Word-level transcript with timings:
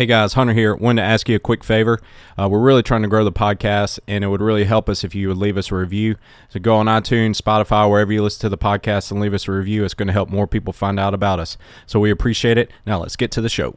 Hey 0.00 0.06
guys, 0.06 0.32
Hunter 0.32 0.54
here. 0.54 0.74
Wanted 0.74 1.02
to 1.02 1.08
ask 1.08 1.28
you 1.28 1.36
a 1.36 1.38
quick 1.38 1.62
favor. 1.62 2.00
Uh, 2.38 2.48
we're 2.48 2.62
really 2.62 2.82
trying 2.82 3.02
to 3.02 3.08
grow 3.08 3.22
the 3.22 3.30
podcast, 3.30 3.98
and 4.08 4.24
it 4.24 4.28
would 4.28 4.40
really 4.40 4.64
help 4.64 4.88
us 4.88 5.04
if 5.04 5.14
you 5.14 5.28
would 5.28 5.36
leave 5.36 5.58
us 5.58 5.70
a 5.70 5.74
review. 5.74 6.16
So 6.48 6.58
go 6.58 6.76
on 6.76 6.86
iTunes, 6.86 7.38
Spotify, 7.38 7.86
wherever 7.86 8.10
you 8.10 8.22
listen 8.22 8.40
to 8.40 8.48
the 8.48 8.56
podcast, 8.56 9.10
and 9.10 9.20
leave 9.20 9.34
us 9.34 9.46
a 9.46 9.52
review. 9.52 9.84
It's 9.84 9.92
going 9.92 10.06
to 10.06 10.14
help 10.14 10.30
more 10.30 10.46
people 10.46 10.72
find 10.72 10.98
out 10.98 11.12
about 11.12 11.38
us. 11.38 11.58
So 11.84 12.00
we 12.00 12.10
appreciate 12.10 12.56
it. 12.56 12.70
Now 12.86 13.00
let's 13.00 13.14
get 13.14 13.30
to 13.32 13.42
the 13.42 13.50
show. 13.50 13.76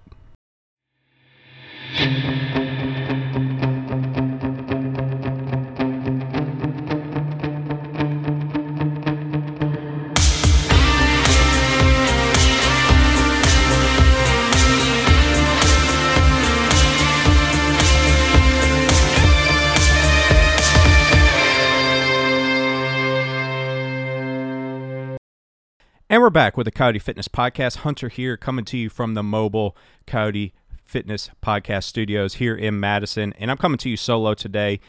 And 26.14 26.22
we're 26.22 26.30
back 26.30 26.58
with 26.58 26.66
the 26.66 26.72
Coyote 26.72 27.00
Fitness 27.00 27.28
Podcast. 27.28 27.78
Hunter 27.78 28.08
here, 28.08 28.38
coming 28.38 28.66
to 28.66 28.78
you 28.78 28.88
from 28.88 29.16
the 29.16 29.24
mobile 29.24 29.76
Coyote 30.06 30.54
Fitness 30.84 31.32
Podcast 31.42 31.86
studios 31.86 32.36
here 32.36 32.56
in 32.56 32.80
Madison. 32.80 33.34
And 33.40 33.50
I'm 33.50 33.58
coming 33.58 33.80
to 33.80 33.90
you 33.90 33.98
solo 33.98 34.36
today. 34.36 34.80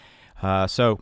Uh, 0.43 0.67
so 0.67 1.01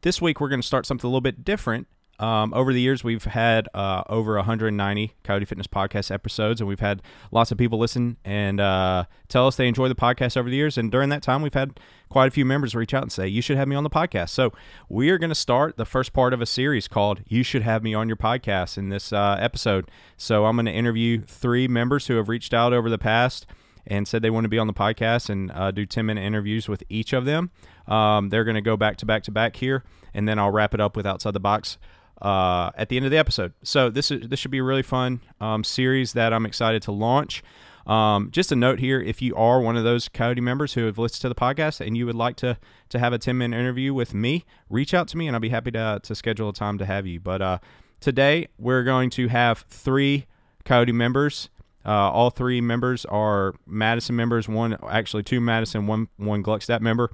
this 0.00 0.22
week 0.22 0.40
we're 0.40 0.48
going 0.48 0.62
to 0.62 0.66
start 0.66 0.86
something 0.86 1.06
a 1.06 1.10
little 1.10 1.20
bit 1.20 1.44
different. 1.44 1.88
Um, 2.20 2.52
over 2.52 2.74
the 2.74 2.80
years, 2.82 3.02
we've 3.02 3.24
had 3.24 3.66
uh, 3.72 4.02
over 4.10 4.36
190 4.36 5.14
Coyote 5.24 5.46
Fitness 5.46 5.66
Podcast 5.66 6.10
episodes, 6.10 6.60
and 6.60 6.68
we've 6.68 6.80
had 6.80 7.00
lots 7.32 7.50
of 7.50 7.56
people 7.56 7.78
listen 7.78 8.18
and 8.26 8.60
uh, 8.60 9.04
tell 9.28 9.46
us 9.46 9.56
they 9.56 9.66
enjoy 9.66 9.88
the 9.88 9.94
podcast 9.94 10.36
over 10.36 10.50
the 10.50 10.56
years. 10.56 10.76
And 10.76 10.92
during 10.92 11.08
that 11.08 11.22
time, 11.22 11.40
we've 11.40 11.54
had 11.54 11.80
quite 12.10 12.28
a 12.28 12.30
few 12.30 12.44
members 12.44 12.74
reach 12.74 12.92
out 12.92 13.02
and 13.02 13.10
say, 13.10 13.26
You 13.26 13.40
should 13.40 13.56
have 13.56 13.68
me 13.68 13.74
on 13.74 13.84
the 13.84 13.90
podcast. 13.90 14.28
So 14.28 14.52
we 14.90 15.08
are 15.08 15.16
going 15.16 15.30
to 15.30 15.34
start 15.34 15.78
the 15.78 15.86
first 15.86 16.12
part 16.12 16.34
of 16.34 16.42
a 16.42 16.46
series 16.46 16.88
called 16.88 17.22
You 17.26 17.42
Should 17.42 17.62
Have 17.62 17.82
Me 17.82 17.94
on 17.94 18.06
Your 18.06 18.18
Podcast 18.18 18.76
in 18.76 18.90
this 18.90 19.14
uh, 19.14 19.38
episode. 19.40 19.90
So 20.18 20.44
I'm 20.44 20.56
going 20.56 20.66
to 20.66 20.72
interview 20.72 21.22
three 21.22 21.68
members 21.68 22.06
who 22.06 22.16
have 22.16 22.28
reached 22.28 22.52
out 22.52 22.74
over 22.74 22.90
the 22.90 22.98
past 22.98 23.46
and 23.86 24.06
said 24.06 24.20
they 24.20 24.28
want 24.28 24.44
to 24.44 24.50
be 24.50 24.58
on 24.58 24.66
the 24.66 24.74
podcast 24.74 25.30
and 25.30 25.50
uh, 25.52 25.70
do 25.70 25.86
10 25.86 26.04
minute 26.04 26.20
interviews 26.20 26.68
with 26.68 26.84
each 26.90 27.14
of 27.14 27.24
them. 27.24 27.50
Um, 27.88 28.28
they're 28.28 28.44
going 28.44 28.56
to 28.56 28.60
go 28.60 28.76
back 28.76 28.98
to 28.98 29.06
back 29.06 29.22
to 29.22 29.30
back 29.30 29.56
here, 29.56 29.84
and 30.12 30.28
then 30.28 30.38
I'll 30.38 30.50
wrap 30.50 30.74
it 30.74 30.80
up 30.80 30.96
with 30.98 31.06
Outside 31.06 31.32
the 31.32 31.40
Box 31.40 31.78
uh, 32.20 32.70
at 32.76 32.88
the 32.88 32.96
end 32.96 33.04
of 33.06 33.10
the 33.10 33.18
episode. 33.18 33.52
So 33.62 33.90
this 33.90 34.10
is 34.10 34.28
this 34.28 34.38
should 34.38 34.50
be 34.50 34.58
a 34.58 34.62
really 34.62 34.82
fun 34.82 35.20
um, 35.40 35.64
series 35.64 36.12
that 36.14 36.32
I'm 36.32 36.46
excited 36.46 36.82
to 36.82 36.92
launch. 36.92 37.42
Um, 37.86 38.30
just 38.30 38.52
a 38.52 38.56
note 38.56 38.78
here: 38.78 39.00
if 39.00 39.22
you 39.22 39.34
are 39.36 39.60
one 39.60 39.76
of 39.76 39.84
those 39.84 40.08
Coyote 40.08 40.40
members 40.40 40.74
who 40.74 40.86
have 40.86 40.98
listened 40.98 41.22
to 41.22 41.28
the 41.28 41.34
podcast 41.34 41.84
and 41.84 41.96
you 41.96 42.06
would 42.06 42.14
like 42.14 42.36
to 42.36 42.58
to 42.90 42.98
have 42.98 43.12
a 43.12 43.18
10 43.18 43.38
minute 43.38 43.58
interview 43.58 43.94
with 43.94 44.14
me, 44.14 44.44
reach 44.68 44.94
out 44.94 45.08
to 45.08 45.16
me 45.16 45.26
and 45.26 45.36
I'll 45.36 45.40
be 45.40 45.48
happy 45.48 45.70
to 45.72 46.00
to 46.02 46.14
schedule 46.14 46.48
a 46.50 46.52
time 46.52 46.78
to 46.78 46.86
have 46.86 47.06
you. 47.06 47.20
But 47.20 47.42
uh, 47.42 47.58
today 48.00 48.48
we're 48.58 48.84
going 48.84 49.10
to 49.10 49.28
have 49.28 49.64
three 49.68 50.26
Coyote 50.64 50.92
members. 50.92 51.48
Uh, 51.84 52.10
all 52.10 52.28
three 52.28 52.60
members 52.60 53.06
are 53.06 53.54
Madison 53.66 54.14
members. 54.14 54.46
One, 54.46 54.76
actually, 54.88 55.22
two 55.22 55.40
Madison, 55.40 55.86
one 55.86 56.08
one 56.16 56.42
Gluckstadt 56.42 56.80
member. 56.80 57.10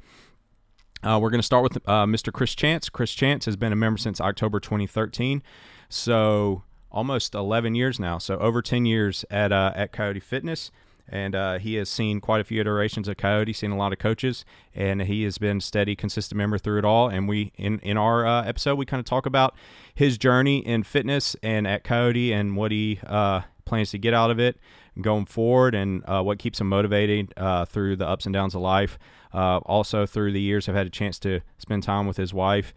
Uh, 1.07 1.21
we're 1.21 1.31
going 1.31 1.39
to 1.39 1.47
start 1.47 1.63
with 1.63 1.77
uh, 1.89 2.05
Mr. 2.05 2.33
Chris 2.33 2.53
Chance. 2.53 2.89
Chris 2.89 3.13
Chance 3.13 3.45
has 3.45 3.55
been 3.55 3.73
a 3.73 3.77
member 3.77 3.97
since 3.97 4.21
October 4.21 4.59
2013, 4.59 5.41
so 5.89 6.65
almost 6.91 7.33
11 7.33 7.77
years 7.77 8.01
now. 8.01 8.19
So 8.19 8.37
over 8.39 8.61
10 8.61 8.87
years 8.87 9.25
at 9.31 9.53
uh, 9.53 9.73
at 9.77 9.93
Coyote 9.93 10.19
Fitness, 10.19 10.73
and 11.09 11.37
uh, 11.37 11.59
he 11.59 11.77
has 11.77 11.89
seen 11.89 12.21
quite 12.21 12.41
a 12.41 12.45
few 12.45 12.61
iterations 12.61 13.07
of 13.07 13.17
Coyote, 13.19 13.53
seen 13.53 13.71
a 13.71 13.77
lot 13.77 13.93
of 13.93 14.01
coaches, 14.01 14.45
and 14.75 15.01
he 15.03 15.23
has 15.23 15.39
been 15.39 15.61
steady, 15.61 15.95
consistent 15.95 16.37
member 16.37 16.59
through 16.59 16.79
it 16.79 16.85
all. 16.85 17.09
And 17.09 17.29
we 17.29 17.53
in 17.57 17.79
in 17.81 17.97
our 17.97 18.27
uh, 18.27 18.43
episode 18.43 18.75
we 18.75 18.85
kind 18.85 18.99
of 18.99 19.07
talk 19.07 19.27
about 19.27 19.55
his 19.95 20.19
journey 20.19 20.59
in 20.59 20.83
fitness 20.83 21.37
and 21.41 21.69
at 21.69 21.85
Coyote 21.85 22.33
and 22.33 22.57
what 22.57 22.73
he 22.73 22.99
uh, 23.07 23.43
plans 23.65 23.93
to 23.93 23.99
get 23.99 24.13
out 24.13 24.33
of 24.33 24.41
it 24.41 24.59
going 25.01 25.27
forward 25.27 25.77
and 25.77 26.03
what 26.05 26.41
keeps 26.41 26.61
him 26.61 26.69
motivated 26.69 27.33
through 27.69 27.95
the 27.95 28.09
ups 28.09 28.27
and 28.27 28.33
downs 28.33 28.57
of 28.57 28.61
life. 28.61 28.99
Uh, 29.37 29.59
also, 29.67 30.07
through 30.07 30.33
the 30.33 30.41
years, 30.41 30.67
I've 30.67 30.75
had 30.75 30.87
a 30.87 30.91
chance 30.91 31.19
to 31.19 31.43
spend 31.59 31.83
time 31.83 32.07
with 32.07 32.17
his 32.17 32.33
wife 32.33 32.73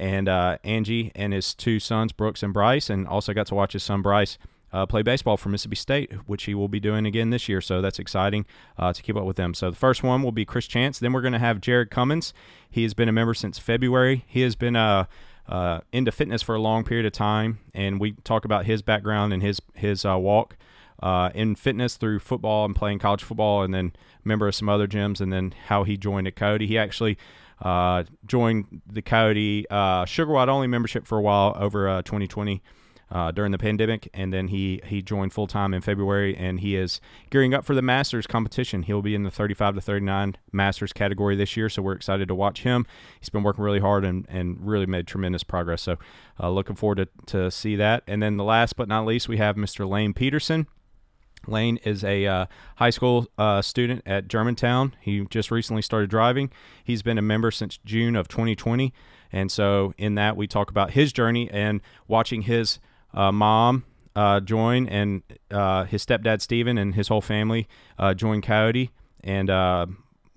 and 0.00 0.26
uh, 0.26 0.56
Angie 0.64 1.12
and 1.14 1.34
his 1.34 1.54
two 1.54 1.78
sons, 1.78 2.12
Brooks 2.12 2.42
and 2.42 2.54
Bryce, 2.54 2.88
and 2.88 3.06
also 3.06 3.34
got 3.34 3.46
to 3.48 3.54
watch 3.54 3.74
his 3.74 3.82
son 3.82 4.00
Bryce. 4.00 4.38
Uh, 4.70 4.84
play 4.84 5.00
baseball 5.00 5.38
for 5.38 5.48
Mississippi 5.48 5.76
State, 5.76 6.12
which 6.26 6.44
he 6.44 6.54
will 6.54 6.68
be 6.68 6.78
doing 6.78 7.06
again 7.06 7.30
this 7.30 7.48
year. 7.48 7.60
So 7.62 7.80
that's 7.80 7.98
exciting 7.98 8.44
uh, 8.76 8.92
to 8.92 9.02
keep 9.02 9.16
up 9.16 9.24
with 9.24 9.36
them. 9.36 9.54
So 9.54 9.70
the 9.70 9.76
first 9.76 10.02
one 10.02 10.22
will 10.22 10.32
be 10.32 10.44
Chris 10.44 10.66
Chance. 10.66 10.98
Then 10.98 11.14
we're 11.14 11.22
going 11.22 11.32
to 11.32 11.38
have 11.38 11.62
Jared 11.62 11.90
Cummins. 11.90 12.34
He 12.70 12.82
has 12.82 12.92
been 12.92 13.08
a 13.08 13.12
member 13.12 13.32
since 13.32 13.58
February. 13.58 14.26
He 14.26 14.42
has 14.42 14.56
been 14.56 14.76
uh, 14.76 15.06
uh, 15.48 15.80
into 15.90 16.12
fitness 16.12 16.42
for 16.42 16.54
a 16.54 16.60
long 16.60 16.84
period 16.84 17.06
of 17.06 17.12
time, 17.12 17.60
and 17.72 17.98
we 17.98 18.12
talk 18.24 18.44
about 18.44 18.66
his 18.66 18.82
background 18.82 19.32
and 19.32 19.42
his 19.42 19.60
his 19.74 20.04
uh, 20.04 20.18
walk 20.18 20.58
uh, 21.02 21.30
in 21.34 21.54
fitness 21.54 21.96
through 21.96 22.18
football 22.18 22.64
and 22.64 22.74
playing 22.74 22.98
college 22.98 23.22
football, 23.22 23.62
and 23.62 23.72
then 23.72 23.92
member 24.24 24.48
of 24.48 24.54
some 24.54 24.68
other 24.68 24.86
gyms, 24.86 25.20
and 25.20 25.32
then 25.32 25.54
how 25.66 25.84
he 25.84 25.96
joined 25.96 26.26
at 26.26 26.36
Coyote. 26.36 26.66
He 26.66 26.78
actually 26.78 27.18
uh, 27.62 28.04
joined 28.26 28.82
the 28.86 29.02
Coyote 29.02 29.66
uh, 29.70 30.04
Sugar 30.04 30.32
White 30.32 30.48
only 30.48 30.66
membership 30.66 31.06
for 31.06 31.18
a 31.18 31.22
while 31.22 31.56
over 31.58 31.88
uh, 31.88 32.02
2020 32.02 32.62
uh, 33.10 33.30
during 33.30 33.52
the 33.52 33.58
pandemic, 33.58 34.08
and 34.12 34.32
then 34.32 34.48
he 34.48 34.82
he 34.84 35.00
joined 35.00 35.32
full 35.32 35.46
time 35.46 35.72
in 35.72 35.80
February, 35.80 36.36
and 36.36 36.60
he 36.60 36.76
is 36.76 37.00
gearing 37.30 37.54
up 37.54 37.64
for 37.64 37.74
the 37.74 37.82
Masters 37.82 38.26
competition. 38.26 38.82
He'll 38.82 39.02
be 39.02 39.14
in 39.14 39.22
the 39.22 39.30
35 39.30 39.76
to 39.76 39.80
39 39.80 40.36
Masters 40.52 40.92
category 40.92 41.34
this 41.34 41.56
year, 41.56 41.68
so 41.68 41.80
we're 41.80 41.94
excited 41.94 42.28
to 42.28 42.34
watch 42.34 42.62
him. 42.62 42.86
He's 43.18 43.30
been 43.30 43.42
working 43.42 43.64
really 43.64 43.80
hard 43.80 44.04
and, 44.04 44.26
and 44.28 44.58
really 44.60 44.86
made 44.86 45.06
tremendous 45.06 45.42
progress. 45.42 45.82
So 45.82 45.96
uh, 46.38 46.50
looking 46.50 46.76
forward 46.76 46.96
to, 46.96 47.08
to 47.26 47.50
see 47.50 47.76
that. 47.76 48.02
And 48.06 48.22
then 48.22 48.36
the 48.36 48.44
last 48.44 48.76
but 48.76 48.88
not 48.88 49.06
least, 49.06 49.28
we 49.28 49.38
have 49.38 49.56
Mr. 49.56 49.88
Lane 49.88 50.12
Peterson. 50.12 50.66
Lane 51.46 51.78
is 51.84 52.04
a 52.04 52.26
uh, 52.26 52.46
high 52.76 52.90
school 52.90 53.28
uh, 53.38 53.62
student 53.62 54.02
at 54.06 54.28
Germantown. 54.28 54.94
He 55.00 55.24
just 55.30 55.50
recently 55.50 55.82
started 55.82 56.10
driving. 56.10 56.50
He's 56.82 57.02
been 57.02 57.18
a 57.18 57.22
member 57.22 57.50
since 57.50 57.78
June 57.84 58.16
of 58.16 58.28
2020. 58.28 58.92
And 59.30 59.52
so, 59.52 59.92
in 59.98 60.14
that, 60.14 60.36
we 60.36 60.46
talk 60.46 60.70
about 60.70 60.92
his 60.92 61.12
journey 61.12 61.50
and 61.50 61.80
watching 62.06 62.42
his 62.42 62.78
uh, 63.12 63.30
mom 63.30 63.84
uh, 64.16 64.40
join 64.40 64.88
and 64.88 65.22
uh, 65.50 65.84
his 65.84 66.04
stepdad, 66.04 66.40
Steven, 66.40 66.78
and 66.78 66.94
his 66.94 67.08
whole 67.08 67.20
family 67.20 67.68
uh, 67.98 68.14
join 68.14 68.40
Coyote 68.40 68.90
and 69.22 69.50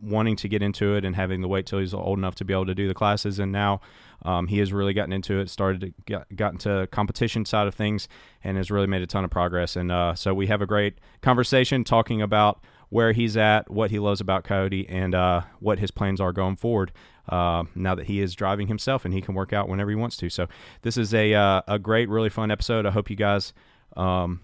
wanting 0.01 0.35
to 0.35 0.47
get 0.47 0.63
into 0.63 0.95
it 0.95 1.06
and 1.06 1.16
having 1.16 1.41
to 1.41 1.47
wait 1.47 1.66
till 1.66 1.79
he's 1.79 1.94
old 1.94 2.17
enough 2.17 2.35
to 2.35 2.45
be 2.45 2.53
able 2.53 2.66
to 2.66 2.75
do 2.75 2.88
the 2.88 2.94
classes. 2.94 3.40
And 3.40 3.51
now 3.51 3.81
um, 4.23 4.47
he 4.47 4.59
has 4.59 4.71
really 4.71 4.93
gotten 4.93 5.13
into 5.13 5.39
it, 5.39 5.49
started 5.49 5.81
to 5.81 5.93
get 6.05 6.35
got 6.35 6.53
into 6.53 6.87
competition 6.91 7.45
side 7.45 7.67
of 7.67 7.75
things, 7.75 8.07
and 8.43 8.57
has 8.57 8.69
really 8.69 8.87
made 8.87 9.01
a 9.01 9.07
ton 9.07 9.23
of 9.23 9.31
progress. 9.31 9.75
And 9.75 9.91
uh, 9.91 10.15
so 10.15 10.33
we 10.33 10.47
have 10.47 10.61
a 10.61 10.67
great 10.67 10.99
conversation 11.21 11.83
talking 11.83 12.21
about 12.21 12.63
where 12.89 13.13
he's 13.13 13.37
at, 13.37 13.69
what 13.69 13.89
he 13.89 13.99
loves 13.99 14.19
about 14.19 14.43
Coyote, 14.43 14.87
and 14.89 15.15
uh, 15.15 15.41
what 15.59 15.79
his 15.79 15.91
plans 15.91 16.19
are 16.19 16.33
going 16.33 16.55
forward. 16.55 16.91
Uh, 17.29 17.63
now 17.75 17.95
that 17.95 18.07
he 18.07 18.19
is 18.19 18.35
driving 18.35 18.67
himself 18.67 19.05
and 19.05 19.13
he 19.13 19.21
can 19.21 19.35
work 19.35 19.53
out 19.53 19.69
whenever 19.69 19.89
he 19.89 19.95
wants 19.95 20.17
to. 20.17 20.29
So 20.29 20.47
this 20.81 20.97
is 20.97 21.13
a 21.13 21.33
uh, 21.33 21.61
a 21.67 21.79
great, 21.79 22.09
really 22.09 22.29
fun 22.29 22.51
episode. 22.51 22.85
I 22.85 22.91
hope 22.91 23.09
you 23.09 23.15
guys, 23.15 23.53
um, 23.95 24.41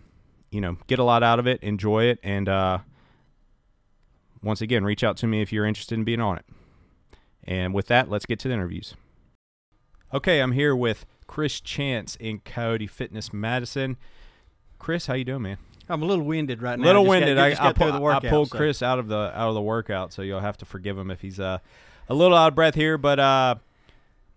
you 0.52 0.62
know, 0.62 0.78
get 0.88 1.00
a 1.00 1.04
lot 1.04 1.24
out 1.24 1.40
of 1.40 1.48
it, 1.48 1.62
enjoy 1.62 2.06
it, 2.06 2.20
and 2.24 2.48
uh, 2.48 2.80
once 4.42 4.62
again, 4.62 4.84
reach 4.84 5.04
out 5.04 5.18
to 5.18 5.28
me 5.28 5.42
if 5.42 5.52
you're 5.52 5.66
interested 5.66 5.96
in 5.96 6.04
being 6.04 6.22
on 6.22 6.38
it. 6.38 6.46
And 7.44 7.74
with 7.74 7.88
that, 7.88 8.10
let's 8.10 8.26
get 8.26 8.40
to 8.40 8.48
the 8.48 8.54
interviews. 8.54 8.96
Okay, 10.14 10.40
I'm 10.40 10.54
here 10.54 10.74
with 10.76 11.06
Chris 11.28 11.60
Chance 11.60 12.16
in 12.16 12.40
Coyote 12.40 12.88
Fitness 12.88 13.34
Madison. 13.34 13.98
Chris, 14.80 15.08
how 15.08 15.16
you 15.16 15.26
doing, 15.26 15.42
man? 15.42 15.58
I'm 15.90 16.02
a 16.02 16.06
little 16.06 16.24
winded 16.24 16.62
right 16.62 16.80
now. 16.80 16.86
Little 16.86 17.04
got- 17.04 17.10
winded. 17.10 17.38
just 17.38 17.62
I, 17.62 17.70
I, 17.70 17.74
pull, 17.74 18.00
workout, 18.00 18.26
I 18.26 18.30
pulled 18.30 18.50
so- 18.50 18.58
Chris 18.58 18.82
out 18.82 19.00
of 19.00 19.10
the 19.10 19.18
out 19.18 19.50
of 19.50 19.54
the 19.54 19.62
workout, 19.62 20.14
so 20.14 20.22
you'll 20.22 20.40
have 20.40 20.58
to 20.58 20.66
forgive 20.66 20.98
him 20.98 21.12
if 21.12 21.22
he's 21.22 21.40
uh, 21.40 21.58
a 22.08 22.14
little 22.14 22.38
out 22.38 22.50
of 22.50 22.56
breath 22.56 22.76
here. 22.76 22.98
But 22.98 23.20
uh, 23.20 23.56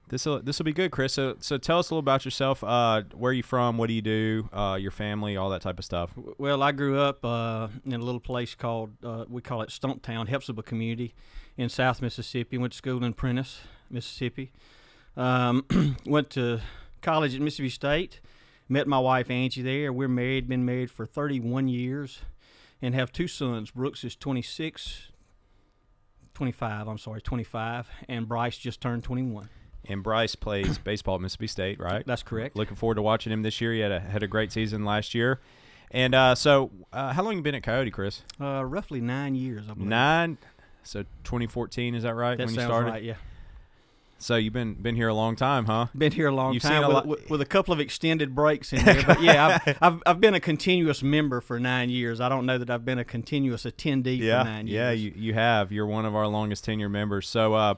this 0.09 0.27
will 0.27 0.41
this 0.43 0.59
will 0.59 0.65
be 0.65 0.73
good, 0.73 0.91
Chris. 0.91 1.13
So 1.13 1.37
so 1.39 1.57
tell 1.57 1.79
us 1.79 1.91
a 1.91 1.95
little 1.95 2.01
about 2.01 2.25
yourself. 2.25 2.65
Uh, 2.65 3.03
where 3.15 3.31
are 3.31 3.33
you 3.33 3.45
from? 3.45 3.79
What 3.79 3.87
do 3.87 3.93
you 3.93 4.03
do? 4.03 4.49
Uh, 4.53 4.77
your 4.81 4.91
family, 4.91 5.37
all 5.37 5.51
that 5.51 5.63
type 5.63 5.79
of 5.79 5.85
stuff. 5.85 6.11
Well, 6.39 6.65
I 6.65 6.73
grew 6.73 6.99
up 6.99 7.25
uh, 7.25 7.69
in 7.85 7.93
a 7.93 7.99
little 7.99 8.21
place 8.21 8.57
called 8.57 8.91
uh, 9.05 9.25
we 9.29 9.41
call 9.41 9.63
it 9.63 9.69
Stumptown, 9.69 10.29
Hepzibah 10.29 10.65
community 10.65 11.15
in 11.57 11.69
South 11.69 12.03
Mississippi. 12.03 12.59
Went 12.59 12.73
to 12.73 12.77
school 12.77 13.05
in 13.05 13.13
Prentiss, 13.13 13.61
Mississippi. 13.89 14.51
Um, 15.21 15.97
went 16.07 16.31
to 16.31 16.61
college 17.03 17.35
at 17.35 17.41
Mississippi 17.43 17.69
State. 17.69 18.21
Met 18.69 18.87
my 18.87 18.99
wife 18.99 19.31
Angie 19.31 19.63
there. 19.63 19.93
We're 19.93 20.09
married, 20.09 20.49
been 20.49 20.65
married 20.65 20.91
for 20.91 21.05
31 21.05 21.69
years, 21.69 22.21
and 22.81 22.95
have 22.95 23.13
two 23.13 23.29
sons. 23.29 23.71
Brooks 23.73 24.03
is 24.05 24.17
26, 24.17 25.09
25. 26.33 26.89
I'm 26.89 26.97
sorry, 26.99 27.21
25, 27.21 27.89
and 28.09 28.27
Bryce 28.27 28.57
just 28.57 28.81
turned 28.81 29.05
21. 29.05 29.51
And 29.87 30.03
Bryce 30.03 30.35
plays 30.37 30.79
baseball 30.85 31.17
at 31.17 31.21
Mississippi 31.21 31.49
State, 31.49 31.81
right? 31.81 32.07
That's 32.07 32.23
correct. 32.23 32.57
Looking 32.57 32.77
forward 32.77 32.95
to 32.95 33.03
watching 33.03 33.33
him 33.33 33.43
this 33.43 33.61
year. 33.61 33.73
He 33.75 33.81
had 33.81 33.93
a 33.93 34.01
had 34.01 34.23
a 34.23 34.29
great 34.29 34.53
season 34.53 34.85
last 34.85 35.15
year. 35.15 35.41
And 35.91 36.15
uh, 36.15 36.35
so, 36.37 36.71
uh, 36.93 37.13
how 37.13 37.25
long 37.25 37.37
you 37.37 37.43
been 37.43 37.57
at 37.57 37.65
Coyote, 37.65 37.91
Chris? 37.91 38.23
Uh, 38.41 38.65
roughly 38.65 39.01
nine 39.01 39.35
years, 39.35 39.65
I 39.69 39.75
believe. 39.75 39.89
Nine. 39.89 40.39
So 40.83 41.03
2014 41.25 41.95
is 41.95 42.05
that 42.05 42.15
right 42.15 42.39
That 42.39 42.47
when 42.47 42.55
you 42.55 42.61
started? 42.63 42.91
right. 42.91 43.03
Yeah, 43.03 43.17
So 44.23 44.37
you've 44.37 44.53
been 44.53 44.75
been 44.75 44.97
here 44.97 45.09
a 45.09 45.15
long 45.15 45.35
time, 45.35 45.65
huh? 45.65 45.87
been 45.97 46.13
here 46.13 46.29
a 46.29 46.35
long 46.35 46.53
You've 46.55 46.63
seen 46.63 46.73
time 46.73 46.85
a 46.85 46.87
with, 46.89 46.95
lot- 46.95 47.07
with, 47.07 47.31
with 47.31 47.41
a 47.41 47.47
couple 47.47 47.73
of 47.73 47.81
extended 47.81 48.35
breaks 48.35 48.73
in 48.73 48.85
there. 48.85 49.03
But 49.03 49.23
yeah, 49.23 49.61
I've, 49.65 49.79
I've 49.83 50.03
I've 50.07 50.21
been 50.21 50.35
a 50.35 50.41
continuous 50.41 51.03
member 51.03 51.41
for 51.41 51.59
nine 51.59 51.91
years. 51.91 52.21
I 52.21 52.29
don't 52.29 52.47
know 52.47 52.59
that 52.59 52.71
I've 52.71 52.85
been 52.85 52.99
a 52.99 53.05
continuous 53.05 53.65
attendee 53.65 54.19
yeah, 54.19 54.43
for 54.43 54.51
nine 54.51 54.67
years. 54.67 54.75
yeah, 54.75 54.91
you 54.91 55.13
you 55.17 55.35
have. 55.35 55.73
You're 55.73 55.87
one 55.87 56.05
of 56.05 56.15
our 56.15 56.27
longest 56.29 56.65
tenure 56.65 56.89
members. 56.89 57.29
So 57.29 57.55
uh, 57.55 57.75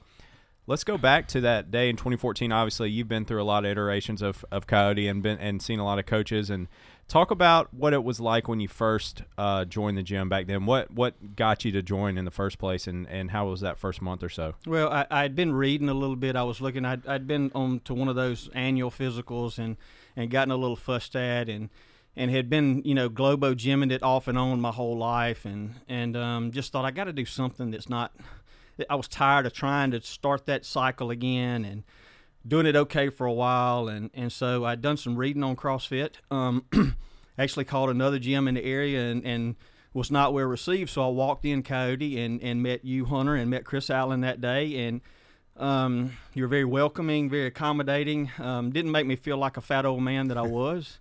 let's 0.66 0.84
go 0.84 0.98
back 0.98 1.28
to 1.28 1.40
that 1.42 1.70
day 1.70 1.88
in 1.88 1.96
2014. 1.96 2.52
Obviously, 2.52 2.90
you've 2.90 3.08
been 3.08 3.24
through 3.24 3.42
a 3.42 3.44
lot 3.44 3.64
of 3.64 3.70
iterations 3.70 4.22
of, 4.22 4.44
of 4.50 4.66
Coyote 4.66 5.08
and 5.08 5.22
been 5.22 5.38
and 5.38 5.62
seen 5.62 5.78
a 5.78 5.84
lot 5.84 5.98
of 5.98 6.06
coaches 6.06 6.50
and 6.50 6.68
talk 7.12 7.30
about 7.30 7.72
what 7.74 7.92
it 7.92 8.02
was 8.02 8.20
like 8.20 8.48
when 8.48 8.58
you 8.58 8.68
first 8.68 9.22
uh, 9.36 9.66
joined 9.66 9.98
the 9.98 10.02
gym 10.02 10.30
back 10.30 10.46
then. 10.46 10.64
What 10.64 10.90
what 10.90 11.36
got 11.36 11.62
you 11.62 11.70
to 11.72 11.82
join 11.82 12.16
in 12.16 12.24
the 12.24 12.30
first 12.30 12.58
place, 12.58 12.86
and, 12.86 13.06
and 13.08 13.30
how 13.30 13.48
was 13.48 13.60
that 13.60 13.78
first 13.78 14.00
month 14.00 14.22
or 14.22 14.30
so? 14.30 14.54
Well, 14.66 14.90
I, 14.90 15.06
I'd 15.10 15.36
been 15.36 15.52
reading 15.52 15.90
a 15.90 15.94
little 15.94 16.16
bit. 16.16 16.36
I 16.36 16.42
was 16.42 16.62
looking. 16.62 16.86
I'd, 16.86 17.06
I'd 17.06 17.26
been 17.26 17.52
on 17.54 17.80
to 17.80 17.92
one 17.92 18.08
of 18.08 18.16
those 18.16 18.48
annual 18.54 18.90
physicals 18.90 19.58
and 19.58 19.76
and 20.16 20.30
gotten 20.30 20.50
a 20.50 20.56
little 20.56 20.76
fussed 20.76 21.14
at 21.14 21.50
and 21.50 21.68
and 22.16 22.30
had 22.30 22.48
been 22.48 22.82
you 22.84 22.94
know 22.94 23.10
globo 23.10 23.54
gymming 23.54 23.92
it 23.92 24.02
off 24.02 24.26
and 24.26 24.38
on 24.38 24.60
my 24.60 24.72
whole 24.72 24.96
life 24.96 25.44
and 25.44 25.74
and 25.88 26.16
um, 26.16 26.50
just 26.50 26.72
thought 26.72 26.86
I 26.86 26.90
got 26.90 27.04
to 27.04 27.12
do 27.12 27.26
something 27.26 27.70
that's 27.70 27.90
not. 27.90 28.12
I 28.88 28.94
was 28.94 29.06
tired 29.06 29.44
of 29.44 29.52
trying 29.52 29.90
to 29.90 30.00
start 30.00 30.46
that 30.46 30.64
cycle 30.64 31.10
again 31.10 31.66
and 31.66 31.84
doing 32.46 32.66
it 32.66 32.76
okay 32.76 33.08
for 33.08 33.26
a 33.26 33.32
while 33.32 33.88
and 33.88 34.10
and 34.14 34.32
so 34.32 34.64
I'd 34.64 34.82
done 34.82 34.96
some 34.96 35.16
reading 35.16 35.42
on 35.42 35.56
CrossFit. 35.56 36.14
Um, 36.30 36.64
actually 37.38 37.64
called 37.64 37.90
another 37.90 38.18
gym 38.18 38.48
in 38.48 38.54
the 38.54 38.64
area 38.64 39.10
and 39.10 39.24
and 39.24 39.56
was 39.94 40.10
not 40.10 40.32
well 40.32 40.46
received. 40.46 40.90
So 40.90 41.04
I 41.04 41.08
walked 41.08 41.44
in 41.44 41.62
Coyote 41.62 42.18
and, 42.18 42.42
and 42.42 42.62
met 42.62 42.84
you, 42.84 43.04
Hunter, 43.04 43.34
and 43.34 43.50
met 43.50 43.64
Chris 43.64 43.90
Allen 43.90 44.22
that 44.22 44.40
day. 44.40 44.86
And 44.86 45.00
um, 45.56 46.12
you 46.34 46.42
were 46.42 46.48
very 46.48 46.64
welcoming, 46.64 47.28
very 47.28 47.46
accommodating. 47.46 48.30
Um, 48.38 48.70
didn't 48.70 48.90
make 48.90 49.06
me 49.06 49.16
feel 49.16 49.36
like 49.36 49.56
a 49.56 49.60
fat 49.60 49.84
old 49.84 50.02
man 50.02 50.28
that 50.28 50.38
I 50.38 50.42
was. 50.46 50.98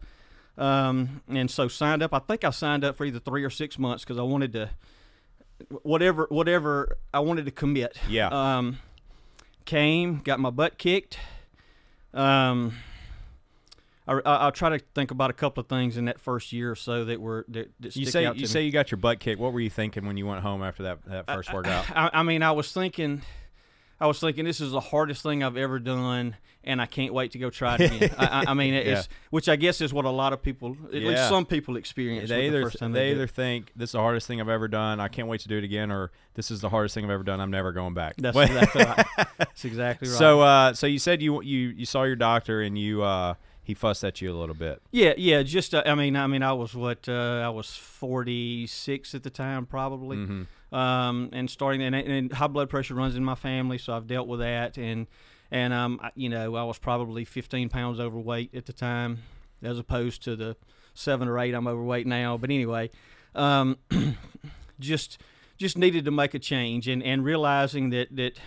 Um, 0.57 1.21
and 1.29 1.49
so 1.49 1.67
signed 1.67 2.03
up. 2.03 2.13
I 2.13 2.19
think 2.19 2.43
I 2.43 2.49
signed 2.49 2.83
up 2.83 2.97
for 2.97 3.05
either 3.05 3.19
three 3.19 3.43
or 3.43 3.49
six 3.49 3.79
months 3.79 4.03
because 4.03 4.17
I 4.17 4.23
wanted 4.23 4.53
to, 4.53 4.69
whatever, 5.83 6.27
whatever 6.29 6.97
I 7.13 7.19
wanted 7.21 7.45
to 7.45 7.51
commit. 7.51 7.97
Yeah. 8.09 8.27
Um, 8.27 8.79
came, 9.65 10.21
got 10.23 10.39
my 10.39 10.49
butt 10.49 10.77
kicked. 10.77 11.17
Um, 12.13 12.73
I, 14.07 14.13
I, 14.13 14.19
I'll 14.23 14.51
try 14.51 14.69
to 14.69 14.79
think 14.93 15.11
about 15.11 15.29
a 15.29 15.33
couple 15.33 15.61
of 15.61 15.67
things 15.67 15.97
in 15.97 16.05
that 16.05 16.19
first 16.19 16.51
year 16.51 16.71
or 16.71 16.75
so 16.75 17.05
that 17.05 17.21
were 17.21 17.45
that, 17.49 17.71
that 17.79 17.95
You 17.95 18.05
say 18.05 18.23
you 18.25 18.33
to 18.33 18.47
say 18.47 18.63
you 18.63 18.71
got 18.71 18.91
your 18.91 18.97
butt 18.97 19.19
kicked. 19.19 19.39
What 19.39 19.53
were 19.53 19.59
you 19.59 19.69
thinking 19.69 20.05
when 20.05 20.17
you 20.17 20.25
went 20.25 20.41
home 20.41 20.63
after 20.63 20.83
that 20.83 21.05
that 21.05 21.27
first 21.27 21.53
workout? 21.53 21.85
I, 21.95 22.09
I 22.13 22.23
mean, 22.23 22.43
I 22.43 22.51
was 22.51 22.71
thinking, 22.71 23.21
I 24.01 24.07
was 24.07 24.19
thinking 24.19 24.45
this 24.45 24.59
is 24.59 24.71
the 24.71 24.79
hardest 24.79 25.21
thing 25.21 25.43
I've 25.43 25.57
ever 25.57 25.77
done, 25.79 26.35
and 26.63 26.81
I 26.81 26.87
can't 26.87 27.13
wait 27.13 27.31
to 27.33 27.37
go 27.39 27.51
try 27.51 27.75
it 27.75 27.81
again. 27.95 28.15
I, 28.17 28.45
I, 28.47 28.53
mean, 28.55 28.73
Yeah. 28.73 29.03
which 29.29 29.47
I 29.47 29.55
guess 29.55 29.79
is 29.79 29.93
what 29.93 30.05
a 30.05 30.09
lot 30.09 30.33
of 30.33 30.41
people, 30.41 30.75
at 30.91 30.93
Yeah. 31.01 31.09
least 31.09 31.29
some 31.29 31.45
people, 31.45 31.77
experience. 31.77 32.27
they 32.27 32.49
the 32.49 32.57
either 32.57 32.69
time 32.71 32.93
they 32.93 33.09
do 33.09 33.15
either 33.15 33.23
it. 33.25 33.29
think 33.31 33.71
this 33.75 33.89
is 33.89 33.93
the 33.93 33.99
hardest 33.99 34.25
thing 34.27 34.41
I've 34.41 34.49
ever 34.49 34.67
done. 34.67 34.99
I 34.99 35.07
can't 35.07 35.27
wait 35.27 35.41
to 35.41 35.47
do 35.47 35.57
it 35.59 35.63
again, 35.63 35.91
or 35.91 36.11
this 36.33 36.49
is 36.49 36.61
the 36.61 36.69
hardest 36.69 36.95
thing 36.95 37.05
I've 37.05 37.11
ever 37.11 37.23
done. 37.23 37.39
I'm 37.39 37.51
never 37.51 37.71
going 37.71 37.93
back. 37.93 38.15
That's 38.17 38.35
exactly 38.35 38.83
right. 38.83 39.05
That's 39.37 39.65
exactly 39.65 40.09
right. 40.09 40.17
So, 40.17 40.41
uh, 40.41 40.73
so 40.73 40.87
you 40.87 40.97
said 40.99 41.21
you 41.21 41.41
you 41.43 41.69
you 41.69 41.85
saw 41.85 42.01
your 42.03 42.15
doctor 42.15 42.61
and 42.61 42.77
you 42.79 43.03
uh, 43.03 43.35
he 43.63 43.75
fussed 43.75 44.03
at 44.03 44.19
you 44.19 44.31
a 44.31 44.37
little 44.37 44.55
bit. 44.55 44.81
Yeah, 44.91 45.13
yeah. 45.15 45.43
Just 45.43 45.75
uh, 45.75 45.83
I 45.85 45.93
mean, 45.93 46.15
I 46.15 46.25
mean, 46.25 46.41
I 46.41 46.53
was 46.53 46.73
what 46.73 47.07
uh, 47.07 47.43
I 47.45 47.49
was 47.49 47.75
forty 47.75 48.65
six 48.65 49.13
at 49.13 49.21
the 49.21 49.29
time, 49.29 49.67
probably. 49.67 50.17
hmm 50.17 50.41
Um, 50.71 51.29
and 51.33 51.49
starting 51.49 51.81
and, 51.81 51.93
and 51.93 52.31
high 52.31 52.47
blood 52.47 52.69
pressure 52.69 52.95
runs 52.95 53.15
in 53.17 53.25
my 53.25 53.35
family, 53.35 53.77
so 53.77 53.93
I've 53.93 54.07
dealt 54.07 54.27
with 54.27 54.39
that. 54.39 54.77
And 54.77 55.07
and 55.51 55.73
um, 55.73 55.99
I- 56.01 56.11
you 56.15 56.29
know, 56.29 56.55
I 56.55 56.63
was 56.63 56.77
probably 56.79 57.25
fifteen 57.25 57.67
pounds 57.69 57.99
overweight 57.99 58.55
at 58.55 58.65
the 58.67 58.73
time, 58.73 59.19
as 59.61 59.77
opposed 59.79 60.23
to 60.23 60.35
the 60.37 60.55
seven 60.93 61.27
or 61.27 61.37
eight 61.39 61.53
I'm 61.53 61.67
overweight 61.67 62.07
now. 62.07 62.37
But 62.37 62.51
anyway, 62.51 62.89
um, 63.35 63.77
just 64.79 65.17
just 65.57 65.77
needed 65.77 66.05
to 66.05 66.11
make 66.11 66.33
a 66.33 66.39
change, 66.39 66.87
and 66.87 67.03
and 67.03 67.23
realizing 67.25 67.89
that 67.91 68.15
that 68.15 68.39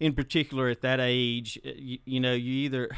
in 0.00 0.12
particular 0.12 0.68
at 0.68 0.82
that 0.82 1.00
age, 1.00 1.58
you, 1.64 1.98
you 2.04 2.20
know, 2.20 2.34
you 2.34 2.52
either 2.66 2.90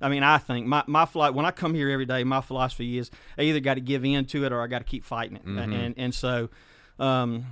I 0.00 0.08
mean, 0.10 0.22
I 0.22 0.38
think 0.38 0.66
my 0.66 0.84
my 0.86 1.06
flight 1.06 1.32
when 1.34 1.46
I 1.46 1.50
come 1.52 1.74
here 1.74 1.88
every 1.90 2.06
day, 2.06 2.22
my 2.24 2.40
philosophy 2.42 2.98
is 2.98 3.10
I 3.38 3.42
either 3.42 3.60
got 3.60 3.74
to 3.74 3.80
give 3.80 4.04
in 4.04 4.26
to 4.26 4.44
it 4.44 4.52
or 4.52 4.60
I 4.60 4.66
got 4.66 4.78
to 4.80 4.84
keep 4.84 5.04
fighting 5.04 5.36
it, 5.36 5.46
Mhm. 5.46 5.72
and 5.74 5.94
and 5.96 6.14
so, 6.14 6.50
um, 6.98 7.46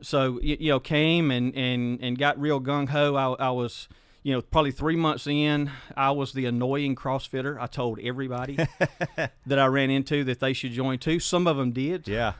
so 0.00 0.38
you, 0.42 0.56
you 0.60 0.70
know, 0.70 0.80
came 0.80 1.30
and 1.30 1.54
and 1.54 1.98
and 2.02 2.18
got 2.18 2.38
real 2.40 2.60
gung 2.60 2.88
ho. 2.88 3.14
I, 3.16 3.46
I 3.46 3.50
was. 3.50 3.88
You 4.22 4.32
know, 4.32 4.42
probably 4.42 4.72
three 4.72 4.96
months 4.96 5.28
in, 5.28 5.70
I 5.96 6.10
was 6.10 6.32
the 6.32 6.46
annoying 6.46 6.96
CrossFitter. 6.96 7.58
I 7.60 7.68
told 7.68 8.00
everybody 8.00 8.56
that 9.46 9.58
I 9.60 9.66
ran 9.66 9.88
into 9.88 10.24
that 10.24 10.40
they 10.40 10.52
should 10.52 10.72
join 10.72 10.98
too. 10.98 11.20
Some 11.20 11.46
of 11.46 11.56
them 11.56 11.70
did. 11.70 12.08
Yeah, 12.08 12.32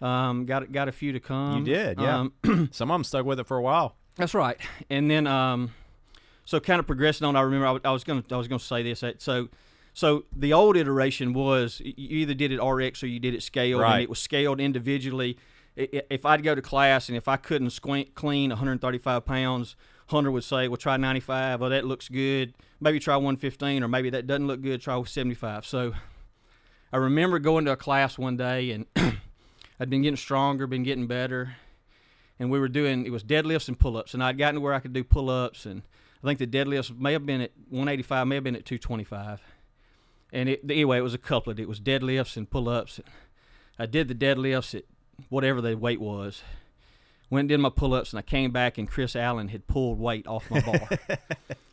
Um, 0.00 0.46
got 0.46 0.70
got 0.70 0.86
a 0.86 0.92
few 0.92 1.10
to 1.10 1.18
come. 1.18 1.58
you 1.66 1.74
did. 1.74 1.98
Yeah, 2.00 2.26
Um, 2.44 2.68
some 2.72 2.92
of 2.92 2.94
them 2.94 3.02
stuck 3.02 3.26
with 3.26 3.40
it 3.40 3.48
for 3.48 3.56
a 3.56 3.60
while. 3.62 3.96
that's 4.14 4.34
right. 4.34 4.56
And 4.88 5.10
then, 5.10 5.26
um, 5.26 5.72
so 6.44 6.60
kind 6.60 6.78
of 6.78 6.86
progressing 6.86 7.26
on. 7.26 7.34
I 7.34 7.40
remember 7.40 7.66
I, 7.66 7.88
I 7.88 7.92
was 7.92 8.04
going 8.04 8.22
to 8.22 8.34
I 8.36 8.38
was 8.38 8.46
going 8.46 8.60
to 8.60 8.64
say 8.64 8.84
this. 8.84 9.02
So, 9.18 9.48
so 9.94 10.24
the 10.36 10.52
old 10.52 10.76
iteration 10.76 11.32
was 11.32 11.82
you 11.84 12.18
either 12.18 12.34
did 12.34 12.52
it 12.52 12.62
RX 12.62 13.02
or 13.02 13.08
you 13.08 13.18
did 13.18 13.34
it 13.34 13.42
scaled, 13.42 13.80
Right. 13.82 13.94
and 13.94 14.02
it 14.04 14.08
was 14.08 14.20
scaled 14.20 14.60
individually. 14.60 15.38
If 15.74 16.26
I'd 16.26 16.42
go 16.42 16.54
to 16.54 16.62
class 16.62 17.08
and 17.08 17.16
if 17.16 17.28
I 17.28 17.36
couldn't 17.36 17.70
squat, 17.70 18.14
clean 18.14 18.50
135 18.50 19.24
pounds, 19.24 19.76
Hunter 20.08 20.30
would 20.30 20.44
say, 20.44 20.68
"Well, 20.68 20.76
try 20.76 20.96
95. 20.98 21.62
Oh, 21.62 21.68
that 21.68 21.86
looks 21.86 22.08
good. 22.08 22.54
Maybe 22.80 23.00
try 23.00 23.16
115, 23.16 23.82
or 23.82 23.88
maybe 23.88 24.10
that 24.10 24.26
doesn't 24.26 24.46
look 24.46 24.60
good. 24.60 24.82
Try 24.82 25.02
75." 25.02 25.64
So, 25.64 25.94
I 26.92 26.98
remember 26.98 27.38
going 27.38 27.64
to 27.64 27.72
a 27.72 27.76
class 27.76 28.18
one 28.18 28.36
day 28.36 28.70
and 28.70 28.86
I'd 29.80 29.90
been 29.90 30.02
getting 30.02 30.16
stronger, 30.16 30.66
been 30.66 30.82
getting 30.82 31.06
better, 31.06 31.56
and 32.38 32.50
we 32.50 32.60
were 32.60 32.68
doing 32.68 33.06
it 33.06 33.10
was 33.10 33.24
deadlifts 33.24 33.68
and 33.68 33.78
pull-ups, 33.78 34.14
and 34.14 34.22
I'd 34.22 34.38
gotten 34.38 34.56
to 34.56 34.60
where 34.60 34.74
I 34.74 34.78
could 34.78 34.92
do 34.92 35.02
pull-ups, 35.02 35.64
and 35.64 35.82
I 36.22 36.26
think 36.26 36.38
the 36.38 36.46
deadlifts 36.46 36.96
may 36.96 37.14
have 37.14 37.24
been 37.24 37.40
at 37.40 37.52
185, 37.70 38.26
may 38.26 38.34
have 38.36 38.44
been 38.44 38.54
at 38.54 38.66
225, 38.66 39.40
and 40.32 40.48
it, 40.50 40.60
anyway, 40.64 40.98
it 40.98 41.02
was 41.02 41.14
a 41.14 41.18
couplet. 41.18 41.58
It 41.58 41.68
was 41.68 41.80
deadlifts 41.80 42.36
and 42.36 42.48
pull-ups. 42.48 43.00
I 43.78 43.86
did 43.86 44.08
the 44.08 44.14
deadlifts 44.14 44.74
at 44.74 44.84
whatever 45.28 45.60
the 45.60 45.76
weight 45.76 46.00
was. 46.00 46.42
Went 47.30 47.44
and 47.44 47.48
did 47.48 47.60
my 47.60 47.70
pull-ups, 47.70 48.12
and 48.12 48.18
I 48.18 48.22
came 48.22 48.50
back, 48.50 48.76
and 48.76 48.88
Chris 48.88 49.16
Allen 49.16 49.48
had 49.48 49.66
pulled 49.66 49.98
weight 49.98 50.26
off 50.26 50.50
my 50.50 50.60
bar, 50.60 50.88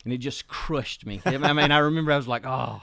and 0.04 0.12
it 0.12 0.18
just 0.18 0.48
crushed 0.48 1.04
me. 1.04 1.20
I 1.26 1.52
mean, 1.52 1.70
I 1.70 1.78
remember 1.78 2.12
I 2.12 2.16
was 2.16 2.28
like, 2.28 2.46
oh. 2.46 2.82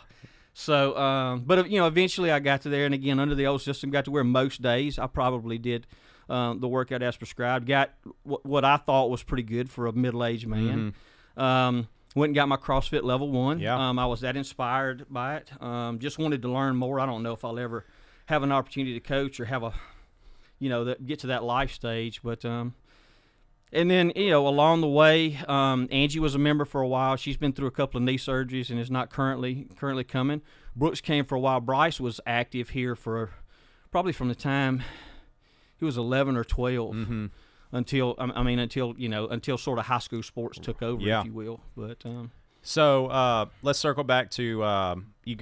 So, 0.53 0.95
um, 0.97 1.41
but 1.45 1.69
you 1.69 1.79
know, 1.79 1.87
eventually 1.87 2.31
I 2.31 2.39
got 2.39 2.61
to 2.61 2.69
there, 2.69 2.85
and 2.85 2.93
again, 2.93 3.19
under 3.19 3.33
the 3.33 3.47
old 3.47 3.61
system, 3.63 3.89
got 3.89 4.05
to 4.05 4.11
where 4.11 4.23
most 4.23 4.61
days 4.61 4.99
I 4.99 5.07
probably 5.07 5.57
did 5.57 5.87
um, 6.29 6.59
the 6.59 6.67
workout 6.67 7.01
as 7.01 7.17
prescribed. 7.17 7.67
Got 7.67 7.91
what, 8.23 8.45
what 8.45 8.65
I 8.65 8.77
thought 8.77 9.09
was 9.09 9.23
pretty 9.23 9.43
good 9.43 9.69
for 9.69 9.87
a 9.87 9.93
middle-aged 9.93 10.47
man. 10.47 10.93
Um, 11.35 11.87
went 12.15 12.29
and 12.29 12.35
got 12.35 12.47
my 12.47 12.57
CrossFit 12.57 13.03
level 13.03 13.31
one. 13.31 13.59
Yeah. 13.59 13.89
Um, 13.89 13.99
I 13.99 14.05
was 14.05 14.21
that 14.21 14.35
inspired 14.35 15.05
by 15.09 15.37
it. 15.37 15.61
Um, 15.61 15.99
just 15.99 16.17
wanted 16.17 16.41
to 16.41 16.47
learn 16.49 16.75
more. 16.75 16.99
I 16.99 17.05
don't 17.05 17.23
know 17.23 17.33
if 17.33 17.45
I'll 17.45 17.59
ever 17.59 17.85
have 18.25 18.43
an 18.43 18.51
opportunity 18.51 18.93
to 18.93 18.99
coach 18.99 19.39
or 19.39 19.45
have 19.45 19.63
a, 19.63 19.73
you 20.59 20.69
know, 20.69 20.83
that 20.85 21.05
get 21.05 21.19
to 21.19 21.27
that 21.27 21.43
life 21.43 21.71
stage. 21.71 22.21
But 22.23 22.43
um, 22.45 22.73
and 23.73 23.89
then 23.91 24.11
you 24.15 24.29
know 24.29 24.47
along 24.47 24.81
the 24.81 24.87
way, 24.87 25.37
um, 25.47 25.87
Angie 25.91 26.19
was 26.19 26.35
a 26.35 26.39
member 26.39 26.65
for 26.65 26.81
a 26.81 26.87
while. 26.87 27.15
She's 27.15 27.37
been 27.37 27.53
through 27.53 27.67
a 27.67 27.71
couple 27.71 27.97
of 27.97 28.03
knee 28.03 28.17
surgeries 28.17 28.69
and 28.69 28.79
is 28.79 28.89
not 28.91 29.09
currently 29.09 29.67
currently 29.77 30.03
coming. 30.03 30.41
Brooks 30.75 31.01
came 31.01 31.25
for 31.25 31.35
a 31.35 31.39
while. 31.39 31.59
Bryce 31.59 31.99
was 31.99 32.19
active 32.25 32.69
here 32.69 32.95
for 32.95 33.31
probably 33.91 34.13
from 34.13 34.27
the 34.29 34.35
time 34.35 34.83
he 35.77 35.85
was 35.85 35.97
11 35.97 36.35
or 36.37 36.43
12 36.43 36.95
hmm 36.95 37.25
until 37.71 38.15
I 38.17 38.43
mean 38.43 38.59
until 38.59 38.93
you 38.97 39.09
know 39.09 39.27
until 39.27 39.57
sort 39.57 39.77
of 39.79 39.85
high 39.85 39.99
school 39.99 40.23
sports 40.23 40.57
took 40.59 40.81
over, 40.81 41.01
Yeah. 41.03 41.19
if 41.21 41.25
you 41.25 41.33
will. 41.33 41.59
But 41.75 41.97
um, 42.05 42.31
So 42.61 43.07
uh, 43.07 43.45
let's 43.61 43.77
circle 43.79 44.03
back 44.05 44.31
to 44.31 44.63
um, 44.63 45.13
you. 45.25 45.37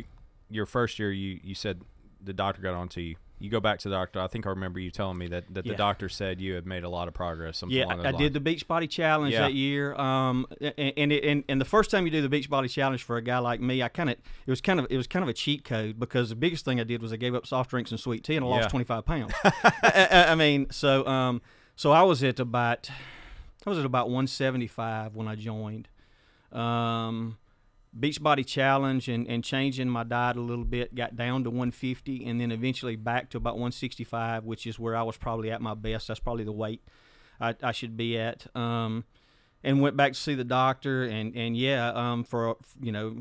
Your 0.49 0.65
first 0.65 0.97
year, 0.99 1.11
you 1.11 1.39
you 1.43 1.53
said 1.55 1.81
the 2.23 2.33
doctor 2.33 2.61
got 2.61 2.73
on 2.75 2.87
to 2.89 3.01
you. 3.01 3.15
You 3.37 3.49
go 3.49 3.59
back 3.59 3.79
to 3.79 3.89
the 3.89 3.95
doctor. 3.95 4.21
I 4.21 4.27
think 4.27 4.45
I 4.45 4.49
remember 4.51 4.79
you 4.79 4.89
telling 4.91 5.17
me 5.17 5.27
that, 5.27 5.43
that 5.53 5.65
the 5.65 5.75
doctor 5.75 6.07
said 6.07 6.39
you 6.39 6.53
had 6.55 6.65
made 6.65 6.83
a 6.85 6.89
lot 6.89 7.09
of 7.09 7.13
progress. 7.13 7.57
Something 7.57 7.77
yeah, 7.77 7.83
along 7.85 7.97
those 7.97 8.05
I 8.07 8.11
did 8.13 8.31
the 8.33 8.39
beach 8.39 8.65
body 8.65 8.87
challenge 8.87 9.33
Yeah. 9.33 9.41
that 9.41 9.53
year. 9.53 9.93
Um, 9.95 10.47
and 10.61 10.93
and, 10.97 11.11
it, 11.11 11.23
and 11.25 11.43
and 11.49 11.59
the 11.59 11.65
first 11.65 11.91
time 11.91 12.05
you 12.05 12.11
do 12.11 12.21
the 12.21 12.29
beach 12.29 12.49
body 12.49 12.69
challenge 12.69 13.03
for 13.03 13.17
a 13.17 13.21
guy 13.21 13.37
like 13.39 13.59
me, 13.59 13.83
I 13.83 13.89
kind 13.89 14.09
of 14.09 14.15
it 14.45 14.49
was 14.49 14.61
kind 14.61 14.79
of 14.79 14.87
it 14.89 14.95
was 14.95 15.05
kind 15.07 15.21
of 15.21 15.27
a 15.29 15.33
cheat 15.33 15.65
code 15.65 15.99
because 15.99 16.29
the 16.29 16.35
biggest 16.35 16.63
thing 16.63 16.79
I 16.79 16.83
did 16.85 17.01
was 17.01 17.11
I 17.11 17.17
gave 17.17 17.35
up 17.35 17.45
soft 17.45 17.71
drinks 17.71 17.91
and 17.91 17.99
sweet 17.99 18.23
tea 18.23 18.37
and 18.37 18.45
I 18.45 18.47
Yeah. 18.47 18.55
lost 18.55 18.69
25 18.69 19.05
pounds. 19.05 19.33
I, 19.43 20.27
I- 20.29 20.35
mean, 20.35 20.67
so 20.71 21.05
um, 21.05 21.41
so 21.75 21.91
I 21.91 22.03
was 22.03 22.23
at 22.23 22.39
about 22.39 22.89
I 23.65 23.69
was 23.69 23.77
at 23.79 23.85
about 23.85 24.07
175 24.07 25.13
when 25.13 25.27
I 25.27 25.35
joined. 25.35 25.89
Um, 26.53 27.37
Beachbody 27.97 28.45
Challenge 28.45 29.07
and, 29.07 29.27
and 29.27 29.43
changing 29.43 29.89
my 29.89 30.03
diet 30.03 30.35
a 30.35 30.41
little 30.41 30.65
bit, 30.65 30.93
got 30.95 31.15
down 31.15 31.43
to 31.45 31.49
150, 31.49 32.25
and 32.25 32.41
then 32.41 32.51
eventually 32.51 32.95
back 32.95 33.29
to 33.29 33.37
about 33.37 33.55
165, 33.55 34.43
which 34.43 34.67
is 34.67 34.77
where 34.77 34.95
I 34.95 35.03
was 35.03 35.17
probably 35.17 35.51
at 35.51 35.61
my 35.61 35.73
best. 35.73 36.07
That's 36.07 36.19
probably 36.19 36.43
the 36.43 36.51
weight 36.51 36.81
I, 37.39 37.55
I 37.63 37.71
should 37.71 37.95
be 37.95 38.17
at. 38.17 38.47
Um, 38.55 39.05
and 39.63 39.81
went 39.81 39.97
back 39.97 40.13
to 40.13 40.19
see 40.19 40.35
the 40.35 40.43
doctor, 40.43 41.03
and 41.03 41.35
and 41.35 41.57
yeah, 41.57 41.89
um, 41.89 42.23
for 42.23 42.57
you 42.79 42.91
know, 42.91 43.15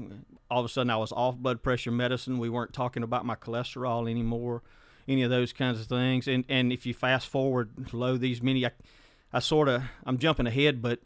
all 0.50 0.60
of 0.60 0.66
a 0.66 0.68
sudden 0.68 0.90
I 0.90 0.96
was 0.96 1.10
off 1.10 1.36
blood 1.36 1.62
pressure 1.62 1.90
medicine. 1.90 2.38
We 2.38 2.50
weren't 2.50 2.74
talking 2.74 3.02
about 3.02 3.24
my 3.24 3.34
cholesterol 3.34 4.10
anymore, 4.10 4.62
any 5.08 5.22
of 5.22 5.30
those 5.30 5.54
kinds 5.54 5.80
of 5.80 5.86
things. 5.86 6.28
And 6.28 6.44
and 6.50 6.70
if 6.70 6.84
you 6.84 6.92
fast 6.92 7.28
forward 7.28 7.94
low 7.94 8.18
these 8.18 8.42
many, 8.42 8.66
I, 8.66 8.72
I 9.32 9.38
sort 9.38 9.68
of 9.68 9.84
I'm 10.04 10.18
jumping 10.18 10.46
ahead, 10.46 10.82
but 10.82 11.00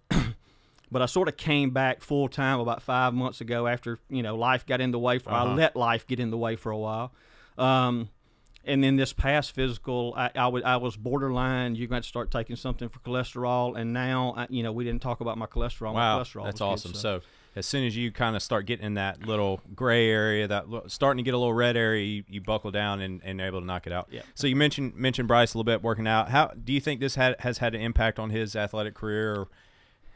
but 0.91 1.03
I 1.03 1.07
sort 1.07 1.29
of 1.29 1.37
came 1.37 1.71
back 1.71 2.01
full 2.03 2.29
time 2.29 2.61
about 2.61 2.83
five 2.83 3.15
months 3.15 3.41
ago 3.41 3.67
after 3.67 3.99
you 4.09 4.23
know 4.23 4.37
life 4.37 4.65
got 4.67 4.81
in 4.81 4.91
the 4.91 4.99
way. 4.99 5.19
For 5.19 5.31
Uh-huh. 5.31 5.45
I 5.51 5.55
let 5.55 5.77
life 5.77 6.07
get 6.07 6.21
in 6.21 6.31
the 6.31 6.39
way 6.39 6.57
for 6.57 6.71
a 6.71 6.79
while. 6.79 7.13
Um, 7.57 8.09
and 8.65 8.85
then 8.85 8.97
this 8.97 9.13
past 9.13 9.53
physical, 9.53 10.13
I, 10.17 10.31
I, 10.35 10.47
wa- 10.49 10.61
I 10.65 10.77
was 10.77 10.97
borderline. 10.97 11.75
You're 11.75 11.89
going 11.89 12.03
to 12.03 12.09
start 12.09 12.31
taking 12.31 12.57
something 12.57 12.89
for 12.91 12.99
cholesterol, 13.01 13.79
and 13.79 13.93
now 13.93 14.35
I, 14.37 14.47
you 14.51 14.63
know 14.63 14.73
we 14.73 14.85
didn't 14.85 15.03
talk 15.03 15.21
about 15.21 15.39
my 15.39 15.47
cholesterol. 15.47 15.95
my 15.95 16.17
Wow, 16.17 16.21
cholesterol 16.21 16.45
that's 16.45 16.61
was 16.61 16.83
good, 16.83 16.89
awesome. 16.91 16.95
so. 16.95 17.21
as 17.57 17.67
soon 17.67 17.85
as 17.87 17.97
you 17.97 18.13
kind 18.13 18.37
of 18.37 18.43
start 18.43 18.67
getting 18.67 18.85
in 18.87 18.95
that 18.95 19.27
little 19.27 19.61
gray 19.75 20.09
area, 20.11 20.47
that 20.47 20.67
starting 20.89 21.17
to 21.19 21.23
get 21.25 21.35
a 21.35 21.39
little 21.39 21.55
red 21.55 21.77
area, 21.77 22.05
you, 22.05 22.25
you 22.29 22.41
buckle 22.41 22.71
down 22.71 23.01
and, 23.01 23.21
and 23.25 23.41
able 23.41 23.59
to 23.61 23.67
knock 23.67 23.87
it 23.87 23.93
out. 23.93 24.07
Yeah. 24.11 24.21
So 24.35 24.47
you 24.47 24.55
mentioned 24.55 24.95
mentioned 24.95 25.27
Bryce 25.29 25.55
a 25.55 25.59
little 25.59 25.65
bit 25.65 25.83
working 25.83 26.07
out. 26.07 26.29
How 26.29 26.49
do 26.49 26.73
you 26.73 26.81
think 26.81 27.01
this 27.01 27.15
had, 27.17 27.37
has 27.41 27.59
had 27.59 27.75
an 27.75 27.81
impact 27.81 28.19
on 28.19 28.31
his 28.31 28.55
athletic 28.55 28.95
career, 28.95 29.33
or 29.35 29.49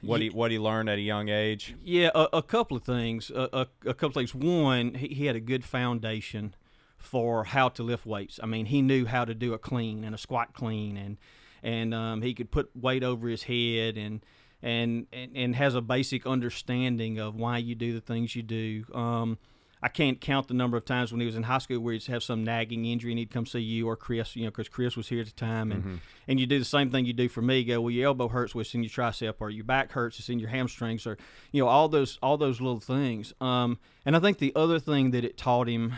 what 0.02 0.21
he 0.21 0.30
what 0.30 0.50
he 0.50 0.59
learned 0.59 0.88
at 0.88 0.99
a 0.99 1.02
young 1.02 1.28
age? 1.28 1.75
Yeah, 1.82 2.11
a, 2.14 2.28
a 2.35 2.42
couple 2.42 2.76
of 2.76 2.82
things. 2.82 3.30
A, 3.30 3.49
a, 3.52 3.66
a 3.87 3.94
couple 3.94 4.09
of 4.09 4.14
things. 4.14 4.35
One, 4.35 4.94
he, 4.94 5.09
he 5.09 5.26
had 5.26 5.37
a 5.37 5.40
good 5.40 5.64
foundation 5.64 6.54
for 6.99 7.44
how 7.44 7.68
to 7.71 7.82
lift 7.82 8.06
weights. 8.06 8.38
I 8.42 8.47
mean, 8.47 8.66
he 8.66 8.82
knew 8.82 9.06
how 9.06 9.25
to 9.25 9.35
do 9.35 9.54
a 9.54 9.59
clean 9.59 10.04
and 10.04 10.14
a 10.14 10.18
squat 10.18 10.54
clean, 10.54 10.97
and 10.97 11.18
and 11.62 11.94
um, 11.94 12.23
he 12.23 12.35
could 12.35 12.50
put 12.50 12.71
weight 12.75 13.04
over 13.04 13.28
his 13.28 13.44
head, 13.44 13.97
and, 13.97 14.25
and 14.62 15.06
and 15.12 15.32
and 15.37 15.56
has 15.56 15.75
a 15.75 15.80
basic 15.80 16.26
understanding 16.26 17.18
of 17.18 17.35
why 17.37 17.59
you 17.59 17.75
do 17.75 17.92
the 17.92 18.00
things 18.00 18.35
you 18.35 18.42
do. 18.42 18.85
Um, 18.94 19.38
I 19.84 19.88
can't 19.88 20.20
count 20.20 20.46
the 20.46 20.54
number 20.54 20.76
of 20.76 20.84
times 20.84 21.10
when 21.10 21.20
he 21.20 21.26
was 21.26 21.34
in 21.34 21.42
high 21.42 21.58
school 21.58 21.80
where 21.80 21.92
he'd 21.92 22.04
have 22.04 22.22
some 22.22 22.44
nagging 22.44 22.84
injury 22.84 23.10
and 23.10 23.18
he'd 23.18 23.32
come 23.32 23.46
see 23.46 23.58
you 23.58 23.88
or 23.88 23.96
Chris, 23.96 24.36
you 24.36 24.44
know, 24.44 24.50
because 24.50 24.68
Chris 24.68 24.96
was 24.96 25.08
here 25.08 25.20
at 25.20 25.26
the 25.26 25.32
time, 25.32 25.72
and 25.72 26.00
and 26.28 26.38
you 26.38 26.46
do 26.46 26.58
the 26.58 26.64
same 26.64 26.90
thing 26.90 27.04
you 27.04 27.12
do 27.12 27.28
for 27.28 27.42
me. 27.42 27.58
You 27.58 27.64
go, 27.74 27.80
well, 27.80 27.90
your 27.90 28.06
elbow 28.06 28.28
hurts, 28.28 28.54
well, 28.54 28.60
it's 28.60 28.74
in 28.74 28.84
your 28.84 28.90
tricep, 28.90 29.34
or 29.40 29.50
your 29.50 29.64
back 29.64 29.90
hurts, 29.90 30.20
it's 30.20 30.28
in 30.28 30.38
your 30.38 30.50
hamstrings, 30.50 31.04
or 31.06 31.18
you 31.50 31.62
know, 31.62 31.68
all 31.68 31.88
those 31.88 32.18
all 32.22 32.36
those 32.36 32.60
little 32.60 32.78
things. 32.78 33.34
Um, 33.40 33.78
and 34.06 34.14
I 34.14 34.20
think 34.20 34.38
the 34.38 34.52
other 34.54 34.78
thing 34.78 35.10
that 35.10 35.24
it 35.24 35.36
taught 35.36 35.68
him. 35.68 35.94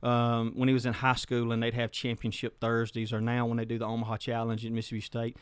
Um, 0.00 0.52
when 0.54 0.68
he 0.68 0.74
was 0.74 0.86
in 0.86 0.92
high 0.92 1.16
school 1.16 1.50
and 1.50 1.60
they'd 1.60 1.74
have 1.74 1.90
championship 1.90 2.60
Thursdays, 2.60 3.12
or 3.12 3.20
now 3.20 3.46
when 3.46 3.56
they 3.56 3.64
do 3.64 3.78
the 3.78 3.84
Omaha 3.84 4.18
Challenge 4.18 4.64
at 4.64 4.70
Mississippi 4.70 5.00
State, 5.00 5.36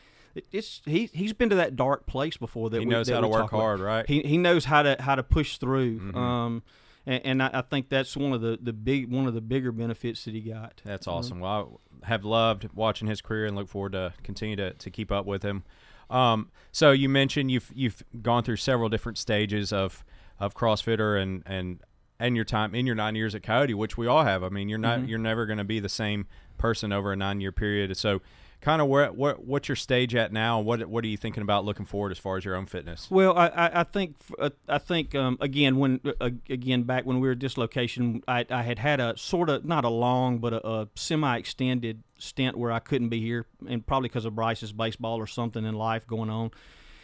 it's 0.51 0.81
he 0.83 1.11
he's 1.13 1.31
been 1.33 1.49
to 1.49 1.55
that 1.57 1.75
dark 1.75 2.07
place 2.07 2.37
before 2.37 2.71
that 2.71 2.79
He 2.79 2.85
we, 2.87 2.91
knows 2.91 3.05
that 3.05 3.13
how 3.15 3.21
to 3.21 3.27
work 3.27 3.41
talk 3.41 3.51
about 3.51 3.61
hard, 3.61 3.79
right? 3.79 4.07
he 4.07 4.21
he 4.23 4.37
knows 4.39 4.65
how 4.65 4.81
to 4.81 4.95
how 4.99 5.13
to 5.13 5.21
push 5.21 5.57
through. 5.57 5.99
Mhm. 5.99 6.15
Um, 6.15 6.63
and, 7.07 7.25
and 7.25 7.43
I, 7.43 7.49
I 7.53 7.61
think 7.61 7.89
that's 7.89 8.15
one 8.15 8.33
of 8.33 8.41
the, 8.41 8.59
the 8.61 8.73
big 8.73 9.11
one 9.11 9.25
of 9.25 9.33
the 9.33 9.41
bigger 9.41 9.71
benefits 9.71 10.25
that 10.25 10.35
he 10.35 10.41
got. 10.41 10.81
That's 10.85 11.07
awesome. 11.07 11.39
Well, 11.39 11.81
I 12.03 12.07
have 12.09 12.23
loved 12.23 12.69
watching 12.75 13.07
his 13.07 13.21
career 13.21 13.45
and 13.47 13.55
look 13.55 13.67
forward 13.69 13.93
to 13.93 14.13
continue 14.21 14.55
to, 14.57 14.73
to 14.73 14.91
keep 14.91 15.11
up 15.11 15.25
with 15.25 15.41
him. 15.41 15.63
Um, 16.11 16.51
so 16.71 16.91
you 16.91 17.09
mentioned 17.09 17.49
you've 17.49 17.71
you've 17.73 18.03
gone 18.21 18.43
through 18.43 18.57
several 18.57 18.89
different 18.89 19.17
stages 19.17 19.73
of 19.73 20.03
of 20.39 20.53
CrossFitter 20.53 21.19
and 21.21 21.41
and 21.45 21.79
and 22.19 22.35
your 22.35 22.45
time 22.45 22.73
in 22.75 22.85
your 22.85 22.95
nine 22.95 23.15
years 23.15 23.35
at 23.35 23.43
Coyote, 23.43 23.73
which 23.73 23.97
we 23.97 24.07
all 24.07 24.23
have. 24.23 24.43
I 24.43 24.49
mean, 24.49 24.69
you're 24.69 24.77
not 24.79 24.99
Mhm. 24.99 25.07
you're 25.09 25.19
never 25.19 25.45
going 25.45 25.57
to 25.59 25.63
be 25.63 25.79
the 25.79 25.89
same 25.89 26.27
person 26.57 26.91
over 26.93 27.11
a 27.11 27.15
nine 27.15 27.41
year 27.41 27.51
period. 27.51 27.95
So, 27.97 28.21
kind 28.61 28.81
of 28.81 28.87
where 28.87 29.11
what 29.11 29.45
what's 29.45 29.69
your 29.69 29.75
stage 29.75 30.15
at 30.15 30.31
now? 30.31 30.59
What 30.59 30.85
what 30.87 31.03
are 31.03 31.07
you 31.07 31.17
thinking 31.17 31.43
about 31.43 31.65
looking 31.65 31.85
forward 31.85 32.11
as 32.11 32.17
far 32.17 32.37
as 32.37 32.45
your 32.45 32.55
own 32.55 32.65
fitness? 32.65 33.09
Well, 33.09 33.37
I, 33.37 33.69
I, 33.73 33.83
think 33.83 34.15
uh, 34.39 34.49
I 34.67 34.77
think 34.77 35.15
um, 35.15 35.37
again 35.39 35.77
when 35.77 36.01
uh, 36.19 36.31
again 36.49 36.83
back 36.83 37.05
when 37.05 37.19
we 37.19 37.27
were 37.27 37.35
dislocation, 37.35 38.23
I, 38.27 38.45
I 38.49 38.63
had 38.63 38.79
had 38.79 38.99
a 38.99 39.17
sort 39.17 39.49
of 39.49 39.65
not 39.65 39.85
a 39.85 39.89
long 39.89 40.39
but 40.39 40.53
a, 40.53 40.67
a 40.67 40.87
semi 40.95 41.37
extended 41.37 42.03
stint 42.17 42.57
where 42.57 42.71
I 42.71 42.79
couldn't 42.79 43.09
be 43.09 43.21
here, 43.21 43.45
and 43.67 43.85
probably 43.85 44.09
because 44.09 44.25
of 44.25 44.35
Bryce's 44.35 44.71
baseball 44.71 45.17
or 45.17 45.27
something 45.27 45.65
in 45.65 45.75
life 45.75 46.07
going 46.07 46.29
on. 46.29 46.51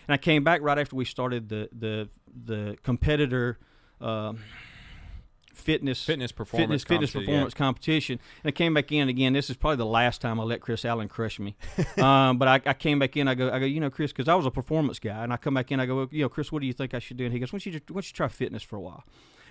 And 0.08 0.14
I 0.14 0.18
came 0.18 0.44
back 0.44 0.62
right 0.62 0.78
after 0.78 0.96
we 0.96 1.06
started 1.06 1.50
the 1.50 1.70
the 1.78 2.10
the 2.46 2.78
competitor. 2.84 3.60
Um, 4.02 4.40
fitness 5.54 6.04
Fitness 6.04 6.32
performance 6.32 6.84
fitness 6.84 7.12
fitness 7.12 7.12
competi- 7.12 7.14
yeah. 7.14 7.26
performance 7.26 7.54
competition. 7.54 8.20
And 8.44 8.50
I 8.50 8.52
came 8.52 8.74
back 8.74 8.92
in 8.92 9.10
again. 9.10 9.34
This 9.34 9.50
is 9.50 9.56
probably 9.56 9.78
the 9.78 9.86
last 9.86 10.22
time 10.22 10.40
I 10.40 10.44
let 10.44 10.62
Chris 10.62 10.86
Allen 10.86 11.08
crush 11.08 11.40
me. 11.40 11.56
um, 11.98 12.38
but 12.38 12.48
I, 12.48 12.62
I 12.66 12.74
came 12.74 13.00
back 13.00 13.16
in. 13.16 13.28
I 13.28 13.36
go, 13.36 13.50
I 13.52 13.60
go, 13.60 13.66
you 13.66 13.80
know, 13.80 13.90
Chris, 13.90 14.12
because 14.12 14.28
I 14.28 14.36
was 14.36 14.46
a 14.46 14.52
performance 14.52 15.00
guy, 15.00 15.24
and 15.24 15.32
I 15.32 15.38
come 15.38 15.54
back 15.54 15.72
in. 15.72 15.80
I 15.80 15.86
go, 15.86 15.96
well, 15.96 16.08
you 16.12 16.24
know, 16.24 16.30
Chris, 16.30 16.52
what 16.52 16.62
do 16.62 16.68
you 16.68 16.74
think 16.74 16.94
I 16.94 17.00
should 17.00 17.18
do? 17.18 17.26
And 17.26 17.34
he 17.34 17.40
goes, 17.40 17.52
why 17.52 17.58
don't 17.58 17.66
you 17.66 17.72
just, 17.74 17.90
why 17.90 17.96
don't 17.96 18.08
you 18.08 18.14
try 18.14 18.28
fitness 18.28 18.64
for 18.64 18.76
a 18.76 18.82
while? 18.82 19.04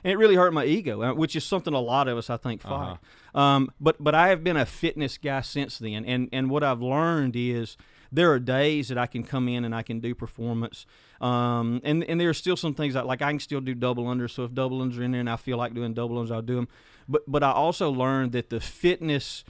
And 0.05 0.13
it 0.13 0.17
really 0.17 0.35
hurt 0.35 0.53
my 0.53 0.65
ego, 0.65 1.03
uh, 1.03 1.15
which 1.15 1.37
is 1.37 1.45
something 1.45 1.73
a 1.73 1.81
lot 1.81 2.09
of 2.09 2.19
us, 2.19 2.29
I 2.29 2.37
think, 2.37 2.61
fight. 2.61 2.99
Um, 3.35 3.71
but 3.81 4.03
but 4.03 4.15
I 4.15 4.29
have 4.29 4.43
been 4.43 4.57
a 4.57 4.67
fitness 4.67 5.17
guy 5.17 5.43
since 5.43 5.79
then, 5.79 6.05
and 6.05 6.29
and 6.33 6.51
what 6.51 6.65
I've 6.65 6.83
learned 6.83 7.37
is 7.37 7.77
there 8.13 8.31
are 8.31 8.39
days 8.39 8.89
that 8.89 8.99
I 8.99 9.07
can 9.07 9.25
come 9.25 9.49
in 9.49 9.65
and 9.65 9.75
I 9.75 9.83
can 9.83 9.99
do 9.99 10.15
performance, 10.15 10.87
um, 11.21 11.81
and 11.83 12.05
and 12.05 12.21
there 12.21 12.29
are 12.29 12.35
still 12.35 12.57
some 12.57 12.75
things 12.75 12.95
that 12.95 13.07
like 13.07 13.23
I 13.23 13.31
can 13.31 13.41
still 13.41 13.61
do 13.61 13.75
double 13.75 14.05
unders. 14.05 14.33
So 14.33 14.45
if 14.45 14.55
double 14.55 14.81
unders 14.81 14.99
are 14.99 15.03
in 15.03 15.13
there 15.13 15.21
and 15.21 15.31
I 15.31 15.37
feel 15.37 15.57
like 15.57 15.75
doing 15.75 15.95
double 15.95 16.17
unders, 16.17 16.31
I'll 16.31 16.43
do 16.43 16.57
them. 16.57 16.69
But 17.09 17.23
but 17.27 17.43
I 17.43 17.53
also 17.53 17.91
learned 17.91 18.33
that 18.33 18.51
the 18.51 18.61
fitness 18.61 19.45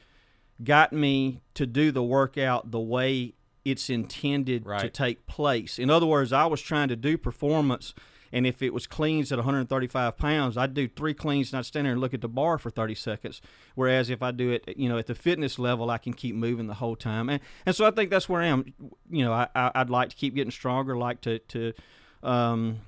got 0.62 0.92
me 0.92 1.40
to 1.54 1.66
do 1.66 1.90
the 1.90 2.02
workout 2.02 2.70
the 2.70 2.80
way 2.80 3.34
it's 3.64 3.90
intended 3.90 4.64
to 4.64 4.90
take 4.90 5.26
place. 5.26 5.78
In 5.78 5.90
other 5.90 6.06
words, 6.06 6.32
I 6.32 6.46
was 6.46 6.60
trying 6.60 6.88
to 6.88 6.96
do 6.96 7.16
performance. 7.16 7.94
And 8.32 8.46
if 8.46 8.62
it 8.62 8.72
was 8.72 8.86
cleans 8.86 9.30
at 9.30 9.38
135 9.38 10.16
pounds, 10.16 10.56
I'd 10.56 10.74
do 10.74 10.88
three 10.88 11.14
cleans 11.14 11.52
and 11.52 11.58
I'd 11.58 11.66
stand 11.66 11.84
there 11.84 11.92
and 11.92 12.00
look 12.00 12.14
at 12.14 12.22
the 12.22 12.28
bar 12.28 12.58
for 12.58 12.70
30 12.70 12.94
seconds. 12.94 13.42
Whereas 13.74 14.08
if 14.10 14.22
I 14.22 14.30
do 14.30 14.50
it, 14.50 14.76
you 14.76 14.88
know, 14.88 14.98
at 14.98 15.06
the 15.06 15.14
fitness 15.14 15.58
level, 15.58 15.90
I 15.90 15.98
can 15.98 16.14
keep 16.14 16.34
moving 16.34 16.66
the 16.66 16.74
whole 16.74 16.96
time. 16.96 17.28
And 17.28 17.40
and 17.66 17.76
so 17.76 17.84
I 17.84 17.90
think 17.90 18.10
that's 18.10 18.28
where 18.28 18.42
I 18.42 18.46
am. 18.46 18.72
You 19.10 19.24
know, 19.24 19.32
I, 19.32 19.48
I 19.54 19.70
I'd 19.74 19.90
like 19.90 20.10
to 20.10 20.16
keep 20.16 20.34
getting 20.34 20.50
stronger, 20.50 20.96
like 20.96 21.20
to 21.22 21.38
to, 21.38 21.72
um, 22.22 22.80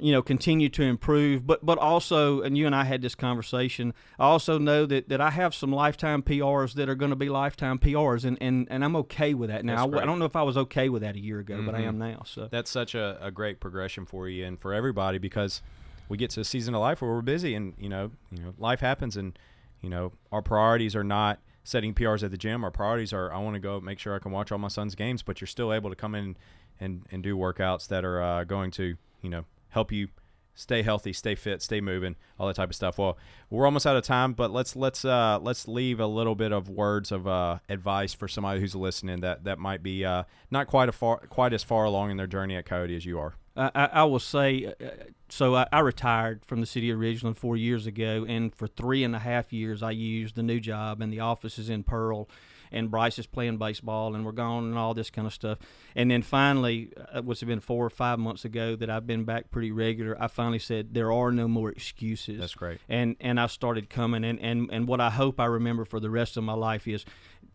you 0.00 0.12
know, 0.12 0.22
continue 0.22 0.68
to 0.70 0.82
improve. 0.82 1.46
But 1.46 1.64
but 1.64 1.78
also, 1.78 2.40
and 2.42 2.56
you 2.56 2.66
and 2.66 2.74
I 2.74 2.84
had 2.84 3.02
this 3.02 3.14
conversation. 3.14 3.94
I 4.18 4.24
also 4.24 4.58
know 4.58 4.86
that, 4.86 5.08
that 5.08 5.20
I 5.20 5.30
have 5.30 5.54
some 5.54 5.72
lifetime 5.72 6.22
PRs 6.22 6.74
that 6.74 6.88
are 6.88 6.94
going 6.94 7.10
to 7.10 7.16
be 7.16 7.28
lifetime 7.28 7.78
PRs, 7.78 8.24
and, 8.24 8.38
and, 8.40 8.66
and 8.70 8.84
I'm 8.84 8.96
okay 8.96 9.34
with 9.34 9.50
that 9.50 9.64
now. 9.64 9.74
I, 9.74 9.76
I, 9.76 9.80
w- 9.80 9.98
I 9.98 10.00
great. 10.00 10.06
don't 10.10 10.18
know 10.18 10.24
if 10.24 10.36
I 10.36 10.42
was 10.42 10.56
okay 10.56 10.88
with 10.88 11.02
that 11.02 11.16
a 11.16 11.20
year 11.20 11.38
ago, 11.40 11.62
but 11.64 11.74
I 11.74 11.80
am 11.82 11.98
now. 11.98 12.22
So 12.24 12.48
That's 12.50 12.70
such 12.70 12.94
a, 12.94 13.18
a 13.20 13.30
great 13.30 13.60
progression 13.60 14.06
for 14.06 14.28
you 14.28 14.44
and 14.44 14.60
for 14.60 14.72
everybody 14.72 15.18
because 15.18 15.62
we 16.08 16.16
get 16.16 16.30
to 16.30 16.40
a 16.40 16.44
season 16.44 16.74
of 16.74 16.80
life 16.80 17.00
where 17.00 17.10
we're 17.10 17.22
busy 17.22 17.54
and 17.54 17.74
you 17.78 17.88
know 17.88 18.10
you 18.30 18.42
know 18.42 18.52
life 18.58 18.80
happens 18.80 19.16
and 19.16 19.38
you 19.80 19.88
know 19.88 20.12
our 20.30 20.42
priorities 20.42 20.94
are 20.94 21.04
not 21.04 21.38
setting 21.64 21.94
PRs 21.94 22.22
at 22.22 22.30
the 22.30 22.36
gym. 22.36 22.64
Our 22.64 22.70
priorities 22.70 23.12
are 23.12 23.32
I 23.32 23.38
want 23.38 23.54
to 23.54 23.60
go 23.60 23.80
make 23.80 23.98
sure 23.98 24.14
I 24.14 24.18
can 24.18 24.32
watch 24.32 24.52
all 24.52 24.58
my 24.58 24.68
son's 24.68 24.94
games, 24.94 25.22
but 25.22 25.40
you're 25.40 25.48
still 25.48 25.72
able 25.72 25.90
to 25.90 25.96
come 25.96 26.14
in 26.14 26.36
and 26.80 27.06
and 27.10 27.22
do 27.22 27.36
workouts 27.36 27.88
that 27.88 28.04
are 28.04 28.20
uh, 28.22 28.44
going 28.44 28.70
to 28.72 28.96
you 29.22 29.30
know 29.30 29.44
help 29.72 29.92
you 29.92 30.08
stay 30.54 30.82
healthy, 30.82 31.12
stay 31.12 31.34
fit, 31.34 31.62
stay 31.62 31.80
moving, 31.80 32.16
all 32.38 32.46
that 32.46 32.56
type 32.56 32.68
of 32.70 32.76
stuff. 32.76 32.98
Well, 32.98 33.18
we're 33.50 33.64
almost 33.64 33.86
out 33.86 33.96
of 33.96 34.04
time, 34.04 34.32
but 34.32 34.50
let's 34.50 34.76
let's 34.76 35.04
uh, 35.04 35.38
let's 35.42 35.66
leave 35.66 36.00
a 36.00 36.06
little 36.06 36.34
bit 36.34 36.52
of 36.52 36.68
words 36.68 37.10
of 37.10 37.26
uh, 37.26 37.58
advice 37.68 38.14
for 38.14 38.28
somebody 38.28 38.60
who's 38.60 38.74
listening 38.74 39.20
that 39.20 39.44
that 39.44 39.58
might 39.58 39.82
be 39.82 40.04
uh, 40.04 40.24
not 40.50 40.66
quite 40.66 40.88
a 40.88 40.92
far 40.92 41.18
quite 41.28 41.52
as 41.52 41.62
far 41.62 41.84
along 41.84 42.10
in 42.10 42.16
their 42.16 42.26
journey 42.26 42.56
at 42.56 42.66
Coyote 42.66 42.96
as 42.96 43.04
you 43.04 43.18
are. 43.18 43.34
I, 43.54 43.90
I 43.92 44.04
will 44.04 44.18
say, 44.18 44.72
uh, 44.80 44.88
so 45.28 45.54
I, 45.56 45.66
I 45.70 45.80
retired 45.80 46.42
from 46.46 46.60
the 46.60 46.66
city 46.66 46.90
of 46.90 46.98
Ridgeland 46.98 47.36
four 47.36 47.54
years 47.54 47.86
ago, 47.86 48.24
and 48.26 48.54
for 48.54 48.66
three 48.66 49.04
and 49.04 49.14
a 49.14 49.18
half 49.18 49.52
years, 49.52 49.82
I 49.82 49.90
used 49.90 50.36
the 50.36 50.42
new 50.42 50.58
job, 50.58 51.02
and 51.02 51.12
the 51.12 51.20
office 51.20 51.58
is 51.58 51.68
in 51.68 51.82
Pearl, 51.82 52.30
and 52.72 52.90
Bryce 52.90 53.18
is 53.18 53.26
playing 53.26 53.58
baseball, 53.58 54.14
and 54.14 54.24
we're 54.24 54.32
gone, 54.32 54.64
and 54.64 54.78
all 54.78 54.94
this 54.94 55.10
kind 55.10 55.26
of 55.26 55.32
stuff. 55.32 55.58
And 55.94 56.10
then 56.10 56.22
finally, 56.22 56.92
uh, 56.96 57.18
it 57.18 57.24
was 57.24 57.42
been 57.42 57.60
four 57.60 57.84
or 57.84 57.90
five 57.90 58.18
months 58.18 58.44
ago 58.44 58.76
that 58.76 58.88
I've 58.88 59.06
been 59.06 59.24
back 59.24 59.50
pretty 59.50 59.70
regular. 59.70 60.16
I 60.20 60.28
finally 60.28 60.58
said 60.58 60.94
there 60.94 61.12
are 61.12 61.30
no 61.30 61.48
more 61.48 61.70
excuses 61.70 62.38
That's 62.38 62.54
great. 62.54 62.78
and 62.88 63.16
and 63.20 63.38
I 63.38 63.46
started 63.46 63.90
coming 63.90 64.24
and 64.24 64.40
and 64.40 64.70
and 64.72 64.88
what 64.88 65.00
I 65.00 65.10
hope 65.10 65.40
I 65.40 65.46
remember 65.46 65.84
for 65.84 66.00
the 66.00 66.10
rest 66.10 66.36
of 66.36 66.44
my 66.44 66.54
life 66.54 66.86
is 66.88 67.04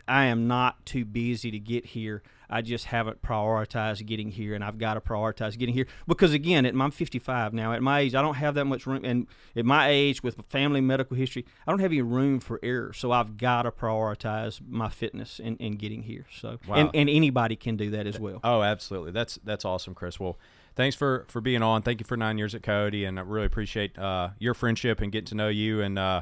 I 0.07 0.25
am 0.25 0.47
not 0.47 0.85
too 0.85 1.05
busy 1.05 1.51
to 1.51 1.59
get 1.59 1.85
here. 1.85 2.21
I 2.49 2.61
just 2.61 2.85
haven't 2.85 3.21
prioritized 3.21 4.05
getting 4.05 4.31
here, 4.31 4.53
and 4.55 4.63
I've 4.63 4.77
got 4.77 4.93
to 4.93 5.01
prioritize 5.01 5.57
getting 5.57 5.75
here 5.75 5.85
because 6.07 6.31
again, 6.31 6.65
at 6.65 6.73
my, 6.73 6.85
I'm 6.85 6.91
55 6.91 7.53
now. 7.53 7.73
At 7.73 7.83
my 7.83 7.99
age, 7.99 8.15
I 8.15 8.21
don't 8.21 8.35
have 8.35 8.55
that 8.55 8.63
much 8.63 8.87
room, 8.87 9.03
and 9.03 9.27
at 9.53 9.65
my 9.65 9.89
age, 9.89 10.23
with 10.23 10.37
family 10.47 10.79
medical 10.79 11.17
history, 11.17 11.45
I 11.67 11.71
don't 11.71 11.79
have 11.79 11.91
any 11.91 12.01
room 12.01 12.39
for 12.39 12.57
error. 12.63 12.93
So 12.93 13.11
I've 13.11 13.35
got 13.35 13.63
to 13.63 13.71
prioritize 13.71 14.61
my 14.65 14.87
fitness 14.87 15.39
in, 15.39 15.57
in 15.57 15.73
getting 15.75 16.03
here. 16.03 16.25
So, 16.39 16.57
Wow. 16.65 16.75
and, 16.75 16.89
and 16.93 17.09
anybody 17.09 17.57
can 17.57 17.75
do 17.75 17.89
that 17.89 18.07
as 18.07 18.17
well. 18.17 18.39
Oh, 18.45 18.61
absolutely. 18.61 19.11
That's 19.11 19.37
that's 19.43 19.65
awesome, 19.65 19.93
Chris. 19.93 20.17
Well, 20.17 20.37
thanks 20.75 20.95
for 20.95 21.25
for 21.27 21.41
being 21.41 21.61
on. 21.61 21.81
Thank 21.81 21.99
you 21.99 22.05
for 22.05 22.15
nine 22.15 22.37
years 22.37 22.55
at 22.55 22.63
Coyote, 22.63 23.03
and 23.03 23.19
I 23.19 23.23
really 23.23 23.45
appreciate 23.45 23.99
uh, 23.99 24.29
your 24.39 24.53
friendship 24.53 25.01
and 25.01 25.11
getting 25.11 25.25
to 25.27 25.35
know 25.35 25.49
you. 25.49 25.81
And 25.81 25.99
uh, 25.99 26.21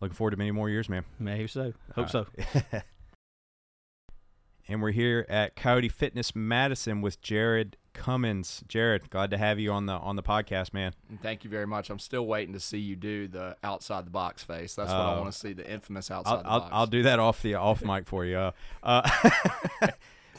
looking 0.00 0.14
forward 0.14 0.30
to 0.30 0.38
many 0.38 0.50
more 0.52 0.70
years, 0.70 0.88
man. 0.88 1.04
Maybe 1.18 1.46
so. 1.46 1.74
Hope 1.94 2.06
Uh, 2.06 2.08
so. 2.08 2.26
And 4.70 4.82
we're 4.82 4.90
here 4.90 5.24
at 5.30 5.56
Coyote 5.56 5.88
Fitness 5.88 6.36
Madison 6.36 7.00
with 7.00 7.22
Jared 7.22 7.78
Cummins. 7.94 8.62
Jared, 8.68 9.08
glad 9.08 9.30
to 9.30 9.38
have 9.38 9.58
you 9.58 9.72
on 9.72 9.86
the 9.86 9.94
on 9.94 10.16
the 10.16 10.22
podcast, 10.22 10.74
man. 10.74 10.92
Thank 11.22 11.42
you 11.42 11.48
very 11.48 11.66
much. 11.66 11.88
I'm 11.88 11.98
still 11.98 12.26
waiting 12.26 12.52
to 12.52 12.60
see 12.60 12.76
you 12.78 12.94
do 12.94 13.28
the 13.28 13.56
outside 13.64 14.04
the 14.04 14.10
box 14.10 14.42
face. 14.44 14.74
That's 14.74 14.90
what 14.90 15.00
I 15.00 15.14
Oh. 15.14 15.20
want 15.22 15.32
to 15.32 15.38
see, 15.38 15.54
the 15.54 15.68
infamous 15.68 16.10
outside 16.10 16.32
I'll, 16.32 16.42
the 16.42 16.48
I'll, 16.48 16.60
box. 16.60 16.70
I'll 16.74 16.86
do 16.86 17.02
that 17.04 17.18
off 17.18 17.40
the 17.40 17.54
off 17.54 17.82
mic 17.82 18.06
for 18.06 18.26
you. 18.26 18.36
Uh, 18.36 18.50
uh, 18.82 19.08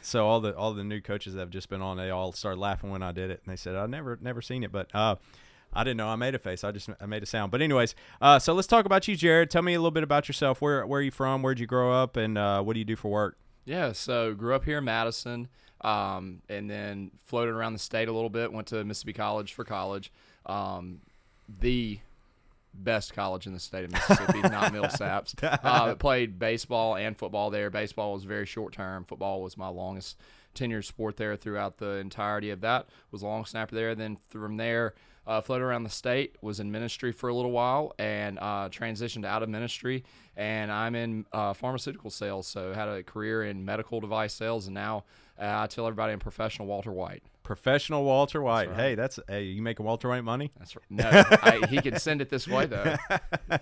so 0.04 0.28
all 0.28 0.40
the 0.42 0.56
all 0.56 0.74
the 0.76 0.84
new 0.84 1.02
coaches 1.02 1.34
that 1.34 1.40
have 1.40 1.50
just 1.50 1.68
been 1.70 1.82
on, 1.82 1.98
they 1.98 2.12
all 2.12 2.32
started 2.32 2.60
laughing 2.60 2.92
when 2.92 3.02
I 3.02 3.12
did 3.12 3.32
it, 3.32 3.42
and 3.44 3.52
they 3.52 3.58
said 3.58 3.76
I 3.76 3.88
never 3.88 4.20
never 4.22 4.44
seen 4.44 4.64
it, 4.64 4.72
but 4.72 4.94
uh, 4.94 5.16
I 5.74 5.84
didn't 5.84 5.98
know 5.98 6.08
I 6.08 6.18
made 6.18 6.36
a 6.36 6.40
face. 6.40 6.64
I 6.64 6.72
just 6.72 6.88
I 7.02 7.08
made 7.08 7.24
a 7.24 7.26
sound. 7.26 7.52
But 7.52 7.64
anyways, 7.64 7.96
uh, 8.22 8.38
so 8.38 8.54
let's 8.54 8.68
talk 8.68 8.86
about 8.86 9.08
you, 9.08 9.16
Jared. 9.16 9.50
Tell 9.50 9.64
me 9.64 9.74
a 9.74 9.80
little 9.80 9.90
bit 9.90 10.04
about 10.04 10.28
yourself. 10.28 10.62
Where 10.62 10.86
where 10.86 11.00
are 11.00 11.04
you 11.04 11.10
from? 11.12 11.42
Where'd 11.42 11.60
you 11.60 11.66
grow 11.68 11.92
up? 11.92 12.16
And 12.16 12.38
uh, 12.38 12.62
what 12.62 12.74
do 12.74 12.80
you 12.80 12.86
do 12.86 12.96
for 12.96 13.10
work? 13.10 13.38
Yeah, 13.70 13.92
so 13.92 14.34
grew 14.34 14.56
up 14.56 14.66
here 14.66 14.80
in 14.80 14.86
Madison, 14.86 15.48
um, 15.82 16.42
and 16.50 16.68
then 16.68 17.12
floated 17.26 17.52
around 17.52 17.74
the 17.74 17.80
state 17.80 18.08
a 18.08 18.12
little 18.12 18.32
bit. 18.32 18.52
Went 18.52 18.70
to 18.70 18.84
Mississippi 18.84 19.14
College 19.14 19.54
for 19.54 19.64
college, 19.64 20.12
um, 20.48 21.02
the 21.60 22.00
best 22.74 23.14
college 23.14 23.46
in 23.46 23.54
the 23.54 23.60
state 23.60 23.86
of 23.86 23.92
Mississippi, 23.92 24.42
not 24.42 24.74
Millsaps. 24.74 25.36
Uh, 25.64 25.94
played 25.94 26.40
baseball 26.40 26.96
and 26.96 27.16
football 27.16 27.52
there. 27.52 27.70
Baseball 27.70 28.14
was 28.14 28.24
very 28.24 28.48
short 28.48 28.74
term. 28.74 29.06
Football 29.06 29.44
was 29.44 29.56
my 29.56 29.68
longest 29.68 30.18
tenured 30.56 30.86
sport 30.86 31.18
there 31.18 31.36
throughout 31.36 31.78
the 31.78 31.98
entirety 31.98 32.50
of 32.50 32.62
that. 32.62 32.88
Was 33.12 33.22
a 33.22 33.28
long 33.28 33.46
snapper 33.46 33.76
there. 33.76 33.94
Then 33.94 34.18
from 34.30 34.58
there, 34.58 34.96
uh, 35.30 35.40
floated 35.40 35.64
around 35.64 35.84
the 35.84 35.90
state. 35.90 36.36
Was 36.42 36.60
in 36.60 36.72
ministry 36.72 37.12
for 37.12 37.30
a 37.30 37.34
little 37.34 37.52
while 37.52 37.94
and 38.00 38.40
uh, 38.40 38.68
transitioned 38.70 39.26
out 39.26 39.44
of 39.44 39.50
ministry. 39.50 40.04
And 40.36 40.72
I'm 40.72 40.96
in 40.96 41.26
uh, 41.32 41.54
pharmaceutical 41.54 42.10
sales. 42.10 42.48
So 42.48 42.74
had 42.74 42.88
a 42.88 43.04
career 43.04 43.44
in 43.44 43.64
medical 43.64 44.00
device 44.02 44.34
sales, 44.34 44.68
and 44.68 44.74
now 44.74 45.04
uh, 45.40 45.62
I 45.62 45.68
tell 45.68 45.86
everybody 45.86 46.14
I'm 46.14 46.20
professional 46.20 46.68
Walter 46.68 46.92
White. 46.92 47.24
Professional 47.44 48.04
Walter 48.04 48.42
White. 48.42 48.70
right. 48.70 48.78
Hey, 48.78 48.96
that's 48.96 49.20
hey, 49.28 49.44
you 49.44 49.62
making 49.62 49.86
Walter 49.86 50.10
White 50.10 50.24
money? 50.24 50.52
That's 50.58 50.76
right. 50.76 50.86
No, 50.90 51.10
I, 51.10 51.66
he 51.70 51.82
could 51.82 52.00
send 52.02 52.22
it 52.22 52.30
this 52.30 52.48
way 52.48 52.66
though. 52.66 52.96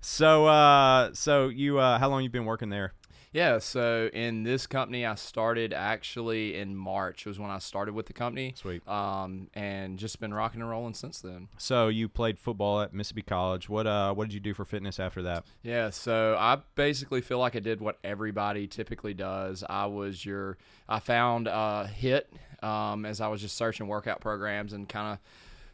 So 0.00 0.46
uh, 0.46 1.10
so 1.14 1.48
you 1.48 1.78
uh, 1.78 1.98
how 1.98 2.10
long 2.10 2.22
you 2.22 2.28
been 2.28 2.44
working 2.44 2.68
there? 2.68 2.92
Yeah, 3.34 3.58
so 3.58 4.10
in 4.12 4.44
this 4.44 4.68
company, 4.68 5.04
I 5.04 5.16
started 5.16 5.72
actually 5.72 6.56
in 6.56 6.76
March 6.76 7.26
was 7.26 7.36
when 7.36 7.50
I 7.50 7.58
started 7.58 7.92
with 7.92 8.06
the 8.06 8.12
company. 8.12 8.54
Sweet. 8.56 8.86
Um, 8.88 9.48
and 9.54 9.98
just 9.98 10.20
been 10.20 10.32
rocking 10.32 10.60
and 10.60 10.70
rolling 10.70 10.94
since 10.94 11.20
then. 11.20 11.48
So 11.58 11.88
you 11.88 12.08
played 12.08 12.38
football 12.38 12.80
at 12.80 12.94
Mississippi 12.94 13.22
College. 13.22 13.68
What 13.68 13.88
uh 13.88 14.14
what 14.14 14.28
did 14.28 14.34
you 14.34 14.40
do 14.40 14.54
for 14.54 14.64
fitness 14.64 15.00
after 15.00 15.20
that? 15.22 15.44
Yeah, 15.64 15.90
so 15.90 16.36
I 16.38 16.58
basically 16.76 17.22
feel 17.22 17.40
like 17.40 17.56
I 17.56 17.58
did 17.58 17.80
what 17.80 17.98
everybody 18.04 18.68
typically 18.68 19.14
does. 19.14 19.64
I 19.68 19.86
was 19.86 20.24
your, 20.24 20.56
I 20.88 21.00
found 21.00 21.48
uh, 21.48 21.88
HIIT 22.00 22.26
um, 22.62 23.04
as 23.04 23.20
I 23.20 23.26
was 23.26 23.40
just 23.40 23.56
searching 23.56 23.88
workout 23.88 24.20
programs 24.20 24.72
and 24.72 24.88
kind 24.88 25.12
of 25.12 25.18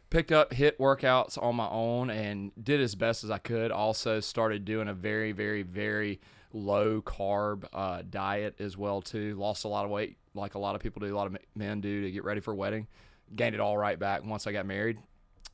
picked 0.09 0.31
up 0.31 0.49
HIIT 0.49 0.77
workouts 0.77 1.41
on 1.41 1.55
my 1.57 1.69
own 1.69 2.09
and 2.09 2.51
did 2.61 2.81
as 2.81 2.95
best 2.95 3.23
as 3.23 3.29
I 3.29 3.37
could. 3.37 3.71
Also 3.71 4.19
started 4.19 4.65
doing 4.65 4.87
a 4.87 4.95
very, 4.95 5.31
very, 5.31 5.61
very 5.61 6.19
low 6.53 7.01
carb 7.01 7.65
uh, 7.73 8.03
diet 8.09 8.55
as 8.59 8.77
well 8.77 9.01
too. 9.01 9.35
Lost 9.35 9.65
a 9.65 9.67
lot 9.67 9.85
of 9.85 9.91
weight, 9.91 10.17
like 10.33 10.55
a 10.55 10.59
lot 10.59 10.75
of 10.75 10.81
people 10.81 10.99
do, 10.99 11.13
a 11.13 11.17
lot 11.17 11.27
of 11.27 11.37
men 11.55 11.81
do 11.81 12.01
to 12.01 12.11
get 12.11 12.23
ready 12.23 12.41
for 12.41 12.51
a 12.51 12.55
wedding. 12.55 12.87
Gained 13.35 13.55
it 13.55 13.61
all 13.61 13.77
right 13.77 13.97
back 13.97 14.23
once 14.25 14.47
I 14.47 14.51
got 14.51 14.65
married. 14.65 14.97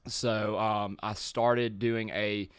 So 0.07 0.57
um, 0.57 0.97
I 1.03 1.13
started 1.13 1.79
doing 1.79 2.09
a 2.09 2.49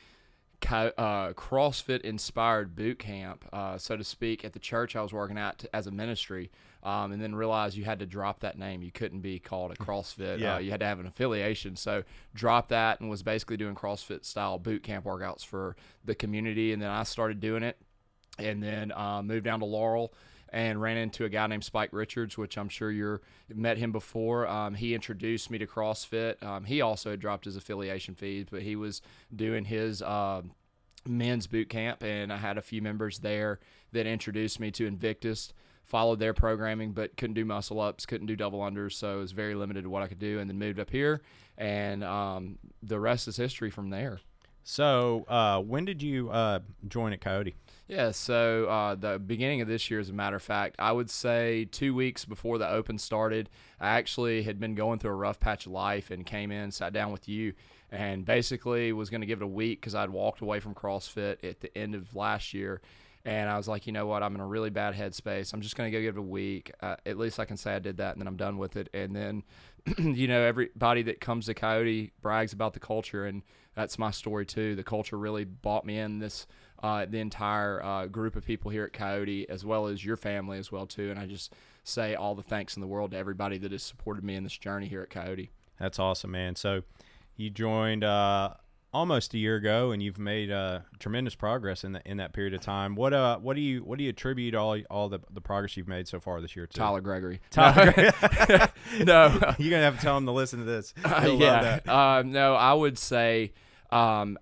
uh, 0.67 1.33
CrossFit 1.33 2.01
inspired 2.03 2.75
boot 2.75 2.99
camp, 2.99 3.45
uh, 3.53 3.79
so 3.79 3.97
to 3.97 4.05
speak, 4.05 4.45
at 4.45 4.53
the 4.53 4.59
church 4.59 4.97
I 4.97 5.03
was 5.03 5.13
working 5.13 5.39
at 5.39 5.59
t- 5.59 5.69
as 5.73 5.87
a 5.87 5.91
ministry, 5.91 6.51
um, 6.83 7.13
and 7.13 7.23
then 7.23 7.35
realized 7.35 7.77
you 7.77 7.85
had 7.85 8.01
to 8.01 8.07
drop 8.07 8.41
that 8.41 8.59
name. 8.59 8.83
You 8.83 8.91
couldn't 8.91 9.21
be 9.21 9.39
called 9.39 9.73
a 9.73 9.77
CrossFit. 9.77 10.41
Yeah. 10.41 10.57
Uh, 10.57 10.59
you 10.59 10.71
had 10.71 10.81
to 10.81 10.87
have 10.87 11.01
an 11.01 11.07
affiliation. 11.07 11.77
So 11.77 12.03
dropped 12.35 12.71
that 12.71 13.01
and 13.01 13.09
was 13.09 13.23
basically 13.23 13.57
doing 13.57 13.75
CrossFit 13.75 14.25
style 14.25 14.59
boot 14.59 14.83
camp 14.83 15.05
workouts 15.05 15.45
for 15.45 15.77
the 16.05 16.15
community. 16.15 16.73
And 16.73 16.83
then 16.83 16.91
I 16.91 17.05
started 17.05 17.41
doing 17.41 17.63
it, 17.63 17.79
and 18.39 18.63
then 18.63 18.93
uh, 18.93 19.23
moved 19.23 19.45
down 19.45 19.61
to 19.61 19.67
Laurel. 19.67 20.13
And 20.51 20.81
ran 20.81 20.97
into 20.97 21.27
a 21.27 21.29
guy 21.29 21.47
named 21.47 21.63
Spike 21.63 21.91
Richards, 21.93 22.39
which 22.39 22.57
I'm 22.57 22.71
sure 22.71 22.91
you're 22.91 23.21
met 23.55 23.77
him 23.77 23.93
before. 23.93 24.49
Um, 24.49 24.75
he 24.75 24.95
introduced 24.95 25.51
me 25.51 25.59
to 25.59 25.67
CrossFit. 25.67 26.43
Um, 26.43 26.65
he 26.65 26.81
also 26.81 27.17
dropped 27.17 27.45
his 27.45 27.55
affiliation 27.55 28.15
fees, 28.15 28.47
but 28.51 28.63
he 28.63 28.75
was 28.75 29.03
doing 29.37 29.67
his 29.67 30.01
uh, 30.01 30.41
men's 31.07 31.47
boot 31.47 31.69
camp, 31.69 32.03
and 32.03 32.33
I 32.33 32.39
had 32.39 32.57
a 32.57 32.63
few 32.63 32.81
members 32.81 33.19
there 33.19 33.59
that 33.93 34.07
introduced 34.07 34.59
me 34.59 34.71
to 34.71 34.87
Invictus. 34.87 35.53
Followed 35.85 36.19
their 36.19 36.33
programming, 36.33 36.93
but 36.93 37.15
couldn't 37.19 37.35
do 37.35 37.45
muscle 37.45 37.79
ups, 37.79 38.07
couldn't 38.07 38.27
do 38.27 38.35
double 38.35 38.61
unders, 38.61 38.93
so 38.93 39.19
it 39.19 39.21
was 39.21 39.33
very 39.33 39.55
limited 39.55 39.85
to 39.85 39.91
what 39.91 40.03
I 40.03 40.07
could 40.07 40.19
do. 40.19 40.39
And 40.39 40.49
then 40.49 40.59
moved 40.59 40.81
up 40.81 40.89
here, 40.89 41.21
and 41.59 42.03
um, 42.03 42.59
the 42.83 42.99
rest 42.99 43.29
is 43.29 43.37
history 43.37 43.71
from 43.71 43.91
there. 43.91 44.21
So 44.65 45.27
uh, 45.29 45.61
when 45.61 45.85
did 45.85 46.03
you 46.03 46.31
uh, 46.31 46.61
join 46.89 47.13
at 47.13 47.21
Coyote? 47.21 47.55
Yeah, 47.89 48.11
so 48.11 48.67
uh, 48.67 48.95
the 48.97 49.19
beginning 49.19 49.63
of 49.63 49.67
this 49.67 49.91
year, 49.91 49.99
as 49.99 50.11
a 50.11 50.13
matter 50.13 50.37
of 50.37 50.43
fact, 50.43 50.77
I 50.79 50.93
would 50.93 51.09
say 51.09 51.65
two 51.73 51.95
weeks 51.95 52.27
before 52.27 52.59
the 52.59 52.69
Open 52.69 52.99
started, 52.99 53.49
I 53.81 53.89
actually 53.97 54.43
had 54.43 54.61
been 54.61 54.75
going 54.75 54.99
through 54.99 55.13
a 55.13 55.15
rough 55.15 55.41
patch 55.41 55.65
of 55.65 55.73
life 55.73 56.11
and 56.11 56.27
came 56.27 56.53
in, 56.53 56.71
sat 56.71 56.93
down 56.93 57.13
with 57.13 57.31
you, 57.31 57.55
and 57.91 58.27
basically 58.27 58.93
was 58.93 59.09
going 59.09 59.23
to 59.23 59.27
give 59.27 59.41
it 59.41 59.45
a 59.45 59.49
week 59.49 59.81
because 59.81 59.95
I'd 59.95 60.11
walked 60.11 60.43
away 60.43 60.61
from 60.61 60.75
CrossFit 60.75 61.43
at 61.43 61.61
the 61.61 61.77
end 61.77 61.95
of 61.95 62.15
last 62.15 62.53
year. 62.53 62.83
And 63.25 63.49
I 63.49 63.57
was 63.57 63.69
like, 63.69 63.87
you 63.87 63.95
know 63.95 64.07
what? 64.07 64.23
I'm 64.23 64.35
in 64.35 64.43
a 64.43 64.47
really 64.47 64.71
bad 64.71 64.95
headspace. 64.95 65.55
I'm 65.55 65.63
just 65.63 65.75
going 65.75 65.91
to 65.91 65.99
go 65.99 66.03
give 66.03 66.17
it 66.17 66.21
a 66.21 66.23
week. 66.23 66.71
Uh, 66.83 66.97
at 67.07 67.17
least 67.17 67.41
I 67.41 67.47
can 67.47 67.57
say 67.57 67.75
I 67.75 67.79
did 67.79 67.97
that, 67.97 68.13
and 68.13 68.21
then 68.21 68.29
I'm 68.29 68.37
done 68.37 68.59
with 68.59 68.77
it. 68.77 68.91
And 68.93 69.17
then, 69.17 69.43
you 69.99 70.29
know, 70.29 70.43
everybody 70.43 71.03
that 71.05 71.23
comes 71.23 71.47
to 71.47 71.55
Coyote 71.55 72.13
brags 72.21 72.53
about 72.53 72.75
the 72.75 72.81
culture, 72.81 73.25
and 73.25 73.43
that's 73.75 73.99
my 73.99 74.11
story 74.11 74.45
too. 74.45 74.75
The 74.77 74.85
culture 74.85 75.17
really 75.17 75.45
bought 75.45 75.87
me 75.87 75.99
in. 75.99 76.19
This 76.19 76.47
uh, 76.83 77.07
the 77.09 77.19
entire 77.19 77.83
uh, 77.83 78.07
group 78.07 78.37
of 78.37 78.45
people 78.45 78.71
here 78.71 78.85
at 78.85 78.93
Coyote, 78.93 79.49
as 79.49 79.65
well 79.65 79.87
as 79.87 80.05
your 80.05 80.17
family 80.17 80.59
as 80.59 80.71
well 80.71 80.87
too. 80.87 81.11
And 81.11 81.19
I 81.19 81.27
just 81.27 81.55
say 81.85 82.15
all 82.15 82.35
the 82.35 82.43
thanks 82.43 82.77
in 82.77 82.81
the 82.81 82.87
world 82.87 83.13
to 83.13 83.17
everybody 83.17 83.59
that 83.59 83.73
has 83.73 83.83
supported 83.83 84.23
me 84.25 84.35
in 84.35 84.45
this 84.45 84.57
journey 84.57 84.87
here 84.87 85.03
at 85.03 85.11
Coyote. 85.11 85.51
That's 85.79 85.99
awesome, 85.99 86.31
man. 86.31 86.57
So 86.57 86.83
you 87.37 87.51
joined 87.51 88.05
uh, 88.05 88.55
almost 88.93 89.35
a 89.35 89.39
year 89.39 89.57
ago, 89.57 89.91
and 89.93 90.03
you've 90.03 90.19
made 90.19 90.51
uh, 90.51 90.81
tremendous 90.99 91.35
progress 91.35 91.85
in 91.85 91.93
the, 91.93 92.03
in 92.05 92.17
that 92.19 92.33
period 92.33 92.55
of 92.55 92.61
time. 92.61 92.95
What 92.95 93.13
uh 93.13 93.39
what 93.39 93.55
do 93.55 93.61
you 93.61 93.81
what 93.81 93.99
do 93.99 94.05
you 94.05 94.11
attribute 94.11 94.55
all 94.55 94.79
all 94.91 95.09
the, 95.09 95.21
the 95.31 95.41
progress 95.41 95.77
you've 95.77 95.89
made 95.89 96.09
so 96.09 96.21
far 96.21 96.41
this 96.41 96.57
year 96.57 96.67
to? 96.67 96.73
Tyler 96.73 97.01
Gregory. 97.01 97.41
Tyler. 97.51 97.93
no, 99.05 99.29
You're 99.59 99.71
gonna 99.71 99.83
have 99.83 99.97
to 99.97 100.03
tell 100.03 100.17
him 100.17 100.27
to 100.27 100.33
listen 100.33 100.59
to 100.61 100.65
this. 100.65 100.95
Uh, 101.05 101.37
yeah. 101.39 101.81
that. 101.85 101.89
Um, 101.89 102.33
no, 102.33 102.55
I 102.55 102.73
would 102.73 102.99
say, 102.99 103.53
um, 103.91 104.39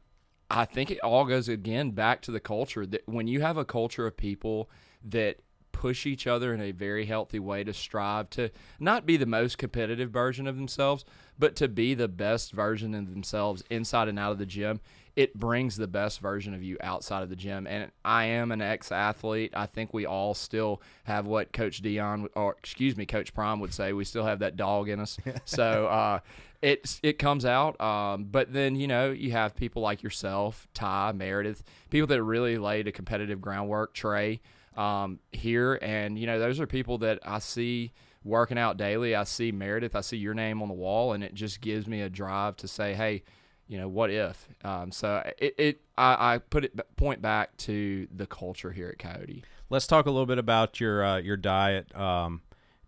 I 0.50 0.64
think 0.64 0.90
it 0.90 1.00
all 1.00 1.24
goes 1.24 1.48
again 1.48 1.90
back 1.90 2.22
to 2.22 2.30
the 2.30 2.40
culture. 2.40 2.86
That 2.86 3.02
when 3.06 3.26
you 3.26 3.40
have 3.40 3.56
a 3.56 3.64
culture 3.64 4.06
of 4.06 4.16
people 4.16 4.70
that 5.04 5.38
push 5.76 6.06
each 6.06 6.26
other 6.26 6.54
in 6.54 6.60
a 6.60 6.70
very 6.70 7.04
healthy 7.04 7.38
way 7.38 7.62
to 7.62 7.72
strive 7.72 8.30
to 8.30 8.50
not 8.80 9.04
be 9.04 9.18
the 9.18 9.26
most 9.26 9.58
competitive 9.58 10.10
version 10.10 10.46
of 10.46 10.56
themselves, 10.56 11.04
but 11.38 11.54
to 11.54 11.68
be 11.68 11.92
the 11.92 12.08
best 12.08 12.52
version 12.52 12.94
of 12.94 13.10
themselves 13.10 13.62
inside 13.68 14.08
and 14.08 14.18
out 14.18 14.32
of 14.32 14.38
the 14.38 14.46
gym. 14.46 14.80
It 15.16 15.34
brings 15.34 15.76
the 15.76 15.86
best 15.86 16.20
version 16.20 16.54
of 16.54 16.62
you 16.62 16.78
outside 16.80 17.22
of 17.22 17.28
the 17.28 17.36
gym. 17.36 17.66
And 17.66 17.90
I 18.04 18.24
am 18.24 18.52
an 18.52 18.62
ex 18.62 18.90
athlete. 18.90 19.52
I 19.54 19.66
think 19.66 19.92
we 19.92 20.06
all 20.06 20.32
still 20.32 20.80
have 21.04 21.26
what 21.26 21.52
Coach 21.52 21.82
Deion, 21.82 22.28
or 22.34 22.56
excuse 22.58 22.96
me, 22.96 23.04
Coach 23.04 23.34
Prime 23.34 23.60
would 23.60 23.74
say. 23.74 23.92
We 23.92 24.04
still 24.04 24.24
have 24.24 24.38
that 24.38 24.56
dog 24.56 24.88
in 24.88 24.98
us. 24.98 25.18
so, 25.44 25.86
uh, 25.86 26.20
it 26.66 26.98
it 27.02 27.18
comes 27.18 27.44
out. 27.44 27.80
Um, 27.80 28.24
but 28.24 28.52
then 28.52 28.74
you 28.74 28.88
know 28.88 29.12
you 29.12 29.30
have 29.32 29.54
people 29.54 29.82
like 29.82 30.02
yourself, 30.02 30.66
Ty, 30.74 31.12
Meredith, 31.12 31.62
people 31.90 32.08
that 32.08 32.22
really 32.22 32.58
laid 32.58 32.88
a 32.88 32.92
competitive 32.92 33.40
groundwork. 33.40 33.94
Trey 33.94 34.40
um, 34.76 35.20
here, 35.30 35.78
and 35.80 36.18
you 36.18 36.26
know 36.26 36.40
those 36.40 36.58
are 36.58 36.66
people 36.66 36.98
that 36.98 37.20
I 37.24 37.38
see 37.38 37.92
working 38.24 38.58
out 38.58 38.76
daily. 38.76 39.14
I 39.14 39.22
see 39.22 39.52
Meredith, 39.52 39.94
I 39.94 40.00
see 40.00 40.16
your 40.16 40.34
name 40.34 40.60
on 40.60 40.66
the 40.66 40.74
wall, 40.74 41.12
and 41.12 41.22
it 41.22 41.34
just 41.34 41.60
gives 41.60 41.86
me 41.86 42.02
a 42.02 42.10
drive 42.10 42.56
to 42.58 42.68
say, 42.68 42.94
hey. 42.94 43.22
You 43.68 43.78
know 43.78 43.88
what 43.88 44.12
if? 44.12 44.48
Um, 44.62 44.92
so 44.92 45.28
it, 45.38 45.56
it 45.58 45.80
I, 45.98 46.34
I 46.34 46.38
put 46.38 46.62
it 46.62 46.80
point 46.94 47.20
back 47.20 47.56
to 47.56 48.06
the 48.14 48.24
culture 48.24 48.70
here 48.70 48.90
at 48.90 49.00
Coyote. 49.00 49.42
let's 49.70 49.88
talk 49.88 50.06
a 50.06 50.10
little 50.12 50.24
bit 50.24 50.38
about 50.38 50.78
your 50.78 51.04
uh, 51.04 51.16
your 51.16 51.36
diet 51.36 51.92
um, 51.96 52.42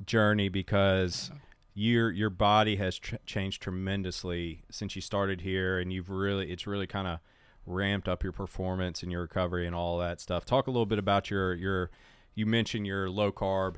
journey 0.07 0.49
because 0.49 1.33
your 1.79 2.11
your 2.11 2.31
body 2.31 2.75
has 2.77 2.99
tr- 2.99 3.17
changed 3.25 3.62
tremendously 3.62 4.62
since 4.69 4.97
you 4.97 5.03
started 5.03 5.43
here, 5.43 5.79
and 5.79 5.93
you've 5.93 6.11
really 6.11 6.51
it's 6.51 6.67
really 6.67 6.88
kind 6.88 7.07
of 7.07 7.21
ramped 7.67 8.09
up 8.09 8.25
your 8.25 8.33
performance 8.33 9.03
and 9.03 9.12
your 9.12 9.21
recovery 9.23 9.64
and 9.64 9.77
all 9.77 9.99
that 9.99 10.21
stuff. 10.21 10.45
Talk 10.45 10.67
a 10.67 10.71
little 10.71 10.87
bit 10.87 10.99
about 10.99 11.31
your 11.31 11.55
your 11.55 11.91
you 12.35 12.47
mentioned 12.47 12.87
your 12.87 13.09
low 13.09 13.31
carb 13.31 13.77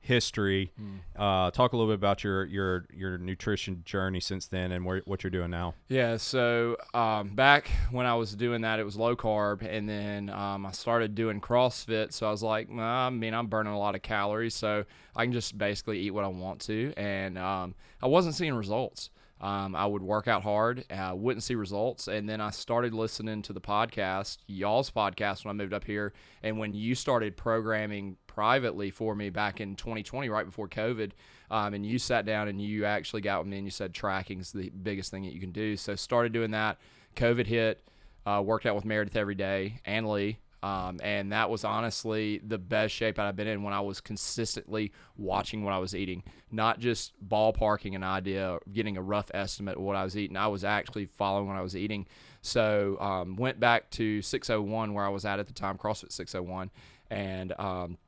history. 0.00 0.72
Mm. 0.80 0.98
Uh, 1.16 1.50
talk 1.50 1.72
a 1.72 1.76
little 1.76 1.90
bit 1.90 1.96
about 1.96 2.24
your 2.24 2.44
your 2.46 2.86
your 2.92 3.18
nutrition 3.18 3.82
journey 3.84 4.20
since 4.20 4.46
then 4.46 4.72
and 4.72 4.84
where, 4.84 5.02
what 5.04 5.22
you're 5.22 5.30
doing 5.30 5.50
now. 5.50 5.74
Yeah, 5.88 6.16
so 6.16 6.76
um, 6.94 7.34
back 7.34 7.70
when 7.90 8.06
I 8.06 8.14
was 8.14 8.34
doing 8.34 8.62
that, 8.62 8.80
it 8.80 8.84
was 8.84 8.96
low 8.96 9.16
carb, 9.16 9.62
and 9.62 9.88
then 9.88 10.30
um, 10.30 10.66
I 10.66 10.72
started 10.72 11.14
doing 11.14 11.40
CrossFit. 11.40 12.12
So 12.12 12.26
I 12.26 12.30
was 12.30 12.42
like, 12.42 12.68
well, 12.70 12.84
I 12.84 13.10
mean, 13.10 13.34
I'm 13.34 13.46
burning 13.46 13.72
a 13.72 13.78
lot 13.78 13.94
of 13.94 14.02
calories, 14.02 14.54
so 14.54 14.84
I 15.14 15.24
can 15.24 15.32
just 15.32 15.56
basically 15.58 15.98
eat 16.00 16.10
what 16.10 16.24
I 16.24 16.28
want 16.28 16.60
to, 16.62 16.92
and 16.96 17.36
um, 17.36 17.74
I 18.02 18.06
wasn't 18.06 18.34
seeing 18.34 18.54
results. 18.54 19.10
Um, 19.40 19.76
I 19.76 19.86
would 19.86 20.02
work 20.02 20.26
out 20.26 20.42
hard, 20.42 20.84
I 20.90 21.12
wouldn't 21.12 21.44
see 21.44 21.54
results, 21.54 22.08
and 22.08 22.28
then 22.28 22.40
I 22.40 22.50
started 22.50 22.92
listening 22.92 23.42
to 23.42 23.52
the 23.52 23.60
podcast, 23.60 24.38
y'all's 24.48 24.90
podcast, 24.90 25.44
when 25.44 25.50
I 25.50 25.54
moved 25.54 25.72
up 25.72 25.84
here, 25.84 26.12
and 26.42 26.58
when 26.58 26.74
you 26.74 26.96
started 26.96 27.36
programming 27.36 28.16
privately 28.26 28.90
for 28.90 29.14
me 29.14 29.30
back 29.30 29.60
in 29.60 29.76
2020, 29.76 30.28
right 30.28 30.44
before 30.44 30.68
COVID, 30.68 31.12
um, 31.50 31.74
and 31.74 31.86
you 31.86 31.98
sat 31.98 32.26
down 32.26 32.48
and 32.48 32.60
you 32.60 32.84
actually 32.84 33.22
got 33.22 33.40
with 33.40 33.48
me 33.48 33.58
and 33.58 33.66
you 33.66 33.70
said 33.70 33.94
tracking 33.94 34.40
is 34.40 34.50
the 34.50 34.70
biggest 34.70 35.10
thing 35.10 35.22
that 35.22 35.32
you 35.32 35.40
can 35.40 35.52
do. 35.52 35.76
So 35.76 35.94
started 35.94 36.32
doing 36.32 36.50
that. 36.50 36.78
COVID 37.16 37.46
hit. 37.46 37.82
Uh, 38.26 38.42
worked 38.42 38.66
out 38.66 38.74
with 38.74 38.84
Meredith 38.84 39.16
every 39.16 39.34
day 39.34 39.80
and 39.86 40.06
Lee. 40.06 40.38
Um, 40.62 40.98
and 41.02 41.32
that 41.32 41.50
was 41.50 41.64
honestly 41.64 42.40
the 42.44 42.58
best 42.58 42.92
shape 42.92 43.18
I've 43.18 43.36
been 43.36 43.46
in 43.46 43.62
when 43.62 43.72
I 43.72 43.80
was 43.80 44.00
consistently 44.00 44.92
watching 45.16 45.62
what 45.62 45.72
I 45.72 45.78
was 45.78 45.94
eating, 45.94 46.24
not 46.50 46.80
just 46.80 47.12
ballparking 47.26 47.94
an 47.94 48.02
idea, 48.02 48.58
getting 48.72 48.96
a 48.96 49.02
rough 49.02 49.30
estimate 49.32 49.76
of 49.76 49.82
what 49.82 49.94
I 49.94 50.02
was 50.02 50.16
eating. 50.16 50.36
I 50.36 50.48
was 50.48 50.64
actually 50.64 51.06
following 51.06 51.46
what 51.46 51.56
I 51.56 51.62
was 51.62 51.76
eating. 51.76 52.06
So 52.42 52.96
um, 53.00 53.36
went 53.36 53.60
back 53.60 53.90
to 53.92 54.20
601 54.20 54.94
where 54.94 55.04
I 55.04 55.10
was 55.10 55.24
at 55.24 55.38
at 55.38 55.46
the 55.46 55.52
time, 55.52 55.78
CrossFit 55.78 56.12
601, 56.12 56.70
and 57.10 57.52
um, 57.58 57.98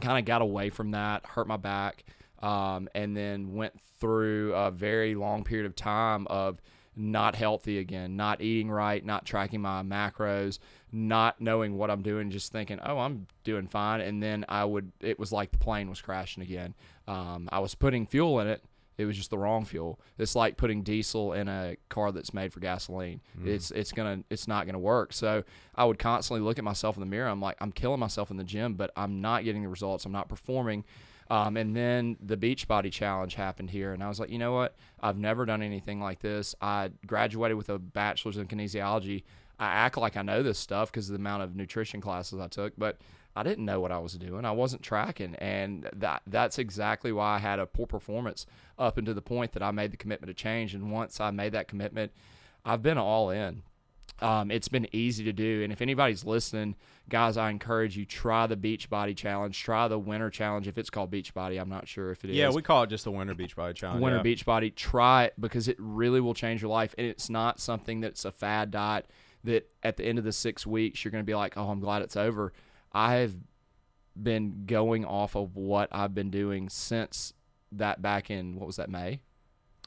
kind 0.00 0.18
of 0.18 0.24
got 0.24 0.42
away 0.42 0.70
from 0.70 0.92
that, 0.92 1.24
hurt 1.26 1.46
my 1.46 1.56
back, 1.56 2.04
um, 2.40 2.88
and 2.94 3.16
then 3.16 3.54
went 3.54 3.78
through 4.00 4.54
a 4.54 4.70
very 4.70 5.14
long 5.14 5.44
period 5.44 5.66
of 5.66 5.76
time 5.76 6.26
of 6.28 6.60
not 6.96 7.34
healthy 7.34 7.78
again, 7.78 8.16
not 8.16 8.40
eating 8.40 8.70
right, 8.70 9.04
not 9.04 9.24
tracking 9.24 9.60
my 9.60 9.82
macros, 9.82 10.58
not 10.92 11.40
knowing 11.40 11.76
what 11.76 11.90
I'm 11.90 12.02
doing, 12.02 12.30
just 12.30 12.52
thinking, 12.52 12.80
oh, 12.84 12.98
I'm 12.98 13.26
doing 13.44 13.66
fine. 13.68 14.00
And 14.00 14.22
then 14.22 14.44
I 14.48 14.64
would, 14.64 14.92
it 15.00 15.18
was 15.18 15.32
like 15.32 15.50
the 15.52 15.58
plane 15.58 15.88
was 15.88 16.00
crashing 16.00 16.42
again. 16.42 16.74
Um, 17.06 17.48
I 17.52 17.60
was 17.60 17.74
putting 17.74 18.06
fuel 18.06 18.40
in 18.40 18.48
it. 18.48 18.62
It 18.98 19.06
was 19.06 19.16
just 19.16 19.30
the 19.30 19.38
wrong 19.38 19.64
fuel. 19.64 19.98
It's 20.18 20.36
like 20.36 20.58
putting 20.58 20.82
diesel 20.82 21.32
in 21.32 21.48
a 21.48 21.76
car 21.88 22.12
that's 22.12 22.34
made 22.34 22.52
for 22.52 22.60
gasoline. 22.60 23.22
Mm. 23.40 23.46
It's 23.46 23.70
it's 23.70 23.92
gonna 23.92 24.24
it's 24.28 24.46
not 24.46 24.66
gonna 24.66 24.78
work. 24.78 25.14
So 25.14 25.42
I 25.74 25.86
would 25.86 25.98
constantly 25.98 26.44
look 26.44 26.58
at 26.58 26.64
myself 26.64 26.96
in 26.96 27.00
the 27.00 27.06
mirror. 27.06 27.26
I'm 27.26 27.40
like 27.40 27.56
I'm 27.62 27.72
killing 27.72 27.98
myself 27.98 28.30
in 28.30 28.36
the 28.36 28.44
gym, 28.44 28.74
but 28.74 28.90
I'm 28.96 29.22
not 29.22 29.44
getting 29.44 29.62
the 29.62 29.70
results. 29.70 30.04
I'm 30.04 30.12
not 30.12 30.28
performing. 30.28 30.84
Um, 31.30 31.56
and 31.56 31.76
then 31.76 32.16
the 32.20 32.36
Beachbody 32.36 32.90
Challenge 32.90 33.34
happened 33.36 33.70
here, 33.70 33.92
and 33.92 34.02
I 34.02 34.08
was 34.08 34.18
like, 34.18 34.30
you 34.30 34.38
know 34.38 34.52
what? 34.52 34.74
I've 35.00 35.16
never 35.16 35.46
done 35.46 35.62
anything 35.62 36.00
like 36.00 36.18
this. 36.18 36.56
I 36.60 36.90
graduated 37.06 37.56
with 37.56 37.68
a 37.68 37.78
bachelor's 37.78 38.36
in 38.36 38.48
kinesiology. 38.48 39.22
I 39.60 39.66
act 39.66 39.96
like 39.96 40.16
I 40.16 40.22
know 40.22 40.42
this 40.42 40.58
stuff 40.58 40.90
because 40.90 41.08
of 41.08 41.12
the 41.12 41.20
amount 41.20 41.44
of 41.44 41.54
nutrition 41.54 42.00
classes 42.00 42.40
I 42.40 42.48
took, 42.48 42.72
but 42.76 42.98
I 43.36 43.44
didn't 43.44 43.64
know 43.64 43.78
what 43.78 43.92
I 43.92 43.98
was 43.98 44.14
doing. 44.14 44.44
I 44.44 44.50
wasn't 44.50 44.82
tracking, 44.82 45.36
and 45.36 45.88
that 45.94 46.22
that's 46.26 46.58
exactly 46.58 47.12
why 47.12 47.36
I 47.36 47.38
had 47.38 47.60
a 47.60 47.66
poor 47.66 47.86
performance 47.86 48.44
up 48.76 48.98
until 48.98 49.14
the 49.14 49.22
point 49.22 49.52
that 49.52 49.62
I 49.62 49.70
made 49.70 49.92
the 49.92 49.96
commitment 49.96 50.30
to 50.30 50.34
change. 50.34 50.74
And 50.74 50.90
once 50.90 51.20
I 51.20 51.30
made 51.30 51.52
that 51.52 51.68
commitment, 51.68 52.10
I've 52.64 52.82
been 52.82 52.98
all 52.98 53.30
in. 53.30 53.62
Um, 54.20 54.50
it's 54.50 54.68
been 54.68 54.86
easy 54.92 55.24
to 55.24 55.32
do. 55.32 55.62
And 55.62 55.72
if 55.72 55.80
anybody's 55.80 56.24
listening, 56.24 56.76
guys, 57.08 57.36
I 57.36 57.50
encourage 57.50 57.96
you 57.96 58.04
try 58.04 58.46
the 58.46 58.56
Beachbody 58.56 59.16
Challenge, 59.16 59.58
try 59.58 59.88
the 59.88 59.98
Winter 59.98 60.30
Challenge 60.30 60.68
if 60.68 60.78
it's 60.78 60.90
called 60.90 61.10
Beachbody. 61.10 61.60
I'm 61.60 61.68
not 61.68 61.88
sure 61.88 62.10
if 62.10 62.24
it 62.24 62.30
yeah, 62.30 62.48
is. 62.48 62.54
we 62.54 62.62
call 62.62 62.82
it 62.82 62.90
just 62.90 63.04
the 63.04 63.10
Winter 63.10 63.34
Beachbody 63.34 63.74
Challenge. 63.74 64.02
Winter 64.02 64.22
yeah. 64.24 64.34
Beachbody. 64.34 64.74
Try 64.74 65.24
it 65.24 65.34
because 65.40 65.68
it 65.68 65.76
really 65.78 66.20
will 66.20 66.34
change 66.34 66.62
your 66.62 66.70
life, 66.70 66.94
and 66.98 67.06
it's 67.06 67.30
not 67.30 67.60
something 67.60 68.00
that's 68.00 68.24
a 68.24 68.32
fad 68.32 68.70
diet 68.70 69.06
that 69.44 69.68
at 69.82 69.96
the 69.96 70.04
end 70.04 70.18
of 70.18 70.24
the 70.24 70.32
six 70.32 70.66
weeks 70.66 71.04
you're 71.04 71.12
going 71.12 71.24
to 71.24 71.26
be 71.26 71.34
like, 71.34 71.56
oh, 71.56 71.68
I'm 71.70 71.80
glad 71.80 72.02
it's 72.02 72.16
over. 72.16 72.52
I've 72.92 73.34
been 74.20 74.64
going 74.66 75.04
off 75.04 75.34
of 75.34 75.56
what 75.56 75.88
I've 75.92 76.14
been 76.14 76.30
doing 76.30 76.68
since 76.68 77.32
that 77.72 78.02
back 78.02 78.30
in 78.30 78.56
what 78.56 78.66
was 78.66 78.76
that 78.76 78.90
May? 78.90 79.20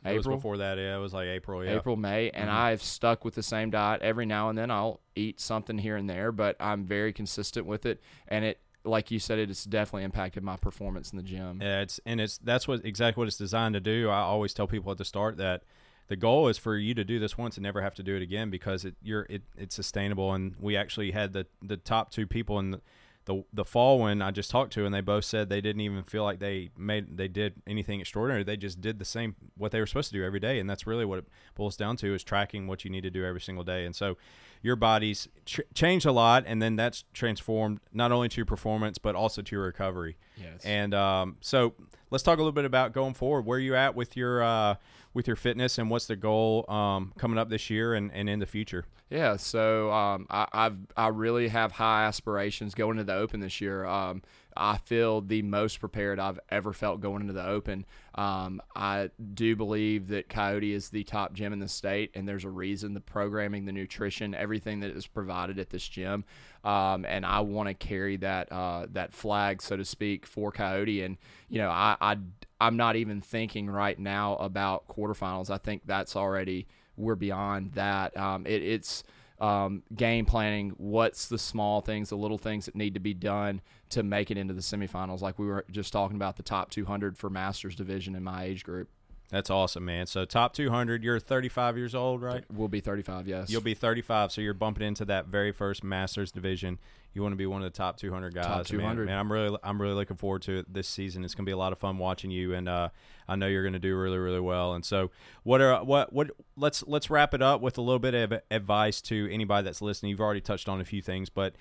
It 0.05 0.19
April 0.19 0.37
before 0.37 0.57
that, 0.57 0.77
yeah. 0.77 0.95
It 0.95 0.99
was 0.99 1.13
like 1.13 1.27
April, 1.27 1.63
yeah. 1.63 1.75
April, 1.75 1.95
May, 1.95 2.29
and 2.31 2.49
mm-hmm. 2.49 2.57
I've 2.57 2.83
stuck 2.83 3.23
with 3.23 3.35
the 3.35 3.43
same 3.43 3.69
diet. 3.69 4.01
Every 4.01 4.25
now 4.25 4.49
and 4.49 4.57
then, 4.57 4.71
I'll 4.71 4.99
eat 5.15 5.39
something 5.39 5.77
here 5.77 5.95
and 5.95 6.09
there, 6.09 6.31
but 6.31 6.55
I'm 6.59 6.85
very 6.85 7.13
consistent 7.13 7.65
with 7.65 7.85
it, 7.85 8.01
and 8.27 8.45
it, 8.45 8.59
like 8.83 9.11
you 9.11 9.19
said, 9.19 9.39
it's 9.39 9.63
definitely 9.63 10.03
impacted 10.03 10.43
my 10.43 10.57
performance 10.57 11.11
in 11.11 11.17
the 11.17 11.23
gym. 11.23 11.59
Yeah, 11.61 11.81
it's 11.81 11.99
and 12.05 12.19
it's 12.19 12.37
that's 12.37 12.67
what 12.67 12.85
exactly 12.85 13.21
what 13.21 13.27
it's 13.27 13.37
designed 13.37 13.75
to 13.75 13.79
do. 13.79 14.09
I 14.09 14.19
always 14.19 14.53
tell 14.53 14.67
people 14.67 14.91
at 14.91 14.97
the 14.97 15.05
start 15.05 15.37
that 15.37 15.63
the 16.07 16.15
goal 16.15 16.47
is 16.47 16.57
for 16.57 16.77
you 16.77 16.93
to 16.93 17.03
do 17.03 17.19
this 17.19 17.37
once 17.37 17.57
and 17.57 17.63
never 17.63 17.81
have 17.81 17.95
to 17.95 18.03
do 18.03 18.15
it 18.15 18.21
again 18.21 18.49
because 18.49 18.85
it 18.85 18.95
you're 19.01 19.25
it, 19.29 19.43
it's 19.57 19.75
sustainable. 19.75 20.33
And 20.33 20.55
we 20.59 20.75
actually 20.75 21.11
had 21.11 21.33
the 21.33 21.47
the 21.61 21.77
top 21.77 22.11
two 22.11 22.27
people 22.27 22.59
in 22.59 22.71
the 22.71 22.81
the 23.25 23.43
the 23.53 23.65
fall 23.65 23.99
one 23.99 24.21
I 24.21 24.31
just 24.31 24.51
talked 24.51 24.73
to, 24.73 24.85
and 24.85 24.93
they 24.93 25.01
both 25.01 25.25
said 25.25 25.49
they 25.49 25.61
didn't 25.61 25.81
even 25.81 26.03
feel 26.03 26.23
like 26.23 26.39
they 26.39 26.69
made 26.77 27.17
they 27.17 27.27
did 27.27 27.53
anything 27.65 27.99
extraordinary. 27.99 28.43
They 28.43 28.57
just 28.57 28.81
did 28.81 28.99
the 28.99 29.05
same 29.05 29.35
what 29.57 29.71
they 29.71 29.79
were 29.79 29.85
supposed 29.85 30.11
to 30.11 30.17
do 30.17 30.23
every 30.23 30.39
day, 30.39 30.59
and 30.59 30.69
that's 30.69 30.85
really 30.85 31.05
what 31.05 31.19
it 31.19 31.25
boils 31.55 31.77
down 31.77 31.95
to 31.97 32.13
is 32.13 32.23
tracking 32.23 32.67
what 32.67 32.83
you 32.83 32.91
need 32.91 33.01
to 33.01 33.09
do 33.09 33.25
every 33.25 33.41
single 33.41 33.63
day. 33.63 33.85
And 33.85 33.95
so, 33.95 34.17
your 34.61 34.75
body's 34.75 35.27
ch- 35.45 35.61
changed 35.73 36.05
a 36.05 36.11
lot, 36.11 36.43
and 36.45 36.61
then 36.61 36.75
that's 36.75 37.05
transformed 37.13 37.79
not 37.93 38.11
only 38.11 38.29
to 38.29 38.37
your 38.37 38.45
performance 38.45 38.97
but 38.97 39.15
also 39.15 39.41
to 39.41 39.55
your 39.55 39.65
recovery. 39.65 40.17
Yes. 40.35 40.65
And 40.65 40.93
um, 40.93 41.37
so 41.41 41.73
let's 42.11 42.23
talk 42.23 42.37
a 42.37 42.41
little 42.41 42.51
bit 42.51 42.65
about 42.65 42.93
going 42.93 43.13
forward. 43.13 43.45
Where 43.45 43.59
you 43.59 43.75
at 43.75 43.95
with 43.95 44.17
your 44.17 44.43
uh, 44.43 44.75
with 45.13 45.27
your 45.27 45.35
fitness, 45.35 45.77
and 45.77 45.89
what's 45.89 46.07
the 46.07 46.15
goal 46.15 46.65
um, 46.69 47.13
coming 47.17 47.37
up 47.37 47.49
this 47.49 47.69
year 47.69 47.93
and, 47.93 48.11
and 48.13 48.29
in 48.29 48.39
the 48.39 48.45
future? 48.45 48.85
Yeah, 49.09 49.35
so 49.37 49.91
um, 49.91 50.25
I, 50.29 50.47
I've 50.51 50.77
I 50.97 51.07
really 51.09 51.49
have 51.49 51.73
high 51.73 52.05
aspirations 52.05 52.73
going 52.73 52.97
to 52.97 53.03
the 53.03 53.13
Open 53.13 53.41
this 53.41 53.61
year. 53.61 53.85
Um, 53.85 54.23
I 54.55 54.77
feel 54.77 55.21
the 55.21 55.41
most 55.41 55.79
prepared 55.79 56.19
I've 56.19 56.39
ever 56.49 56.73
felt 56.73 57.01
going 57.01 57.21
into 57.21 57.33
the 57.33 57.45
Open. 57.45 57.85
Um, 58.15 58.61
I 58.75 59.09
do 59.33 59.55
believe 59.55 60.07
that 60.09 60.29
Coyote 60.29 60.73
is 60.73 60.89
the 60.89 61.03
top 61.03 61.33
gym 61.33 61.53
in 61.53 61.59
the 61.59 61.67
state, 61.67 62.11
and 62.13 62.27
there's 62.27 62.43
a 62.43 62.49
reason 62.49 62.93
the 62.93 62.99
programming, 62.99 63.65
the 63.65 63.71
nutrition, 63.71 64.35
everything 64.35 64.81
that 64.81 64.91
is 64.91 65.07
provided 65.07 65.59
at 65.59 65.69
this 65.69 65.87
gym. 65.87 66.25
Um, 66.63 67.05
and 67.05 67.25
I 67.25 67.39
want 67.41 67.67
to 67.67 67.73
carry 67.73 68.17
that 68.17 68.51
uh, 68.51 68.87
that 68.91 69.13
flag, 69.13 69.61
so 69.61 69.75
to 69.75 69.85
speak, 69.85 70.25
for 70.25 70.51
Coyote. 70.51 71.03
And 71.03 71.17
you 71.49 71.59
know, 71.59 71.69
I, 71.69 71.97
I 71.99 72.17
I'm 72.61 72.77
not 72.77 72.95
even 72.95 73.21
thinking 73.21 73.69
right 73.69 73.97
now 73.97 74.35
about 74.37 74.87
quarterfinals. 74.87 75.49
I 75.49 75.57
think 75.57 75.81
that's 75.85 76.15
already 76.15 76.67
we're 76.95 77.15
beyond 77.15 77.73
that. 77.73 78.15
Um, 78.15 78.45
it, 78.45 78.61
it's 78.61 79.03
um, 79.43 79.83
game 79.93 80.25
planning. 80.25 80.71
What's 80.77 81.27
the 81.27 81.37
small 81.37 81.81
things, 81.81 82.09
the 82.09 82.15
little 82.15 82.37
things 82.37 82.65
that 82.65 82.75
need 82.75 82.93
to 82.93 83.01
be 83.01 83.13
done 83.13 83.59
to 83.89 84.01
make 84.01 84.31
it 84.31 84.37
into 84.37 84.53
the 84.53 84.61
semifinals? 84.61 85.19
Like 85.19 85.37
we 85.37 85.45
were 85.45 85.65
just 85.69 85.91
talking 85.91 86.15
about 86.15 86.37
the 86.37 86.43
top 86.43 86.69
200 86.69 87.17
for 87.17 87.29
Masters 87.29 87.75
division 87.75 88.15
in 88.15 88.23
my 88.23 88.45
age 88.45 88.63
group. 88.63 88.87
That's 89.29 89.49
awesome, 89.49 89.85
man. 89.85 90.05
So 90.05 90.25
top 90.25 90.53
200, 90.53 91.03
you're 91.03 91.19
35 91.19 91.77
years 91.77 91.95
old, 91.95 92.21
right? 92.21 92.43
We'll 92.51 92.67
be 92.67 92.81
35, 92.81 93.27
yes. 93.27 93.49
You'll 93.49 93.61
be 93.61 93.73
35, 93.73 94.31
so 94.31 94.41
you're 94.41 94.53
bumping 94.53 94.85
into 94.85 95.05
that 95.05 95.27
very 95.27 95.51
first 95.51 95.83
Masters 95.83 96.31
division. 96.31 96.77
You 97.13 97.21
want 97.21 97.33
to 97.33 97.37
be 97.37 97.45
one 97.45 97.63
of 97.63 97.71
the 97.71 97.77
top 97.77 97.97
200 97.97 98.33
guys. 98.33 98.45
Top 98.45 98.65
200. 98.65 98.95
Man, 98.97 99.05
man 99.05 99.19
I'm 99.19 99.31
really, 99.31 99.57
I'm 99.63 99.81
really 99.81 99.93
looking 99.93 100.17
forward 100.17 100.41
to 100.43 100.59
it 100.59 100.73
this 100.73 100.87
season. 100.87 101.23
It's 101.23 101.35
going 101.35 101.45
to 101.45 101.49
be 101.49 101.53
a 101.53 101.57
lot 101.57 101.71
of 101.71 101.77
fun 101.77 101.99
watching 101.99 102.31
you, 102.31 102.53
and 102.53 102.67
uh, 102.67 102.89
I 103.27 103.35
know 103.35 103.47
you're 103.47 103.61
going 103.61 103.73
to 103.73 103.79
do 103.79 103.95
really, 103.95 104.17
really 104.17 104.39
well. 104.39 104.73
And 104.73 104.83
so, 104.83 105.11
what 105.43 105.61
are 105.61 105.83
what 105.83 106.11
what? 106.11 106.31
Let's 106.57 106.83
let's 106.87 107.11
wrap 107.11 107.35
it 107.35 107.41
up 107.41 107.61
with 107.61 107.77
a 107.77 107.81
little 107.81 107.99
bit 107.99 108.15
of 108.15 108.41
advice 108.49 108.99
to 109.01 109.29
anybody 109.31 109.65
that's 109.65 109.81
listening. 109.81 110.09
You've 110.09 110.21
already 110.21 110.41
touched 110.41 110.67
on 110.67 110.81
a 110.81 110.85
few 110.85 111.03
things, 111.03 111.29
but 111.29 111.53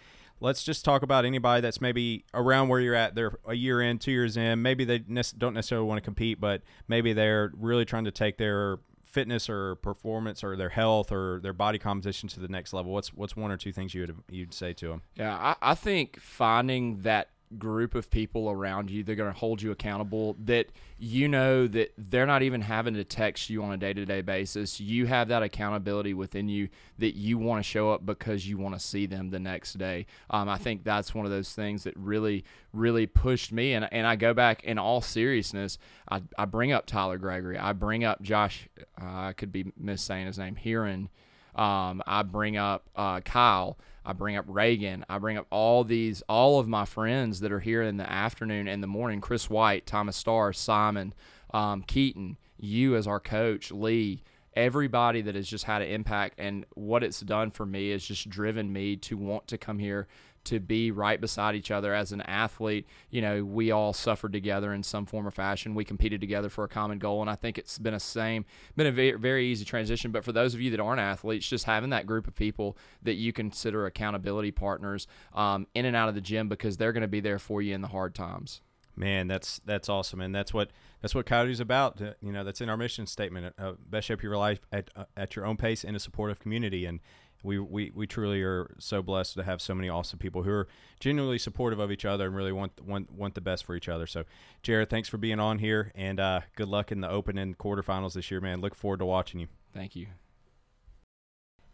let's 0.42 0.64
just 0.64 0.84
talk 0.84 1.02
about 1.02 1.24
anybody 1.24 1.60
that's 1.60 1.80
maybe 1.80 2.24
around 2.34 2.68
where 2.68 2.80
you're 2.80 2.94
at. 2.94 3.14
They're 3.14 3.38
a 3.46 3.54
year 3.54 3.80
in, 3.80 3.98
two 3.98 4.10
years 4.10 4.36
in. 4.36 4.60
Maybe 4.60 4.84
they 4.84 5.02
ne- 5.06 5.22
don't 5.38 5.54
necessarily 5.54 5.86
want 5.86 5.98
to 5.98 6.04
compete, 6.04 6.40
but 6.40 6.62
maybe 6.88 7.12
they're 7.12 7.52
really 7.56 7.84
trying 7.84 8.04
to 8.04 8.10
take 8.10 8.38
their 8.38 8.78
fitness 9.04 9.48
or 9.48 9.76
performance 9.76 10.42
or 10.42 10.56
their 10.56 10.70
health 10.70 11.12
or 11.12 11.38
their 11.42 11.52
body 11.52 11.78
composition 11.78 12.28
to 12.30 12.40
the 12.40 12.48
next 12.48 12.72
level. 12.72 12.92
What's 12.92 13.14
what's 13.14 13.36
one 13.36 13.50
or 13.50 13.56
two 13.56 13.72
things 13.72 13.94
you'd 13.94 14.14
you'd 14.28 14.52
say 14.52 14.72
to 14.74 14.88
them? 14.88 15.02
Yeah, 15.14 15.34
I, 15.36 15.56
I 15.62 15.74
think 15.74 16.18
finding 16.20 17.02
that 17.02 17.28
group 17.58 17.94
of 17.94 18.10
people 18.10 18.50
around 18.50 18.90
you 18.90 19.02
they're 19.02 19.14
going 19.14 19.32
to 19.32 19.38
hold 19.38 19.60
you 19.60 19.70
accountable 19.70 20.36
that 20.42 20.68
you 20.98 21.28
know 21.28 21.66
that 21.66 21.92
they're 21.98 22.26
not 22.26 22.42
even 22.42 22.60
having 22.60 22.94
to 22.94 23.04
text 23.04 23.50
you 23.50 23.62
on 23.62 23.72
a 23.72 23.76
day-to-day 23.76 24.22
basis 24.22 24.80
you 24.80 25.06
have 25.06 25.28
that 25.28 25.42
accountability 25.42 26.14
within 26.14 26.48
you 26.48 26.68
that 26.98 27.14
you 27.14 27.36
want 27.36 27.58
to 27.58 27.68
show 27.68 27.90
up 27.90 28.06
because 28.06 28.48
you 28.48 28.56
want 28.56 28.74
to 28.74 28.80
see 28.80 29.06
them 29.06 29.30
the 29.30 29.38
next 29.38 29.74
day 29.74 30.06
um, 30.30 30.48
i 30.48 30.56
think 30.56 30.84
that's 30.84 31.14
one 31.14 31.26
of 31.26 31.30
those 31.30 31.52
things 31.52 31.84
that 31.84 31.96
really 31.96 32.44
really 32.72 33.06
pushed 33.06 33.52
me 33.52 33.74
and, 33.74 33.86
and 33.92 34.06
i 34.06 34.16
go 34.16 34.32
back 34.32 34.64
in 34.64 34.78
all 34.78 35.00
seriousness 35.00 35.78
i, 36.10 36.22
I 36.38 36.46
bring 36.46 36.72
up 36.72 36.86
tyler 36.86 37.18
gregory 37.18 37.58
i 37.58 37.72
bring 37.72 38.04
up 38.04 38.22
josh 38.22 38.68
uh, 39.00 39.04
i 39.04 39.32
could 39.34 39.52
be 39.52 39.72
miss 39.76 40.02
saying 40.02 40.26
his 40.26 40.38
name 40.38 40.56
Heron. 40.62 41.08
Um, 41.54 42.02
I 42.06 42.22
bring 42.22 42.56
up 42.56 42.88
uh, 42.96 43.20
Kyle. 43.20 43.78
I 44.04 44.12
bring 44.12 44.36
up 44.36 44.44
Reagan. 44.48 45.04
I 45.08 45.18
bring 45.18 45.36
up 45.36 45.46
all 45.50 45.84
these, 45.84 46.22
all 46.28 46.58
of 46.58 46.68
my 46.68 46.84
friends 46.84 47.40
that 47.40 47.52
are 47.52 47.60
here 47.60 47.82
in 47.82 47.96
the 47.96 48.10
afternoon 48.10 48.68
and 48.68 48.82
the 48.82 48.88
morning. 48.88 49.20
Chris 49.20 49.48
White, 49.48 49.86
Thomas 49.86 50.16
Starr, 50.16 50.52
Simon, 50.52 51.14
um, 51.54 51.82
Keaton, 51.82 52.36
you 52.58 52.96
as 52.96 53.06
our 53.06 53.20
coach, 53.20 53.70
Lee, 53.70 54.22
everybody 54.54 55.22
that 55.22 55.34
has 55.34 55.48
just 55.48 55.64
had 55.64 55.82
an 55.82 55.88
impact. 55.88 56.34
And 56.38 56.66
what 56.74 57.02
it's 57.02 57.20
done 57.20 57.50
for 57.50 57.64
me 57.64 57.90
is 57.90 58.06
just 58.06 58.28
driven 58.28 58.72
me 58.72 58.96
to 58.96 59.16
want 59.16 59.46
to 59.48 59.58
come 59.58 59.78
here 59.78 60.08
to 60.44 60.60
be 60.60 60.90
right 60.90 61.20
beside 61.20 61.54
each 61.54 61.70
other 61.70 61.94
as 61.94 62.12
an 62.12 62.20
athlete. 62.22 62.86
You 63.10 63.22
know, 63.22 63.44
we 63.44 63.70
all 63.70 63.92
suffered 63.92 64.32
together 64.32 64.72
in 64.72 64.82
some 64.82 65.06
form 65.06 65.26
or 65.26 65.30
fashion. 65.30 65.74
We 65.74 65.84
competed 65.84 66.20
together 66.20 66.48
for 66.48 66.64
a 66.64 66.68
common 66.68 66.98
goal, 66.98 67.20
and 67.20 67.30
I 67.30 67.34
think 67.34 67.58
it's 67.58 67.78
been 67.78 67.94
a 67.94 68.00
same, 68.00 68.44
been 68.76 68.86
a 68.86 68.92
very, 68.92 69.12
very 69.12 69.46
easy 69.46 69.64
transition. 69.64 70.10
But 70.10 70.24
for 70.24 70.32
those 70.32 70.54
of 70.54 70.60
you 70.60 70.70
that 70.70 70.80
aren't 70.80 71.00
athletes, 71.00 71.48
just 71.48 71.64
having 71.64 71.90
that 71.90 72.06
group 72.06 72.26
of 72.26 72.34
people 72.34 72.76
that 73.02 73.14
you 73.14 73.32
consider 73.32 73.86
accountability 73.86 74.50
partners 74.50 75.06
um, 75.34 75.66
in 75.74 75.84
and 75.84 75.96
out 75.96 76.08
of 76.08 76.14
the 76.14 76.20
gym 76.20 76.48
because 76.48 76.76
they're 76.76 76.92
going 76.92 77.02
to 77.02 77.08
be 77.08 77.20
there 77.20 77.38
for 77.38 77.62
you 77.62 77.74
in 77.74 77.82
the 77.82 77.88
hard 77.88 78.14
times. 78.14 78.60
Man, 78.94 79.26
that's 79.26 79.60
that's 79.64 79.88
awesome, 79.88 80.20
and 80.20 80.34
that's 80.34 80.52
what 80.52 80.70
that's 81.00 81.14
what 81.14 81.24
Coyote's 81.24 81.60
about. 81.60 81.98
You 82.20 82.30
know, 82.30 82.44
that's 82.44 82.60
in 82.60 82.68
our 82.68 82.76
mission 82.76 83.06
statement: 83.06 83.54
uh, 83.58 83.72
best 83.88 84.06
shape 84.06 84.22
your 84.22 84.36
life 84.36 84.60
at 84.70 84.90
uh, 84.94 85.04
at 85.16 85.34
your 85.34 85.46
own 85.46 85.56
pace 85.56 85.82
in 85.82 85.96
a 85.96 85.98
supportive 85.98 86.40
community. 86.40 86.84
And 86.84 87.00
we, 87.42 87.58
we 87.58 87.90
we 87.94 88.06
truly 88.06 88.42
are 88.42 88.74
so 88.78 89.02
blessed 89.02 89.34
to 89.34 89.42
have 89.42 89.60
so 89.60 89.74
many 89.74 89.88
awesome 89.88 90.18
people 90.18 90.42
who 90.42 90.50
are 90.50 90.68
genuinely 91.00 91.38
supportive 91.38 91.78
of 91.78 91.90
each 91.90 92.04
other 92.04 92.26
and 92.26 92.36
really 92.36 92.52
want 92.52 92.80
want 92.84 93.12
want 93.12 93.34
the 93.34 93.40
best 93.40 93.64
for 93.64 93.74
each 93.74 93.88
other. 93.88 94.06
So, 94.06 94.24
Jared, 94.62 94.90
thanks 94.90 95.08
for 95.08 95.18
being 95.18 95.40
on 95.40 95.58
here, 95.58 95.92
and 95.94 96.20
uh, 96.20 96.40
good 96.56 96.68
luck 96.68 96.92
in 96.92 97.00
the 97.00 97.10
Open 97.10 97.38
and 97.38 97.56
quarterfinals 97.58 98.14
this 98.14 98.30
year, 98.30 98.40
man. 98.40 98.60
Look 98.60 98.74
forward 98.74 98.98
to 98.98 99.06
watching 99.06 99.40
you. 99.40 99.48
Thank 99.74 99.96
you. 99.96 100.06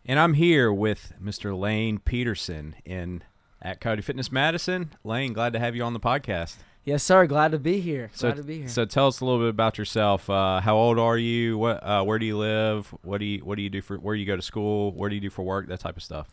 And 0.06 0.18
I'm 0.18 0.34
here 0.34 0.72
with 0.72 1.12
Mr. 1.22 1.58
Lane 1.58 1.98
Peterson 1.98 2.76
in 2.84 3.22
at 3.60 3.80
Coyote 3.80 4.02
Fitness 4.02 4.32
Madison. 4.32 4.94
Lane, 5.04 5.32
glad 5.32 5.52
to 5.52 5.58
have 5.58 5.76
you 5.76 5.82
on 5.82 5.92
the 5.92 6.00
podcast. 6.00 6.56
Yes, 6.88 7.04
sir. 7.04 7.26
Glad 7.26 7.52
to 7.52 7.58
be 7.58 7.80
here. 7.80 8.10
So, 8.14 8.28
Glad 8.28 8.38
to 8.38 8.42
be 8.44 8.58
here. 8.60 8.68
so 8.68 8.86
tell 8.86 9.08
us 9.08 9.20
a 9.20 9.24
little 9.26 9.40
bit 9.40 9.50
about 9.50 9.76
yourself. 9.76 10.30
Uh, 10.30 10.58
how 10.58 10.74
old 10.74 10.98
are 10.98 11.18
you? 11.18 11.58
What, 11.58 11.84
uh, 11.84 12.02
where 12.02 12.18
do 12.18 12.24
you 12.24 12.38
live? 12.38 12.94
What 13.02 13.18
do 13.18 13.26
you, 13.26 13.40
what 13.40 13.56
do 13.56 13.62
you 13.62 13.68
do 13.68 13.82
for, 13.82 13.98
where 13.98 14.14
do 14.14 14.20
you 14.20 14.26
go 14.26 14.36
to 14.36 14.40
school? 14.42 14.92
Where 14.92 15.10
do 15.10 15.14
you 15.14 15.20
do 15.20 15.28
for 15.28 15.42
work? 15.42 15.68
That 15.68 15.80
type 15.80 15.98
of 15.98 16.02
stuff. 16.02 16.30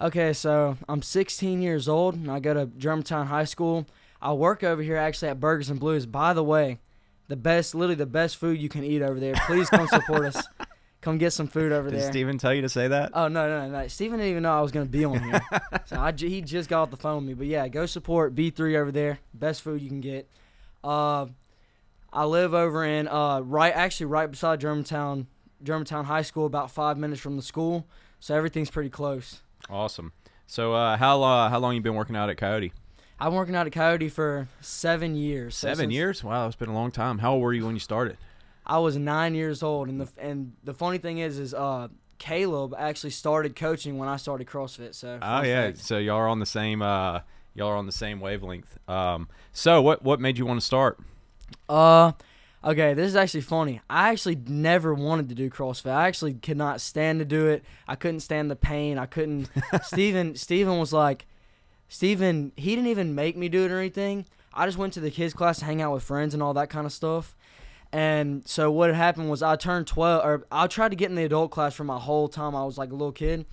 okay, 0.00 0.32
so 0.32 0.78
I'm 0.88 1.02
16 1.02 1.60
years 1.60 1.88
old 1.88 2.14
and 2.14 2.30
I 2.30 2.40
go 2.40 2.54
to 2.54 2.64
Germantown 2.78 3.26
High 3.26 3.44
School. 3.44 3.86
I 4.22 4.32
work 4.32 4.64
over 4.64 4.82
here 4.82 4.96
actually 4.96 5.28
at 5.28 5.40
Burgers 5.40 5.68
and 5.68 5.78
Blues. 5.78 6.06
By 6.06 6.32
the 6.32 6.42
way, 6.42 6.78
the 7.26 7.36
best, 7.36 7.74
literally 7.74 7.94
the 7.94 8.06
best 8.06 8.38
food 8.38 8.58
you 8.58 8.70
can 8.70 8.84
eat 8.84 9.02
over 9.02 9.20
there. 9.20 9.34
Please 9.46 9.68
come 9.68 9.88
support 9.88 10.24
us. 10.24 10.42
Come 11.08 11.16
get 11.16 11.32
some 11.32 11.46
food 11.46 11.72
over 11.72 11.88
Did 11.88 12.00
there. 12.00 12.06
Did 12.06 12.12
Steven 12.12 12.36
tell 12.36 12.52
you 12.52 12.60
to 12.60 12.68
say 12.68 12.86
that? 12.88 13.12
Oh 13.14 13.28
no, 13.28 13.48
no, 13.48 13.70
no! 13.70 13.88
Steven 13.88 14.18
didn't 14.18 14.30
even 14.30 14.42
know 14.42 14.52
I 14.52 14.60
was 14.60 14.70
gonna 14.70 14.84
be 14.84 15.06
on 15.06 15.18
here. 15.18 15.40
so 15.86 15.98
I 15.98 16.12
he 16.12 16.42
just 16.42 16.68
got 16.68 16.82
off 16.82 16.90
the 16.90 16.98
phone 16.98 17.24
with 17.24 17.28
me. 17.28 17.32
But 17.32 17.46
yeah, 17.46 17.66
go 17.68 17.86
support 17.86 18.34
B3 18.34 18.76
over 18.76 18.92
there. 18.92 19.20
Best 19.32 19.62
food 19.62 19.80
you 19.80 19.88
can 19.88 20.02
get. 20.02 20.28
Uh, 20.84 21.28
I 22.12 22.26
live 22.26 22.52
over 22.52 22.84
in 22.84 23.08
uh 23.08 23.40
right 23.40 23.74
actually 23.74 24.04
right 24.04 24.30
beside 24.30 24.60
Germantown 24.60 25.28
Germantown 25.62 26.04
High 26.04 26.20
School, 26.20 26.44
about 26.44 26.70
five 26.70 26.98
minutes 26.98 27.22
from 27.22 27.36
the 27.36 27.42
school. 27.42 27.86
So 28.20 28.34
everything's 28.34 28.70
pretty 28.70 28.90
close. 28.90 29.40
Awesome. 29.70 30.12
So 30.46 30.74
uh, 30.74 30.98
how 30.98 31.22
uh, 31.22 31.48
how 31.48 31.58
long 31.58 31.74
you 31.74 31.80
been 31.80 31.94
working 31.94 32.16
out 32.16 32.28
at 32.28 32.36
Coyote? 32.36 32.74
I've 33.18 33.28
been 33.28 33.36
working 33.36 33.56
out 33.56 33.66
at 33.66 33.72
Coyote 33.72 34.10
for 34.10 34.46
seven 34.60 35.14
years. 35.14 35.56
So 35.56 35.68
Seven 35.68 35.90
years. 35.90 36.22
Wow, 36.22 36.48
it's 36.48 36.54
been 36.54 36.68
a 36.68 36.74
long 36.74 36.90
time. 36.90 37.20
How 37.20 37.32
old 37.32 37.42
were 37.42 37.54
you 37.54 37.64
when 37.64 37.76
you 37.76 37.80
started? 37.80 38.18
I 38.68 38.78
was 38.78 38.96
nine 38.96 39.34
years 39.34 39.62
old, 39.62 39.88
and 39.88 40.00
the 40.00 40.08
and 40.18 40.52
the 40.64 40.74
funny 40.74 40.98
thing 40.98 41.18
is, 41.18 41.38
is 41.38 41.54
uh 41.54 41.88
Caleb 42.18 42.74
actually 42.76 43.10
started 43.10 43.56
coaching 43.56 43.96
when 43.96 44.08
I 44.08 44.16
started 44.16 44.46
CrossFit. 44.46 44.94
So 44.94 45.18
Oh 45.22 45.42
yeah. 45.42 45.66
fact. 45.66 45.78
So 45.78 45.98
y'all 45.98 46.16
are 46.16 46.28
on 46.28 46.40
the 46.40 46.46
same 46.46 46.82
uh, 46.82 47.20
y'all 47.54 47.68
are 47.68 47.76
on 47.76 47.86
the 47.86 47.92
same 47.92 48.20
wavelength. 48.20 48.78
Um, 48.88 49.28
so 49.52 49.80
what 49.80 50.02
what 50.02 50.20
made 50.20 50.38
you 50.38 50.46
want 50.46 50.60
to 50.60 50.66
start? 50.66 50.98
Uh, 51.68 52.12
okay, 52.62 52.92
this 52.94 53.06
is 53.06 53.16
actually 53.16 53.40
funny. 53.40 53.80
I 53.88 54.10
actually 54.10 54.36
never 54.36 54.92
wanted 54.92 55.28
to 55.30 55.34
do 55.34 55.48
CrossFit. 55.48 55.90
I 55.90 56.06
actually 56.06 56.34
could 56.34 56.56
not 56.56 56.80
stand 56.80 57.20
to 57.20 57.24
do 57.24 57.46
it. 57.46 57.64
I 57.86 57.94
couldn't 57.94 58.20
stand 58.20 58.50
the 58.50 58.56
pain. 58.56 58.98
I 58.98 59.06
couldn't. 59.06 59.48
Steven, 59.82 60.34
Steven 60.34 60.78
was 60.78 60.92
like, 60.92 61.26
Steven, 61.88 62.52
he 62.56 62.74
didn't 62.74 62.90
even 62.90 63.14
make 63.14 63.36
me 63.36 63.48
do 63.48 63.64
it 63.64 63.70
or 63.70 63.78
anything. 63.78 64.26
I 64.52 64.66
just 64.66 64.76
went 64.76 64.92
to 64.94 65.00
the 65.00 65.10
kids 65.10 65.32
class 65.32 65.60
to 65.60 65.64
hang 65.64 65.80
out 65.80 65.92
with 65.94 66.02
friends 66.02 66.34
and 66.34 66.42
all 66.42 66.52
that 66.54 66.68
kind 66.68 66.84
of 66.84 66.92
stuff. 66.92 67.34
And 67.92 68.46
so 68.46 68.70
what 68.70 68.94
happened 68.94 69.30
was 69.30 69.42
I 69.42 69.56
turned 69.56 69.86
12 69.86 70.24
or 70.24 70.46
I 70.52 70.66
tried 70.66 70.90
to 70.90 70.96
get 70.96 71.08
in 71.08 71.16
the 71.16 71.24
adult 71.24 71.50
class 71.50 71.74
for 71.74 71.84
my 71.84 71.98
whole 71.98 72.28
time 72.28 72.54
I 72.54 72.64
was 72.64 72.76
like 72.76 72.90
a 72.90 72.94
little 72.94 73.12
kid. 73.12 73.46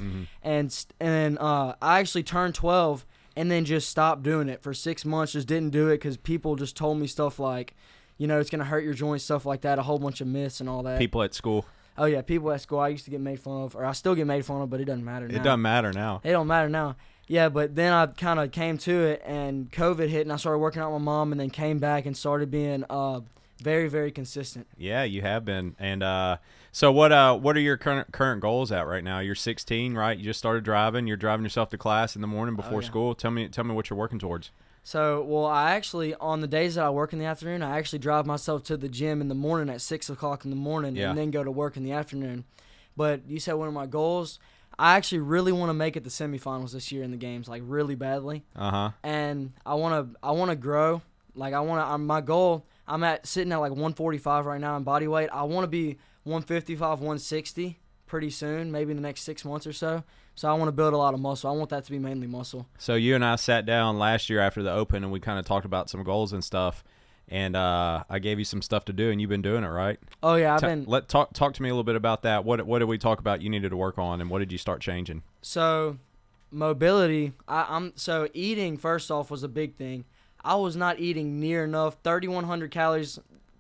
And 0.44 0.86
and 1.00 1.40
uh, 1.40 1.76
I 1.82 2.00
actually 2.00 2.24
turned 2.24 2.56
12 2.56 3.06
and 3.38 3.50
then 3.50 3.66
just 3.66 3.90
stopped 3.90 4.24
doing 4.24 4.50
it 4.50 4.62
for 4.62 4.74
6 4.74 5.06
months 5.06 5.34
just 5.34 5.48
didn't 5.48 5.72
do 5.72 5.90
it 5.90 5.98
cuz 6.00 6.18
people 6.18 6.56
just 6.56 6.76
told 6.76 7.00
me 7.00 7.08
stuff 7.08 7.40
like 7.40 7.76
you 8.18 8.28
know, 8.28 8.40
it's 8.40 8.50
going 8.50 8.60
to 8.60 8.66
hurt 8.66 8.84
your 8.86 8.94
joints 8.94 9.26
stuff 9.26 9.46
like 9.46 9.62
that, 9.62 9.78
a 9.78 9.84
whole 9.84 10.00
bunch 10.00 10.22
of 10.22 10.28
myths 10.28 10.62
and 10.62 10.70
all 10.70 10.84
that. 10.84 11.00
People 11.00 11.22
at 11.22 11.34
school. 11.34 11.66
Oh 11.98 12.06
yeah, 12.06 12.22
people 12.22 12.52
at 12.52 12.62
school 12.62 12.80
I 12.80 12.90
used 12.90 13.06
to 13.06 13.12
get 13.12 13.20
made 13.22 13.40
fun 13.40 13.64
of 13.64 13.76
or 13.76 13.86
I 13.86 13.92
still 13.94 14.16
get 14.16 14.28
made 14.28 14.46
fun 14.46 14.62
of, 14.62 14.70
but 14.70 14.80
it 14.82 14.86
doesn't 14.86 15.04
matter 15.04 15.28
now. 15.28 15.36
It 15.36 15.44
doesn't 15.44 15.62
matter 15.62 15.92
now. 15.94 16.22
It 16.24 16.32
don't 16.32 16.48
matter 16.48 16.70
now. 16.70 16.96
Yeah, 17.28 17.50
but 17.50 17.76
then 17.76 17.92
I 17.92 18.06
kind 18.08 18.40
of 18.40 18.52
came 18.52 18.78
to 18.80 19.04
it, 19.06 19.22
and 19.26 19.72
COVID 19.72 20.10
hit, 20.10 20.22
and 20.22 20.32
I 20.32 20.36
started 20.36 20.60
working 20.60 20.82
out 20.82 20.94
with 20.94 21.02
my 21.02 21.06
mom, 21.06 21.32
and 21.32 21.42
then 21.42 21.50
came 21.50 21.80
back 21.80 22.06
and 22.06 22.16
started 22.16 22.52
being 22.52 22.86
uh, 22.90 23.22
very, 23.60 23.88
very 23.88 24.12
consistent. 24.12 24.68
Yeah, 24.78 25.04
you 25.04 25.22
have 25.22 25.46
been. 25.46 25.76
And 25.80 26.04
uh, 26.04 26.38
so 26.72 26.92
what? 26.92 27.12
Uh, 27.12 27.36
what 27.38 27.56
are 27.56 27.62
your 27.62 27.78
current 27.78 28.12
current 28.12 28.42
goals 28.42 28.72
at 28.72 28.88
right 28.88 29.04
now? 29.04 29.20
You're 29.20 29.36
16, 29.36 29.94
right? 29.96 30.18
You 30.18 30.24
just 30.26 30.40
started 30.40 30.64
driving. 30.64 31.08
You're 31.08 31.18
driving 31.18 31.44
yourself 31.46 31.70
to 31.70 31.78
class 31.78 32.16
in 32.16 32.22
the 32.22 32.28
morning 32.28 32.56
before 32.56 32.78
Oh, 32.78 32.82
yeah. 32.82 32.88
school. 32.88 33.16
Tell 33.16 33.32
me, 33.32 33.48
tell 33.48 33.64
me 33.64 33.74
what 33.74 33.90
you're 33.90 33.98
working 34.00 34.20
towards. 34.20 34.52
So, 34.84 35.24
well, 35.24 35.46
I 35.46 35.72
actually 35.72 36.14
on 36.16 36.42
the 36.42 36.48
days 36.48 36.76
that 36.76 36.86
I 36.86 36.90
work 36.92 37.12
in 37.12 37.18
the 37.20 37.26
afternoon, 37.26 37.64
I 37.64 37.78
actually 37.80 38.00
drive 38.00 38.26
myself 38.28 38.64
to 38.66 38.78
the 38.78 38.88
gym 38.90 39.20
in 39.20 39.30
the 39.30 39.36
morning 39.36 39.74
at 39.74 39.82
six 39.82 40.10
o'clock 40.12 40.44
in 40.46 40.52
the 40.52 40.56
morning, 40.56 40.96
Yeah. 40.96 41.10
and 41.10 41.18
then 41.18 41.32
go 41.32 41.44
to 41.44 41.50
work 41.50 41.76
in 41.76 41.84
the 41.84 41.92
afternoon. 41.94 42.44
But 42.96 43.22
you 43.28 43.40
said 43.40 43.54
one 43.54 43.68
of 43.68 43.74
my 43.74 43.88
goals. 43.88 44.38
I 44.78 44.96
actually 44.98 45.20
really 45.20 45.54
want 45.54 45.70
to 45.70 45.74
make 45.74 45.96
it 45.96 46.04
to 46.04 46.10
semifinals 46.10 46.74
this 46.74 46.92
year 46.92 47.02
in 47.02 47.10
the 47.12 47.18
games, 47.18 47.48
like 47.48 47.64
really 47.66 47.96
badly. 47.96 48.44
Uh 48.56 48.72
huh. 48.72 48.92
and 49.04 49.54
I 49.66 49.74
want 49.76 50.14
to 50.14 50.20
I 50.22 50.32
want 50.32 50.50
to 50.52 50.56
grow. 50.56 51.02
Like 51.34 51.54
I 51.54 51.62
want 51.62 51.88
to. 51.90 51.98
My 51.98 52.20
goal. 52.22 52.66
I'm 52.88 53.04
at 53.04 53.26
sitting 53.26 53.52
at 53.52 53.58
like 53.58 53.72
145 53.72 54.46
right 54.46 54.62
now 54.62 54.78
in 54.78 54.84
body 54.84 55.08
weight. 55.08 55.30
I 55.32 55.44
want 55.44 55.64
to 55.64 55.68
be 55.68 55.98
155, 56.24 57.00
160 57.00 57.80
pretty 58.06 58.30
soon, 58.30 58.72
maybe 58.72 58.92
in 58.92 58.98
the 58.98 59.02
next 59.02 59.22
six 59.22 59.44
months 59.44 59.66
or 59.66 59.74
so. 59.74 60.04
So 60.36 60.50
I 60.50 60.54
want 60.54 60.68
to 60.68 60.74
build 60.74 60.94
a 60.94 60.98
lot 60.98 61.14
of 61.14 61.20
muscle. 61.20 61.50
I 61.50 61.54
want 61.54 61.70
that 61.70 61.86
to 61.86 61.92
be 61.92 61.98
mainly 62.00 62.28
muscle. 62.28 62.68
So 62.78 62.96
you 62.96 63.16
and 63.16 63.24
I 63.24 63.38
sat 63.38 63.66
down 63.66 63.98
last 63.98 64.30
year 64.30 64.42
after 64.42 64.62
the 64.62 64.72
Open, 64.72 65.04
and 65.04 65.12
we 65.12 65.20
kind 65.20 65.40
of 65.40 65.46
talked 65.46 65.66
about 65.66 65.90
some 65.90 66.04
goals 66.04 66.34
and 66.34 66.44
stuff. 66.44 66.84
And 67.28 67.56
uh, 67.56 68.04
I 68.10 68.20
gave 68.20 68.38
you 68.38 68.46
some 68.46 68.62
stuff 68.62 68.86
to 68.86 68.94
do, 68.94 69.10
and 69.10 69.20
you've 69.20 69.30
been 69.32 69.42
doing 69.42 69.64
it, 69.64 69.68
right? 69.70 69.98
Oh 70.22 70.36
yeah, 70.36 70.54
I've 70.54 70.62
Ta- 70.62 70.68
been 70.68 70.86
let 70.86 71.08
talk 71.08 71.34
talk 71.34 71.54
to 71.56 71.64
me 71.64 71.70
a 71.70 71.72
little 71.72 71.84
bit 71.84 71.96
about 71.96 72.22
that. 72.22 72.46
What 72.46 72.64
what 72.68 72.80
did 72.80 72.86
we 72.86 73.00
talk 73.00 73.20
about? 73.20 73.42
You 73.42 73.50
needed 73.50 73.70
to 73.70 73.78
work 73.78 73.98
on, 73.98 74.22
and 74.22 74.30
what 74.30 74.40
did 74.40 74.52
you 74.52 74.60
start 74.60 74.80
changing? 74.82 75.24
so 75.42 75.98
mobility. 76.52 77.34
I, 77.48 77.66
I'm 77.70 77.94
so 77.96 78.28
eating 78.34 78.78
first 78.78 79.10
off 79.12 79.30
was 79.32 79.44
a 79.44 79.48
big 79.48 79.76
thing. 79.76 80.06
I 80.46 80.56
was 80.56 80.76
not 80.76 81.00
eating 81.00 81.40
near 81.40 81.64
enough. 81.64 81.98
3,100 82.04 82.70
calories 82.72 83.20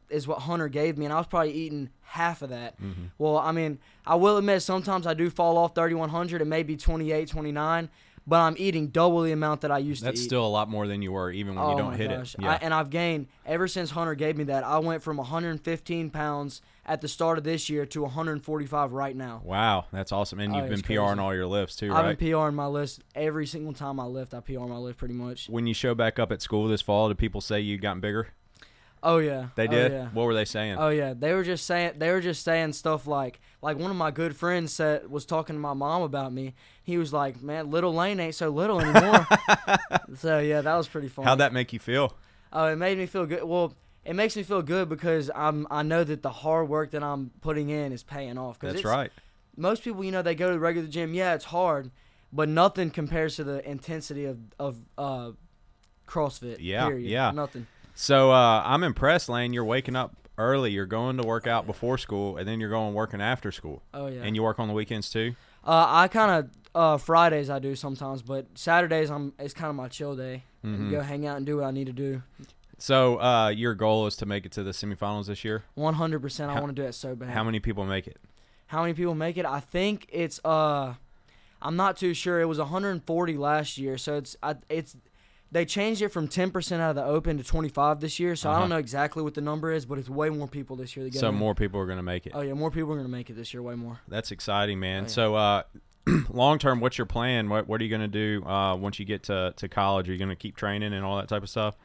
is 0.09 0.27
what 0.27 0.39
Hunter 0.39 0.67
gave 0.67 0.97
me, 0.97 1.05
and 1.05 1.13
I 1.13 1.17
was 1.17 1.27
probably 1.27 1.51
eating 1.51 1.89
half 2.03 2.43
of 2.43 2.51
that. 2.51 2.79
Mm-hmm. 2.79 3.05
Well, 3.17 3.37
I 3.37 3.51
mean, 3.51 3.79
I 4.05 4.15
will 4.15 4.37
admit 4.37 4.61
sometimes 4.61 5.07
I 5.07 5.15
do 5.15 5.29
fall 5.29 5.57
off 5.57 5.73
3,100 5.73 6.41
and 6.41 6.49
maybe 6.49 6.77
28, 6.77 7.27
29, 7.27 7.89
but 8.27 8.39
I'm 8.39 8.55
eating 8.57 8.87
double 8.87 9.21
the 9.21 9.31
amount 9.31 9.61
that 9.61 9.71
I 9.71 9.77
used 9.77 10.03
That's 10.03 10.19
to 10.19 10.23
eat. 10.23 10.25
still 10.27 10.45
a 10.45 10.49
lot 10.49 10.69
more 10.69 10.87
than 10.87 11.01
you 11.01 11.11
were, 11.11 11.31
even 11.31 11.55
when 11.55 11.65
you 11.67 11.73
oh 11.73 11.77
don't 11.77 11.91
my 11.91 11.97
hit 11.97 12.09
gosh. 12.09 12.33
it. 12.35 12.41
Yeah. 12.41 12.51
I, 12.51 12.55
and 12.55 12.73
I've 12.73 12.89
gained 12.89 13.27
ever 13.45 13.67
since 13.67 13.91
Hunter 13.91 14.15
gave 14.15 14.35
me 14.37 14.45
that. 14.45 14.63
I 14.63 14.79
went 14.79 15.03
from 15.03 15.17
115 15.17 16.09
pounds 16.09 16.61
at 16.87 17.01
the 17.01 17.07
start 17.07 17.37
of 17.37 17.43
this 17.43 17.69
year 17.69 17.85
to 17.87 18.01
145 18.03 18.93
right 18.93 19.15
now. 19.15 19.41
wow, 19.43 19.85
that's 19.91 20.11
awesome. 20.11 20.39
And 20.39 20.53
Oh, 20.53 20.57
you've 20.57 20.69
been 20.69 20.79
it's 20.79 20.87
PRing 20.87 21.19
all 21.19 21.33
your 21.33 21.47
lifts 21.47 21.75
too, 21.75 21.91
right? 21.91 22.05
I've 22.05 22.17
been 22.17 22.31
PRing 22.31 22.53
my 22.55 22.67
list 22.67 23.01
every 23.15 23.47
single 23.47 23.73
time 23.73 23.99
I 23.99 24.05
lift. 24.05 24.33
I 24.33 24.39
PR 24.39 24.59
my 24.61 24.77
lift 24.77 24.97
pretty 24.99 25.13
much. 25.15 25.47
when 25.49 25.67
you 25.67 25.73
show 25.73 25.95
back 25.95 26.19
up 26.19 26.31
at 26.31 26.41
school 26.41 26.67
this 26.67 26.81
fall, 26.81 27.07
did 27.07 27.17
people 27.17 27.41
say 27.41 27.59
you 27.59 27.77
gotten 27.77 28.01
bigger? 28.01 28.29
Oh 29.03 29.17
yeah, 29.19 29.47
They 29.55 29.67
Oh, 29.67 29.71
did. 29.71 29.91
yeah. 29.91 30.07
What 30.13 30.25
were 30.25 30.33
they 30.33 30.45
saying? 30.45 30.77
Oh 30.79 30.89
yeah, 30.89 31.13
they 31.13 31.33
were 31.33 31.43
just 31.43 31.65
saying 31.67 31.93
they 31.97 32.09
were 32.11 32.21
just 32.21 32.43
saying 32.43 32.73
stuff 32.73 33.05
like 33.05 33.39
like 33.65 33.79
one 33.79 33.89
of 33.89 33.97
my 33.97 34.11
good 34.11 34.35
friends 34.35 34.71
said 34.71 35.09
was 35.09 35.25
talking 35.25 35.55
to 35.55 35.59
my 35.59 35.73
mom 35.73 36.03
about 36.03 36.31
me. 36.31 36.53
He 36.83 36.99
was 36.99 37.11
like, 37.11 37.41
"Man, 37.41 37.71
little 37.71 37.93
Lane 37.95 38.19
ain't 38.19 38.35
so 38.35 38.49
little 38.49 38.79
anymore." 38.79 39.27
so 40.17 40.37
yeah, 40.39 40.61
that 40.61 40.75
was 40.75 40.87
pretty 40.87 41.07
fun. 41.07 41.25
How'd 41.25 41.39
that 41.39 41.51
make 41.51 41.73
you 41.73 41.79
feel? 41.79 42.13
Oh, 42.53 42.67
it 42.67 42.75
made 42.75 42.99
me 42.99 43.07
feel 43.07 43.25
good. 43.25 43.43
Well, 43.43 43.73
it 44.05 44.15
makes 44.15 44.35
me 44.37 44.43
feel 44.43 44.61
good 44.61 44.87
because 44.87 45.31
I'm 45.33 45.65
I 45.71 45.81
know 45.81 46.03
that 46.03 46.21
the 46.21 46.29
hard 46.29 46.69
work 46.69 46.91
that 46.91 47.01
I'm 47.01 47.31
putting 47.41 47.69
in 47.69 47.91
is 47.91 48.03
paying 48.03 48.37
off. 48.37 48.59
'Cause 48.59 48.73
That's 48.73 48.85
right. 48.85 49.11
Most 49.57 49.83
people, 49.83 50.03
you 50.03 50.11
know, 50.11 50.21
they 50.21 50.35
go 50.35 50.47
to 50.49 50.53
the 50.53 50.59
regular 50.59 50.87
gym. 50.87 51.15
Yeah, 51.15 51.33
it's 51.33 51.45
hard, 51.45 51.89
but 52.31 52.47
nothing 52.47 52.91
compares 52.91 53.35
to 53.37 53.43
the 53.43 53.67
intensity 53.67 54.25
of 54.25 54.37
of 54.59 54.77
uh, 54.95 55.31
CrossFit. 56.07 56.57
Yeah, 56.59 56.87
period. 56.87 57.09
yeah. 57.09 57.31
Nothing. 57.31 57.65
So 57.95 58.31
uh, 58.31 58.61
I'm 58.63 58.83
impressed, 58.83 59.27
Lane. 59.27 59.53
You're 59.53 59.65
waking 59.65 59.95
up 59.95 60.13
early. 60.37 60.71
You're 60.71 60.85
going 60.85 61.17
to 61.17 61.23
work 61.23 61.47
out 61.47 61.65
before 61.65 61.97
school, 61.97 62.37
and 62.37 62.47
then 62.47 62.59
you're 62.59 62.69
going 62.69 62.93
working 62.93 63.21
after 63.21 63.51
school. 63.51 63.81
Oh 63.93 64.07
yeah. 64.07 64.21
And 64.23 64.35
you 64.35 64.43
work 64.43 64.59
on 64.59 64.67
the 64.67 64.73
weekends 64.73 65.09
too. 65.09 65.35
Uh, 65.65 65.85
I 65.87 66.07
kind 66.07 66.31
of 66.31 66.49
uh, 66.75 66.97
Fridays 66.97 67.49
I 67.49 67.59
do 67.59 67.75
sometimes, 67.75 68.21
but 68.21 68.45
Saturdays 68.55 69.09
I'm 69.09 69.33
it's 69.39 69.53
kind 69.53 69.69
of 69.69 69.75
my 69.75 69.87
chill 69.87 70.15
day. 70.15 70.43
Mhm. 70.65 70.91
Go 70.91 71.01
hang 71.01 71.25
out 71.25 71.37
and 71.37 71.45
do 71.45 71.57
what 71.57 71.65
I 71.65 71.71
need 71.71 71.87
to 71.87 71.93
do. 71.93 72.21
So 72.77 73.21
uh, 73.21 73.49
your 73.49 73.73
goal 73.73 74.05
is 74.07 74.17
to 74.17 74.25
make 74.25 74.45
it 74.45 74.51
to 74.53 74.63
the 74.63 74.71
semifinals 74.71 75.27
this 75.27 75.43
year. 75.45 75.63
100. 75.75 76.21
percent 76.21 76.51
I 76.51 76.59
want 76.59 76.75
to 76.75 76.81
do 76.81 76.87
it 76.87 76.93
so 76.93 77.15
bad. 77.15 77.29
How 77.29 77.43
many 77.43 77.59
people 77.59 77.85
make 77.85 78.07
it? 78.07 78.17
How 78.67 78.81
many 78.81 78.93
people 78.93 79.15
make 79.15 79.37
it? 79.37 79.45
I 79.45 79.59
think 79.59 80.07
it's 80.11 80.39
uh, 80.43 80.95
I'm 81.61 81.75
not 81.75 81.97
too 81.97 82.13
sure. 82.13 82.41
It 82.41 82.45
was 82.45 82.59
140 82.59 83.37
last 83.37 83.77
year, 83.77 83.97
so 83.97 84.15
it's 84.17 84.35
I, 84.43 84.55
it's 84.69 84.97
they 85.55 85.63
changed 85.63 86.01
it 86.01 86.09
from 86.09 86.27
10 86.27 86.51
percent 86.51 86.81
out 86.81 86.89
of 86.89 86.95
the 86.97 87.05
Open 87.05 87.37
to 87.37 87.43
25 87.43 88.01
this 88.01 88.19
year. 88.19 88.35
So 88.35 88.49
I 88.49 88.51
Uh-huh. 88.51 88.59
don't 88.61 88.69
know 88.69 88.77
exactly 88.77 89.23
what 89.23 89.35
the 89.35 89.41
number 89.41 89.71
is, 89.71 89.85
but 89.85 89.97
it's 89.97 90.09
way 90.09 90.29
more 90.29 90.49
people 90.49 90.75
this 90.75 90.97
year. 90.97 91.05
That 91.05 91.11
get 91.13 91.19
So 91.21 91.31
more 91.31 91.55
people 91.55 91.79
are 91.79 91.85
going 91.85 91.97
to 91.97 92.03
make 92.03 92.27
it. 92.27 92.33
Oh 92.35 92.41
yeah, 92.41 92.53
more 92.53 92.69
people 92.69 92.91
are 92.91 92.97
gonna 92.97 93.07
make 93.07 93.29
it 93.29 93.35
this 93.37 93.53
year. 93.53 93.63
Way 93.63 93.75
more. 93.75 94.01
That's 94.09 94.31
exciting, 94.31 94.81
man. 94.81 95.03
Oh, 95.03 95.05
yeah. 95.05 95.07
So 95.07 95.35
uh, 95.35 95.63
long 96.29 96.59
term, 96.59 96.81
what's 96.81 96.97
your 96.97 97.07
plan? 97.07 97.47
What 97.47 97.69
What 97.69 97.79
are 97.79 97.83
you 97.85 97.89
going 97.89 98.01
to 98.11 98.41
do 98.41 98.45
uh, 98.45 98.75
once 98.75 98.99
you 98.99 99.05
get 99.05 99.23
to, 99.23 99.53
to 99.55 99.69
college? 99.69 100.09
Are 100.09 100.11
you 100.11 100.19
going 100.19 100.29
to 100.29 100.35
keep 100.35 100.57
training 100.57 100.93
and 100.93 101.05
all 101.05 101.15
that 101.17 101.29
type 101.29 101.41
of 101.41 101.49
stuff? 101.49 101.77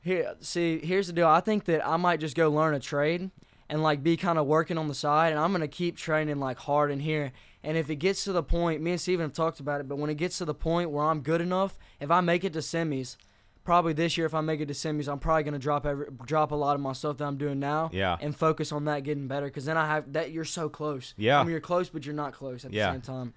Here, 0.00 0.34
see, 0.40 0.78
here's 0.78 1.08
the 1.08 1.12
deal. 1.12 1.26
I 1.26 1.40
think 1.40 1.64
that 1.64 1.84
I 1.86 1.96
might 1.96 2.20
just 2.20 2.36
go 2.36 2.50
learn 2.52 2.72
a 2.74 2.80
trade 2.80 3.30
and 3.68 3.82
like 3.82 4.02
be 4.04 4.16
kind 4.16 4.38
of 4.38 4.46
working 4.46 4.78
on 4.78 4.86
the 4.86 4.94
side, 4.94 5.32
and 5.32 5.40
I'm 5.40 5.50
gonna 5.52 5.66
keep 5.66 5.96
training 5.96 6.38
like 6.38 6.58
hard 6.58 6.90
in 6.92 7.00
here. 7.00 7.32
And 7.64 7.76
if 7.76 7.90
it 7.90 7.96
gets 7.96 8.24
to 8.24 8.32
the 8.32 8.42
point, 8.42 8.80
me 8.82 8.92
and 8.92 9.00
Steven 9.00 9.24
have 9.24 9.32
talked 9.32 9.58
about 9.60 9.80
it, 9.80 9.88
but 9.88 9.96
when 9.98 10.10
it 10.10 10.14
gets 10.16 10.38
to 10.38 10.44
the 10.44 10.54
point 10.54 10.90
where 10.90 11.04
I'm 11.04 11.20
good 11.20 11.40
enough, 11.40 11.76
if 12.00 12.10
I 12.10 12.20
make 12.20 12.44
it 12.44 12.52
to 12.52 12.60
semis, 12.60 13.16
probably 13.64 13.92
this 13.92 14.16
year, 14.16 14.26
if 14.26 14.32
I 14.34 14.40
make 14.40 14.60
it 14.60 14.66
to 14.66 14.74
semis, 14.74 15.08
I'm 15.12 15.18
probably 15.18 15.42
gonna 15.42 15.58
drop 15.58 15.84
every 15.84 16.06
drop 16.24 16.52
a 16.52 16.54
lot 16.54 16.74
of 16.76 16.80
my 16.80 16.92
stuff 16.92 17.18
that 17.18 17.24
I'm 17.24 17.36
doing 17.36 17.58
now 17.58 17.90
Yeah. 17.92 18.16
and 18.20 18.34
focus 18.34 18.70
on 18.72 18.84
that 18.86 19.02
getting 19.04 19.26
better. 19.26 19.46
Because 19.46 19.64
then 19.64 19.76
I 19.76 19.86
have 19.86 20.12
that 20.12 20.30
you're 20.30 20.44
so 20.44 20.68
close. 20.68 21.14
Yeah. 21.16 21.40
I 21.40 21.42
mean, 21.42 21.50
you're 21.50 21.60
close, 21.60 21.88
but 21.88 22.06
you're 22.06 22.14
not 22.14 22.32
close 22.32 22.64
at 22.64 22.72
Yeah. 22.72 22.86
the 22.86 22.92
same 22.94 23.00
time. 23.02 23.34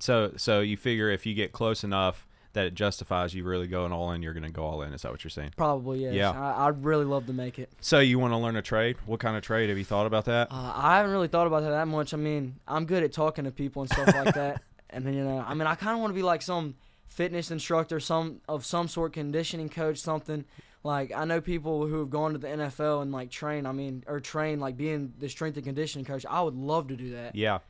So 0.00 0.32
so 0.36 0.60
you 0.60 0.76
figure 0.76 1.10
if 1.10 1.26
you 1.26 1.34
get 1.34 1.52
close 1.52 1.82
enough 1.82 2.26
that 2.52 2.66
it 2.66 2.74
justifies 2.74 3.34
you 3.34 3.44
really 3.44 3.66
going 3.66 3.92
all 3.92 4.12
in, 4.12 4.22
you're 4.22 4.34
going 4.34 4.42
to 4.44 4.50
go 4.50 4.64
all 4.64 4.82
in. 4.82 4.92
Is 4.92 5.02
that 5.02 5.10
what 5.10 5.24
you're 5.24 5.30
saying? 5.30 5.52
Probably 5.56 6.02
yes. 6.02 6.14
Yeah. 6.14 6.30
I, 6.30 6.66
I'd 6.66 6.84
really 6.84 7.04
love 7.04 7.26
to 7.26 7.32
make 7.32 7.58
it. 7.58 7.70
So 7.80 7.98
you 8.00 8.18
want 8.18 8.32
to 8.32 8.38
learn 8.38 8.56
a 8.56 8.62
trade? 8.62 8.96
What 9.06 9.20
kind 9.20 9.36
of 9.36 9.42
trade 9.42 9.68
have 9.68 9.78
you 9.78 9.84
thought 9.84 10.06
about 10.06 10.26
that? 10.26 10.48
Uh, 10.50 10.72
I 10.74 10.96
haven't 10.96 11.12
really 11.12 11.28
thought 11.28 11.46
about 11.46 11.62
that 11.62 11.70
that 11.70 11.88
much. 11.88 12.12
I 12.12 12.16
mean, 12.16 12.56
I'm 12.68 12.84
good 12.84 13.02
at 13.02 13.12
talking 13.12 13.44
to 13.44 13.50
people 13.50 13.82
and 13.82 13.90
stuff 13.90 14.14
like 14.14 14.34
that. 14.34 14.62
And 14.94 15.06
then 15.06 15.14
you 15.14 15.24
know, 15.24 15.38
I 15.38 15.54
mean, 15.54 15.66
I 15.66 15.74
kind 15.74 15.94
of 15.94 16.00
want 16.00 16.10
to 16.10 16.14
be 16.14 16.22
like 16.22 16.42
some 16.42 16.74
fitness 17.08 17.50
instructor, 17.50 17.98
some 17.98 18.42
of 18.46 18.66
some 18.66 18.88
sort, 18.88 19.14
conditioning 19.14 19.70
coach, 19.70 19.96
something. 19.96 20.44
Like 20.84 21.12
I 21.12 21.24
know 21.24 21.40
people 21.40 21.86
who 21.86 22.00
have 22.00 22.10
gone 22.10 22.32
to 22.32 22.38
the 22.38 22.48
NFL 22.48 23.00
and 23.00 23.10
like 23.10 23.30
train. 23.30 23.64
I 23.64 23.72
mean, 23.72 24.04
or 24.06 24.20
train 24.20 24.60
like 24.60 24.76
being 24.76 25.14
the 25.18 25.28
strength 25.28 25.56
and 25.56 25.64
conditioning 25.64 26.04
coach. 26.04 26.26
I 26.28 26.42
would 26.42 26.54
love 26.54 26.88
to 26.88 26.96
do 26.96 27.12
that. 27.12 27.34
Yeah. 27.34 27.60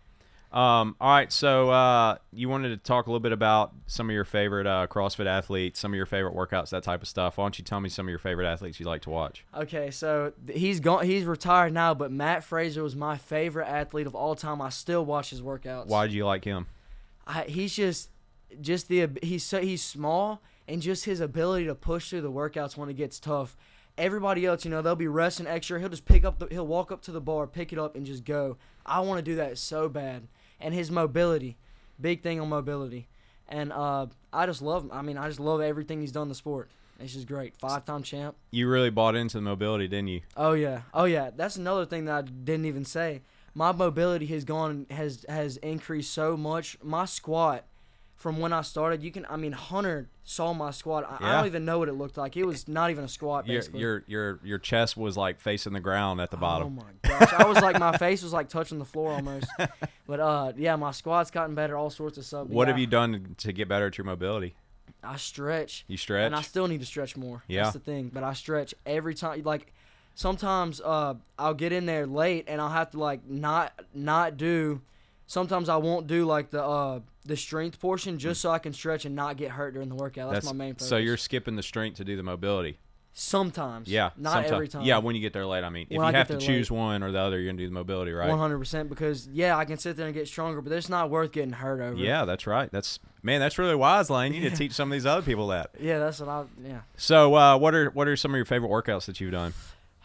Um, 0.52 0.96
all 1.00 1.10
right. 1.10 1.32
So 1.32 1.70
uh, 1.70 2.16
you 2.32 2.48
wanted 2.48 2.68
to 2.70 2.76
talk 2.76 3.06
a 3.06 3.10
little 3.10 3.20
bit 3.20 3.32
about 3.32 3.72
some 3.86 4.10
of 4.10 4.14
your 4.14 4.26
favorite 4.26 4.66
uh, 4.66 4.86
CrossFit 4.86 5.26
athletes, 5.26 5.80
some 5.80 5.92
of 5.92 5.96
your 5.96 6.04
favorite 6.04 6.34
workouts, 6.34 6.70
that 6.70 6.82
type 6.82 7.00
of 7.00 7.08
stuff. 7.08 7.38
Why 7.38 7.44
don't 7.44 7.58
you 7.58 7.64
tell 7.64 7.80
me 7.80 7.88
some 7.88 8.06
of 8.06 8.10
your 8.10 8.18
favorite 8.18 8.46
athletes 8.46 8.78
you 8.78 8.84
like 8.84 9.02
to 9.02 9.10
watch? 9.10 9.46
Okay, 9.56 9.90
so 9.90 10.34
he's 10.52 10.80
gone. 10.80 11.06
He's 11.06 11.24
retired 11.24 11.72
now, 11.72 11.94
but 11.94 12.12
Matt 12.12 12.44
Fraser 12.44 12.82
was 12.82 12.94
my 12.94 13.16
favorite 13.16 13.66
athlete 13.66 14.06
of 14.06 14.14
all 14.14 14.34
time. 14.34 14.60
I 14.60 14.68
still 14.68 15.06
watch 15.06 15.30
his 15.30 15.40
workouts. 15.40 15.86
Why 15.86 16.06
do 16.06 16.14
you 16.14 16.26
like 16.26 16.44
him? 16.44 16.66
I, 17.26 17.44
he's 17.44 17.74
just 17.74 18.10
just 18.60 18.88
the 18.88 19.08
he's 19.22 19.44
so 19.44 19.62
he's 19.62 19.82
small 19.82 20.42
and 20.68 20.82
just 20.82 21.06
his 21.06 21.20
ability 21.20 21.64
to 21.64 21.74
push 21.74 22.10
through 22.10 22.20
the 22.20 22.30
workouts 22.30 22.76
when 22.76 22.90
it 22.90 22.94
gets 22.94 23.18
tough. 23.18 23.56
Everybody 23.96 24.44
else, 24.44 24.64
you 24.64 24.70
know, 24.70 24.82
they'll 24.82 24.96
be 24.96 25.06
resting 25.06 25.46
extra. 25.46 25.80
He'll 25.80 25.88
just 25.88 26.04
pick 26.04 26.24
up 26.24 26.38
the 26.38 26.46
he'll 26.50 26.66
walk 26.66 26.92
up 26.92 27.00
to 27.02 27.12
the 27.12 27.20
bar, 27.20 27.46
pick 27.46 27.72
it 27.72 27.78
up, 27.78 27.96
and 27.96 28.04
just 28.04 28.24
go. 28.24 28.58
I 28.84 29.00
want 29.00 29.18
to 29.18 29.22
do 29.22 29.36
that 29.36 29.56
so 29.56 29.88
bad. 29.88 30.28
And 30.62 30.72
his 30.72 30.90
mobility, 30.90 31.56
big 32.00 32.22
thing 32.22 32.40
on 32.40 32.48
mobility, 32.48 33.08
and 33.48 33.72
uh, 33.72 34.06
I 34.32 34.46
just 34.46 34.62
love. 34.62 34.88
I 34.92 35.02
mean, 35.02 35.18
I 35.18 35.26
just 35.28 35.40
love 35.40 35.60
everything 35.60 36.00
he's 36.00 36.12
done 36.12 36.24
in 36.24 36.28
the 36.28 36.34
sport. 36.34 36.70
It's 37.00 37.14
just 37.14 37.26
great. 37.26 37.56
Five 37.56 37.84
time 37.84 38.02
champ. 38.02 38.36
You 38.52 38.68
really 38.68 38.90
bought 38.90 39.16
into 39.16 39.38
the 39.38 39.42
mobility, 39.42 39.88
didn't 39.88 40.08
you? 40.08 40.20
Oh 40.36 40.52
yeah, 40.52 40.82
oh 40.94 41.04
yeah. 41.04 41.30
That's 41.34 41.56
another 41.56 41.84
thing 41.84 42.04
that 42.04 42.14
I 42.14 42.22
didn't 42.22 42.66
even 42.66 42.84
say. 42.84 43.22
My 43.54 43.72
mobility 43.72 44.26
has 44.26 44.44
gone 44.44 44.86
has 44.90 45.26
has 45.28 45.56
increased 45.58 46.12
so 46.12 46.36
much. 46.36 46.78
My 46.82 47.04
squat 47.04 47.64
from 48.22 48.38
when 48.38 48.52
I 48.52 48.62
started, 48.62 49.02
you 49.02 49.10
can. 49.10 49.26
I 49.28 49.36
mean, 49.36 49.50
Hunter 49.50 50.08
saw 50.22 50.52
my 50.52 50.70
squat. 50.70 51.04
I, 51.10 51.28
I 51.28 51.32
don't 51.32 51.46
even 51.46 51.64
know 51.64 51.80
what 51.80 51.88
it 51.88 51.94
looked 51.94 52.16
like. 52.16 52.36
It 52.36 52.44
was 52.44 52.68
not 52.68 52.92
even 52.92 53.02
a 53.02 53.08
squat. 53.08 53.48
Your, 53.48 53.58
Basically. 53.58 53.80
your 53.80 54.04
your 54.06 54.40
your 54.44 54.58
chest 54.60 54.96
was 54.96 55.16
like 55.16 55.40
facing 55.40 55.72
the 55.72 55.80
ground 55.80 56.20
at 56.20 56.30
the 56.30 56.36
bottom. 56.36 56.78
Oh 56.78 56.84
my 56.84 57.18
gosh! 57.18 57.32
I 57.32 57.44
was 57.44 57.60
like, 57.60 57.80
my 57.80 57.96
face 57.98 58.22
was 58.22 58.32
like 58.32 58.48
touching 58.48 58.78
the 58.78 58.84
floor 58.84 59.10
almost. 59.10 59.48
but 60.06 60.20
uh, 60.20 60.52
yeah, 60.56 60.76
my 60.76 60.92
squat's 60.92 61.32
gotten 61.32 61.56
better. 61.56 61.76
All 61.76 61.90
sorts 61.90 62.16
of 62.16 62.24
stuff. 62.24 62.46
What 62.46 62.68
yeah, 62.68 62.68
have 62.68 62.78
you 62.78 62.86
done 62.86 63.34
to 63.38 63.52
get 63.52 63.66
better 63.66 63.88
at 63.88 63.98
your 63.98 64.04
mobility? 64.04 64.54
I 65.02 65.16
stretch. 65.16 65.84
You 65.88 65.96
stretch. 65.96 66.26
And 66.26 66.36
I 66.36 66.42
still 66.42 66.68
need 66.68 66.78
to 66.78 66.86
stretch 66.86 67.16
more. 67.16 67.42
Yeah. 67.48 67.64
That's 67.64 67.74
the 67.74 67.80
thing. 67.80 68.12
But 68.14 68.22
I 68.22 68.34
stretch 68.34 68.72
every 68.86 69.16
time. 69.16 69.42
Like 69.42 69.72
sometimes 70.14 70.80
uh, 70.80 71.14
I'll 71.36 71.54
get 71.54 71.72
in 71.72 71.86
there 71.86 72.06
late 72.06 72.44
and 72.46 72.60
I'll 72.60 72.68
have 72.70 72.90
to 72.92 73.00
like 73.00 73.28
not 73.28 73.72
not 73.92 74.36
do. 74.36 74.80
Sometimes 75.32 75.70
I 75.70 75.76
won't 75.76 76.06
do 76.06 76.26
like 76.26 76.50
the 76.50 76.62
uh, 76.62 77.00
the 77.24 77.38
strength 77.38 77.80
portion 77.80 78.18
just 78.18 78.42
so 78.42 78.50
I 78.50 78.58
can 78.58 78.74
stretch 78.74 79.06
and 79.06 79.16
not 79.16 79.38
get 79.38 79.50
hurt 79.52 79.72
during 79.72 79.88
the 79.88 79.94
workout. 79.94 80.30
That's, 80.30 80.44
my 80.44 80.52
main 80.52 80.74
focus. 80.74 80.88
so 80.90 80.98
you're 80.98 81.16
skipping 81.16 81.56
the 81.56 81.62
strength 81.62 81.96
to 81.96 82.04
do 82.04 82.18
the 82.18 82.22
mobility. 82.22 82.76
sometimes. 83.14 83.88
Yeah, 83.88 84.10
Not 84.18 84.32
sometime- 84.34 84.52
every 84.52 84.68
time. 84.68 84.82
Yeah, 84.82 84.98
when 84.98 85.14
you 85.14 85.22
get 85.22 85.32
there 85.32 85.46
late. 85.46 85.64
I 85.64 85.70
mean, 85.70 85.86
if 85.88 85.94
you 85.96 86.02
I 86.02 86.12
have 86.12 86.28
to 86.28 86.36
choose 86.36 86.70
one 86.70 87.02
or 87.02 87.12
the 87.12 87.18
other, 87.18 87.40
you're 87.40 87.50
gonna 87.50 87.62
do 87.62 87.66
the 87.66 87.72
mobility, 87.72 88.12
right? 88.12 88.28
One 88.28 88.38
hundred 88.38 88.58
percent. 88.58 88.90
Because 88.90 89.26
yeah, 89.32 89.56
I 89.56 89.64
can 89.64 89.78
sit 89.78 89.96
there 89.96 90.04
and 90.04 90.14
get 90.14 90.28
stronger, 90.28 90.60
but 90.60 90.70
it's 90.70 90.90
not 90.90 91.08
worth 91.08 91.32
getting 91.32 91.52
hurt 91.52 91.80
over. 91.80 91.96
Yeah, 91.96 92.26
that's 92.26 92.46
right. 92.46 92.70
That's 92.70 92.98
man, 93.22 93.40
that's 93.40 93.56
really 93.58 93.74
wise, 93.74 94.10
Lane. 94.10 94.34
You 94.34 94.40
need 94.42 94.50
to 94.50 94.56
teach 94.56 94.72
some 94.72 94.92
of 94.92 94.96
these 94.96 95.06
other 95.06 95.22
people 95.22 95.48
that. 95.48 95.70
Yeah, 95.80 95.98
that's 95.98 96.20
what 96.20 96.28
I. 96.28 96.44
Yeah. 96.62 96.80
So, 96.98 97.34
uh, 97.34 97.56
what 97.56 97.74
are 97.74 97.88
what 97.88 98.06
are 98.06 98.16
some 98.16 98.32
of 98.32 98.36
your 98.36 98.44
favorite 98.44 98.68
workouts 98.70 99.06
that 99.06 99.18
you've 99.18 99.32
done? 99.32 99.54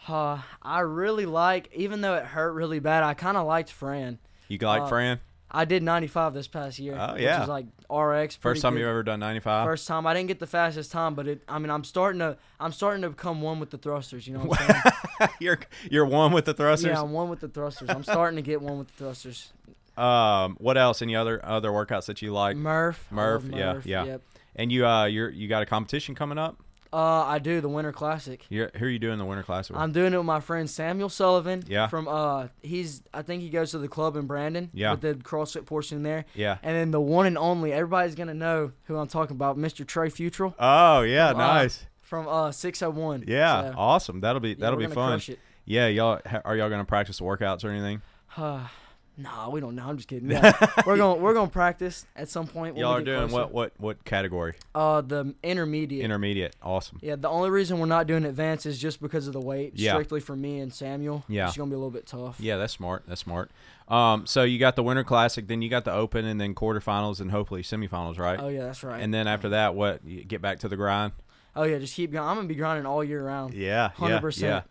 Uh, 0.08 0.40
I 0.62 0.80
really 0.80 1.26
like, 1.26 1.68
even 1.74 2.00
though 2.00 2.14
it 2.14 2.24
hurt 2.24 2.52
really 2.52 2.78
bad, 2.78 3.02
I 3.02 3.12
kind 3.12 3.36
of 3.36 3.46
liked 3.46 3.70
Fran. 3.70 4.18
You 4.48 4.58
like 4.58 4.82
Uh, 4.82 4.86
Fran? 4.86 5.20
I 5.50 5.64
did 5.64 5.82
95 5.82 6.34
this 6.34 6.46
past 6.46 6.78
year. 6.78 6.94
Oh, 6.98 7.14
Which 7.14 7.22
yeah. 7.22 7.42
is 7.42 7.48
like 7.48 7.64
RX. 7.90 8.36
First 8.36 8.60
time 8.60 8.74
good. 8.74 8.80
you've 8.80 8.88
ever 8.88 9.02
done 9.02 9.18
95? 9.20 9.64
First 9.66 9.88
time. 9.88 10.06
I 10.06 10.12
didn't 10.12 10.28
get 10.28 10.40
the 10.40 10.46
fastest 10.46 10.92
time, 10.92 11.14
but 11.14 11.26
it. 11.26 11.42
I 11.48 11.58
mean, 11.58 11.70
I'm 11.70 11.84
starting 11.84 12.18
to. 12.18 12.36
I'm 12.60 12.72
starting 12.72 13.00
to 13.02 13.08
become 13.10 13.40
one 13.40 13.58
with 13.58 13.70
the 13.70 13.78
thrusters. 13.78 14.26
You 14.26 14.34
know 14.34 14.40
what 14.40 14.60
I'm 14.60 14.82
saying? 15.20 15.30
you're 15.40 15.58
you're 15.90 16.04
one 16.04 16.32
with 16.32 16.44
the 16.44 16.52
thrusters. 16.52 16.90
yeah, 16.90 17.00
I'm 17.00 17.12
one 17.12 17.30
with 17.30 17.40
the 17.40 17.48
thrusters. 17.48 17.88
I'm 17.88 18.02
starting 18.04 18.36
to 18.36 18.42
get 18.42 18.60
one 18.60 18.78
with 18.78 18.88
the 18.88 19.04
thrusters. 19.04 19.52
Um, 19.96 20.56
what 20.60 20.76
else? 20.76 21.00
Any 21.00 21.16
other 21.16 21.40
other 21.44 21.70
workouts 21.70 22.06
that 22.06 22.20
you 22.20 22.32
like? 22.32 22.56
Murph. 22.56 23.06
I 23.10 23.14
Murph, 23.14 23.44
yeah, 23.50 23.80
yeah. 23.84 24.04
Yep. 24.04 24.22
And 24.56 24.70
you 24.70 24.86
uh 24.86 25.06
you're 25.06 25.30
you 25.30 25.48
got 25.48 25.62
a 25.62 25.66
competition 25.66 26.14
coming 26.14 26.36
up? 26.36 26.58
Uh, 26.92 27.24
I 27.24 27.38
do 27.38 27.60
the 27.60 27.68
Winter 27.68 27.92
Classic. 27.92 28.44
You're, 28.48 28.70
who 28.74 28.86
are 28.86 28.88
you 28.88 28.98
doing 28.98 29.18
the 29.18 29.24
Winter 29.24 29.42
Classic 29.42 29.74
with? 29.74 29.82
I'm 29.82 29.92
doing 29.92 30.14
it 30.14 30.16
with 30.16 30.26
my 30.26 30.40
friend 30.40 30.68
Samuel 30.70 31.08
Sullivan. 31.08 31.62
Yeah. 31.66 31.86
From 31.88 32.08
uh, 32.08 32.48
he's 32.62 33.02
I 33.12 33.22
think 33.22 33.42
he 33.42 33.50
goes 33.50 33.72
to 33.72 33.78
the 33.78 33.88
club 33.88 34.16
in 34.16 34.26
Brandon. 34.26 34.70
Yeah. 34.72 34.92
With 34.92 35.02
the 35.02 35.14
CrossFit 35.14 35.66
portion 35.66 36.02
there. 36.02 36.24
yeah. 36.34 36.58
And 36.62 36.74
then 36.76 36.90
the 36.90 37.00
one 37.00 37.26
and 37.26 37.36
only, 37.36 37.72
everybody's 37.72 38.14
gonna 38.14 38.34
know 38.34 38.72
who 38.84 38.96
I'm 38.96 39.08
talking 39.08 39.36
about, 39.36 39.58
Mr. 39.58 39.86
Trey 39.86 40.08
Futrell 40.08 40.54
Oh 40.58 41.02
yeah, 41.02 41.32
From, 41.32 41.40
uh, 41.40 41.46
nice. 41.54 41.86
from 42.00 42.28
uh 42.28 42.52
601. 42.52 43.24
Yeah, 43.26 43.70
So, 43.70 43.74
awesome. 43.78 44.20
That'll 44.20 44.40
be 44.40 44.54
that'll 44.54 44.78
we're 44.78 44.88
be 44.88 44.94
fun. 44.94 45.20
Yeah, 45.66 45.88
y'all 45.88 46.20
are 46.44 46.56
y'all 46.56 46.70
gonna 46.70 46.84
practice 46.86 47.18
the 47.18 47.24
workouts 47.24 47.64
or 47.64 47.68
anything? 47.70 48.00
Nah, 49.20 49.50
we 49.50 49.60
don't 49.60 49.74
know. 49.74 49.82
I'm 49.82 49.96
just 49.96 50.08
kidding. 50.08 50.30
Yeah. 50.30 50.52
we're 50.86 50.96
going 50.96 51.20
we're 51.20 51.34
going 51.34 51.48
to 51.48 51.52
practice 51.52 52.06
at 52.14 52.28
some 52.28 52.46
point. 52.46 52.74
when 52.74 52.82
y'all 52.82 52.94
are 52.94 53.02
doing 53.02 53.28
closer. 53.28 53.34
what 53.34 53.52
what 53.52 53.72
what 53.78 54.04
category? 54.04 54.54
Uh, 54.76 55.00
the 55.00 55.34
intermediate. 55.42 56.04
Intermediate. 56.04 56.54
Awesome. 56.62 57.00
yeah, 57.02 57.16
the 57.16 57.28
only 57.28 57.50
reason 57.50 57.80
we're 57.80 57.86
not 57.86 58.06
doing 58.06 58.24
advanced 58.24 58.64
is 58.64 58.78
just 58.78 59.02
because 59.02 59.26
of 59.26 59.32
the 59.32 59.40
weight. 59.40 59.72
Yeah. 59.74 59.94
Strictly 59.94 60.20
for 60.20 60.36
me 60.36 60.60
and 60.60 60.72
Samuel. 60.72 61.24
Yeah. 61.28 61.48
It's 61.48 61.56
gonna 61.56 61.68
be 61.68 61.74
a 61.74 61.78
little 61.78 61.90
bit 61.90 62.06
tough. 62.06 62.38
Yeah, 62.38 62.58
that's 62.58 62.72
smart. 62.72 63.02
That's 63.08 63.20
smart. 63.20 63.50
Um, 63.88 64.26
so 64.26 64.44
you 64.44 64.58
got 64.58 64.76
the 64.76 64.84
Winter 64.84 65.02
Classic, 65.02 65.48
then 65.48 65.62
you 65.62 65.68
got 65.68 65.84
the 65.84 65.92
Open, 65.92 66.24
and 66.24 66.40
then 66.40 66.54
quarterfinals, 66.54 67.20
and 67.20 67.30
hopefully 67.30 67.62
semifinals, 67.62 68.18
right? 68.18 68.38
Oh 68.38 68.48
yeah, 68.48 68.66
that's 68.66 68.84
right. 68.84 69.02
And 69.02 69.12
then 69.12 69.26
after 69.26 69.48
that, 69.48 69.74
what? 69.74 70.04
You 70.04 70.22
get 70.22 70.40
back 70.40 70.60
to 70.60 70.68
the 70.68 70.76
grind. 70.76 71.12
oh 71.56 71.64
yeah, 71.64 71.78
just 71.78 71.94
keep 71.96 72.12
going. 72.12 72.28
I'm 72.28 72.36
gonna 72.36 72.46
be 72.46 72.54
grinding 72.54 72.86
all 72.86 73.02
year 73.02 73.24
round. 73.24 73.54
Yeah, 73.54 73.90
yeah, 74.00 74.20
100%. 74.20 74.40
yeah. 74.42 74.62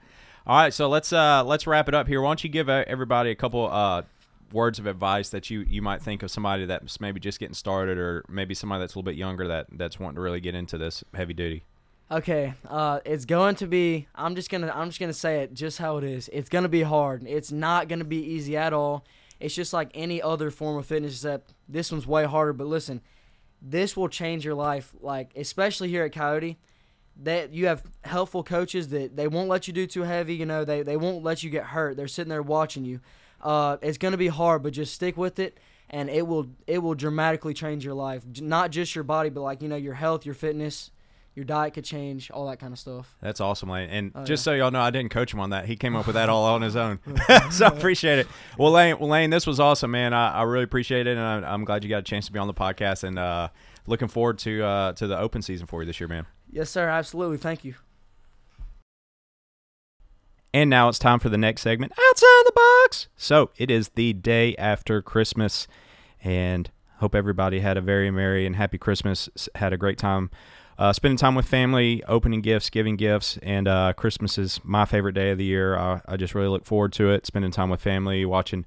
All 0.45 0.57
right, 0.57 0.73
so 0.73 0.87
let's 0.87 1.11
uh 1.11 1.43
let's 1.43 1.67
wrap 1.67 1.89
it 1.89 1.93
up 1.93 2.07
here. 2.07 2.21
Why 2.21 2.29
don't 2.29 2.41
you 2.41 2.49
give 2.49 2.69
uh, 2.69 2.85
everybody 2.87 3.31
a 3.31 3.35
couple 3.35 3.69
uh 3.69 4.03
words 4.51 4.79
of 4.79 4.87
advice 4.87 5.29
that 5.29 5.49
you 5.49 5.61
you 5.61 5.81
might 5.81 6.01
think 6.01 6.23
of 6.23 6.31
somebody 6.31 6.65
that's 6.65 6.99
maybe 6.99 7.19
just 7.19 7.39
getting 7.39 7.53
started, 7.53 7.97
or 7.97 8.23
maybe 8.27 8.53
somebody 8.53 8.81
that's 8.81 8.95
a 8.95 8.97
little 8.97 9.05
bit 9.05 9.15
younger 9.15 9.47
that 9.47 9.67
that's 9.71 9.99
wanting 9.99 10.15
to 10.15 10.21
really 10.21 10.39
get 10.39 10.55
into 10.55 10.77
this 10.77 11.03
heavy 11.13 11.33
duty? 11.33 11.63
Okay, 12.09 12.53
uh, 12.69 13.01
it's 13.05 13.25
going 13.25 13.55
to 13.55 13.67
be. 13.67 14.07
I'm 14.15 14.35
just 14.35 14.49
gonna. 14.49 14.71
I'm 14.73 14.87
just 14.87 14.99
gonna 14.99 15.13
say 15.13 15.41
it 15.41 15.53
just 15.53 15.77
how 15.77 15.97
it 15.97 16.05
is. 16.05 16.29
It's 16.31 16.47
gonna 16.47 16.69
be 16.69 16.83
hard. 16.83 17.23
It's 17.27 17.51
not 17.51 17.89
gonna 17.89 18.05
be 18.05 18.23
easy 18.23 18.55
at 18.55 18.71
all. 18.71 19.03
It's 19.39 19.53
just 19.53 19.73
like 19.73 19.91
any 19.93 20.21
other 20.21 20.49
form 20.49 20.77
of 20.77 20.85
fitness, 20.85 21.13
except 21.13 21.53
this 21.67 21.91
one's 21.91 22.07
way 22.07 22.23
harder. 22.23 22.53
But 22.53 22.67
listen, 22.67 23.01
this 23.61 23.97
will 23.97 24.07
change 24.07 24.45
your 24.45 24.55
life. 24.55 24.93
Like 25.01 25.31
especially 25.35 25.89
here 25.89 26.05
at 26.05 26.13
Coyote, 26.13 26.57
that 27.23 27.53
you 27.53 27.67
have 27.67 27.83
helpful 28.05 28.41
coaches 28.41 28.87
that 28.89 29.17
they 29.17 29.27
won't 29.27 29.49
let 29.49 29.67
you 29.67 29.73
do 29.73 29.85
too 29.85 30.03
heavy. 30.03 30.35
You 30.35 30.45
know, 30.45 30.63
they 30.63 30.83
they 30.83 30.95
won't 30.95 31.23
let 31.23 31.43
you 31.43 31.49
get 31.49 31.65
hurt. 31.65 31.97
They're 31.97 32.07
sitting 32.07 32.29
there 32.29 32.41
watching 32.41 32.85
you. 32.85 33.01
Uh, 33.41 33.77
it's 33.81 33.97
gonna 33.97 34.17
be 34.17 34.27
hard, 34.27 34.63
but 34.63 34.73
just 34.73 34.93
stick 34.93 35.17
with 35.17 35.39
it, 35.39 35.59
and 35.89 36.09
it 36.09 36.27
will 36.27 36.47
it 36.65 36.79
will 36.79 36.95
dramatically 36.95 37.53
change 37.53 37.85
your 37.85 37.93
life. 37.93 38.23
Not 38.41 38.71
just 38.71 38.95
your 38.95 39.03
body, 39.03 39.29
but 39.29 39.41
like 39.41 39.61
you 39.61 39.67
know 39.67 39.75
your 39.75 39.93
health, 39.93 40.25
your 40.25 40.35
fitness, 40.35 40.91
your 41.35 41.45
diet 41.45 41.73
could 41.75 41.85
change, 41.85 42.31
all 42.31 42.47
that 42.49 42.59
kind 42.59 42.73
of 42.73 42.79
stuff. 42.79 43.15
That's 43.21 43.39
awesome, 43.39 43.69
Lane. 43.69 43.89
And 43.91 44.11
Oh, 44.15 44.23
just 44.25 44.41
yeah. 44.41 44.51
so 44.51 44.53
y'all 44.55 44.71
know, 44.71 44.81
I 44.81 44.89
didn't 44.89 45.11
coach 45.11 45.31
him 45.33 45.39
on 45.39 45.51
that. 45.51 45.65
He 45.65 45.75
came 45.75 45.95
up 45.95 46.07
with 46.07 46.15
that 46.15 46.29
all 46.33 46.45
on 46.45 46.61
his 46.63 46.75
own. 46.75 46.99
so 47.51 47.65
I 47.65 47.69
appreciate 47.69 48.17
it. 48.19 48.27
Well, 48.57 48.71
Lane, 48.71 48.97
well, 48.99 49.09
Lane, 49.09 49.29
this 49.29 49.45
was 49.45 49.59
awesome, 49.59 49.91
man. 49.91 50.13
I, 50.13 50.31
I 50.31 50.43
really 50.43 50.63
appreciate 50.63 51.05
it, 51.05 51.15
and 51.17 51.45
I, 51.45 51.53
I'm 51.53 51.63
glad 51.63 51.83
you 51.83 51.89
got 51.91 51.99
a 51.99 52.01
chance 52.03 52.25
to 52.25 52.31
be 52.31 52.39
on 52.39 52.47
the 52.47 52.53
podcast. 52.55 53.03
And 53.03 53.19
uh, 53.19 53.49
looking 53.85 54.07
forward 54.07 54.39
to 54.39 54.63
uh, 54.63 54.93
to 54.93 55.05
the 55.07 55.17
open 55.19 55.41
season 55.43 55.67
for 55.67 55.81
you 55.83 55.85
this 55.85 55.99
year, 55.99 56.07
man. 56.07 56.25
Yes, 56.51 56.69
sir. 56.71 56.87
Absolutely. 56.89 57.37
Thank 57.37 57.63
you. 57.65 57.75
And 60.57 60.71
now 60.71 60.89
it's 60.89 60.97
time 60.97 61.19
for 61.19 61.29
the 61.29 61.37
next 61.37 61.61
segment, 61.61 61.91
outside 61.91 62.41
the 62.47 62.51
box. 62.55 63.09
So 63.15 63.51
it 63.57 63.69
is 63.69 63.89
the 63.89 64.13
day 64.13 64.55
after 64.55 65.03
Christmas, 65.03 65.67
and 66.23 66.71
hope 66.95 67.13
everybody 67.13 67.59
had 67.59 67.77
a 67.77 67.81
very 67.81 68.09
merry 68.09 68.43
and 68.43 68.55
happy 68.55 68.79
Christmas. 68.79 69.29
Had 69.53 69.71
a 69.71 69.77
great 69.77 69.99
time 69.99 70.31
uh, 70.79 70.93
spending 70.93 71.15
time 71.19 71.35
with 71.35 71.45
family, 71.45 72.03
opening 72.05 72.41
gifts, 72.41 72.71
giving 72.71 72.95
gifts, 72.95 73.37
and 73.43 73.67
uh, 73.67 73.93
Christmas 73.93 74.39
is 74.39 74.59
my 74.63 74.85
favorite 74.85 75.13
day 75.13 75.29
of 75.29 75.37
the 75.37 75.45
year. 75.45 75.77
I, 75.77 76.01
I 76.07 76.17
just 76.17 76.33
really 76.33 76.47
look 76.47 76.65
forward 76.65 76.91
to 76.93 77.11
it. 77.11 77.27
Spending 77.27 77.51
time 77.51 77.69
with 77.69 77.79
family, 77.79 78.25
watching 78.25 78.65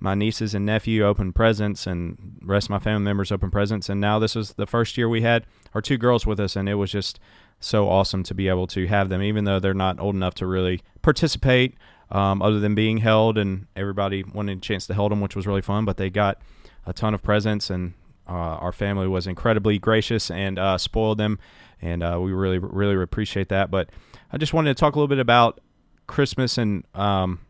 my 0.00 0.16
nieces 0.16 0.56
and 0.56 0.66
nephew 0.66 1.06
open 1.06 1.32
presents, 1.32 1.86
and 1.86 2.40
rest 2.42 2.66
of 2.66 2.70
my 2.70 2.80
family 2.80 3.04
members 3.04 3.30
open 3.30 3.52
presents. 3.52 3.88
And 3.88 4.00
now 4.00 4.18
this 4.18 4.34
is 4.34 4.54
the 4.54 4.66
first 4.66 4.98
year 4.98 5.08
we 5.08 5.22
had 5.22 5.46
our 5.72 5.80
two 5.80 5.98
girls 5.98 6.26
with 6.26 6.40
us, 6.40 6.56
and 6.56 6.68
it 6.68 6.74
was 6.74 6.90
just 6.90 7.20
so 7.64 7.88
awesome 7.88 8.22
to 8.24 8.34
be 8.34 8.48
able 8.48 8.66
to 8.68 8.86
have 8.86 9.08
them, 9.08 9.22
even 9.22 9.44
though 9.44 9.58
they're 9.58 9.74
not 9.74 10.00
old 10.00 10.14
enough 10.14 10.34
to 10.34 10.46
really 10.46 10.80
participate, 11.02 11.74
um, 12.10 12.42
other 12.42 12.60
than 12.60 12.74
being 12.74 12.98
held 12.98 13.38
and 13.38 13.66
everybody 13.76 14.22
wanted 14.22 14.58
a 14.58 14.60
chance 14.60 14.86
to 14.86 14.94
hold 14.94 15.12
them, 15.12 15.20
which 15.20 15.36
was 15.36 15.46
really 15.46 15.62
fun. 15.62 15.84
But 15.84 15.96
they 15.96 16.10
got 16.10 16.38
a 16.86 16.92
ton 16.92 17.14
of 17.14 17.22
presents, 17.22 17.70
and 17.70 17.94
uh, 18.28 18.32
our 18.32 18.72
family 18.72 19.08
was 19.08 19.26
incredibly 19.26 19.78
gracious 19.78 20.30
and 20.30 20.58
uh, 20.58 20.78
spoiled 20.78 21.18
them, 21.18 21.38
and 21.80 22.02
uh, 22.02 22.18
we 22.20 22.32
really, 22.32 22.58
really 22.58 23.00
appreciate 23.02 23.48
that. 23.48 23.70
But 23.70 23.90
I 24.32 24.38
just 24.38 24.52
wanted 24.52 24.76
to 24.76 24.80
talk 24.80 24.94
a 24.94 24.98
little 24.98 25.08
bit 25.08 25.18
about 25.18 25.60
Christmas 26.06 26.58
and 26.58 26.84
um, 26.94 27.40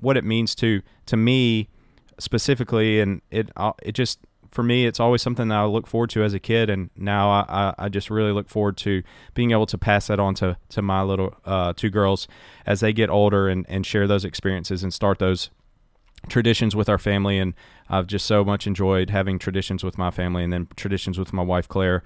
what 0.00 0.16
it 0.16 0.24
means 0.24 0.54
to 0.56 0.82
to 1.06 1.16
me 1.16 1.68
specifically, 2.18 3.00
and 3.00 3.22
it 3.30 3.50
uh, 3.56 3.72
it 3.82 3.92
just 3.92 4.18
for 4.50 4.62
me 4.62 4.86
it's 4.86 5.00
always 5.00 5.22
something 5.22 5.48
that 5.48 5.58
I 5.58 5.64
look 5.64 5.86
forward 5.86 6.10
to 6.10 6.22
as 6.22 6.34
a 6.34 6.40
kid, 6.40 6.70
and 6.70 6.90
now 6.96 7.30
I, 7.30 7.74
I, 7.78 7.88
just 7.88 8.10
really 8.10 8.32
look 8.32 8.48
forward 8.48 8.76
to 8.78 9.02
being 9.34 9.52
able 9.52 9.66
to 9.66 9.78
pass 9.78 10.08
that 10.08 10.18
on 10.18 10.34
to 10.36 10.56
to 10.70 10.82
my 10.82 11.02
little 11.02 11.34
uh, 11.44 11.72
two 11.74 11.90
girls 11.90 12.28
as 12.66 12.80
they 12.80 12.92
get 12.92 13.10
older 13.10 13.48
and 13.48 13.64
and 13.68 13.86
share 13.86 14.06
those 14.06 14.24
experiences 14.24 14.82
and 14.82 14.92
start 14.92 15.18
those 15.18 15.50
traditions 16.28 16.76
with 16.76 16.88
our 16.88 16.98
family. 16.98 17.38
And 17.38 17.54
I've 17.88 18.06
just 18.06 18.26
so 18.26 18.44
much 18.44 18.66
enjoyed 18.66 19.10
having 19.10 19.38
traditions 19.38 19.82
with 19.82 19.98
my 19.98 20.10
family 20.10 20.44
and 20.44 20.52
then 20.52 20.68
traditions 20.76 21.18
with 21.18 21.32
my 21.32 21.42
wife 21.42 21.68
Claire. 21.68 22.02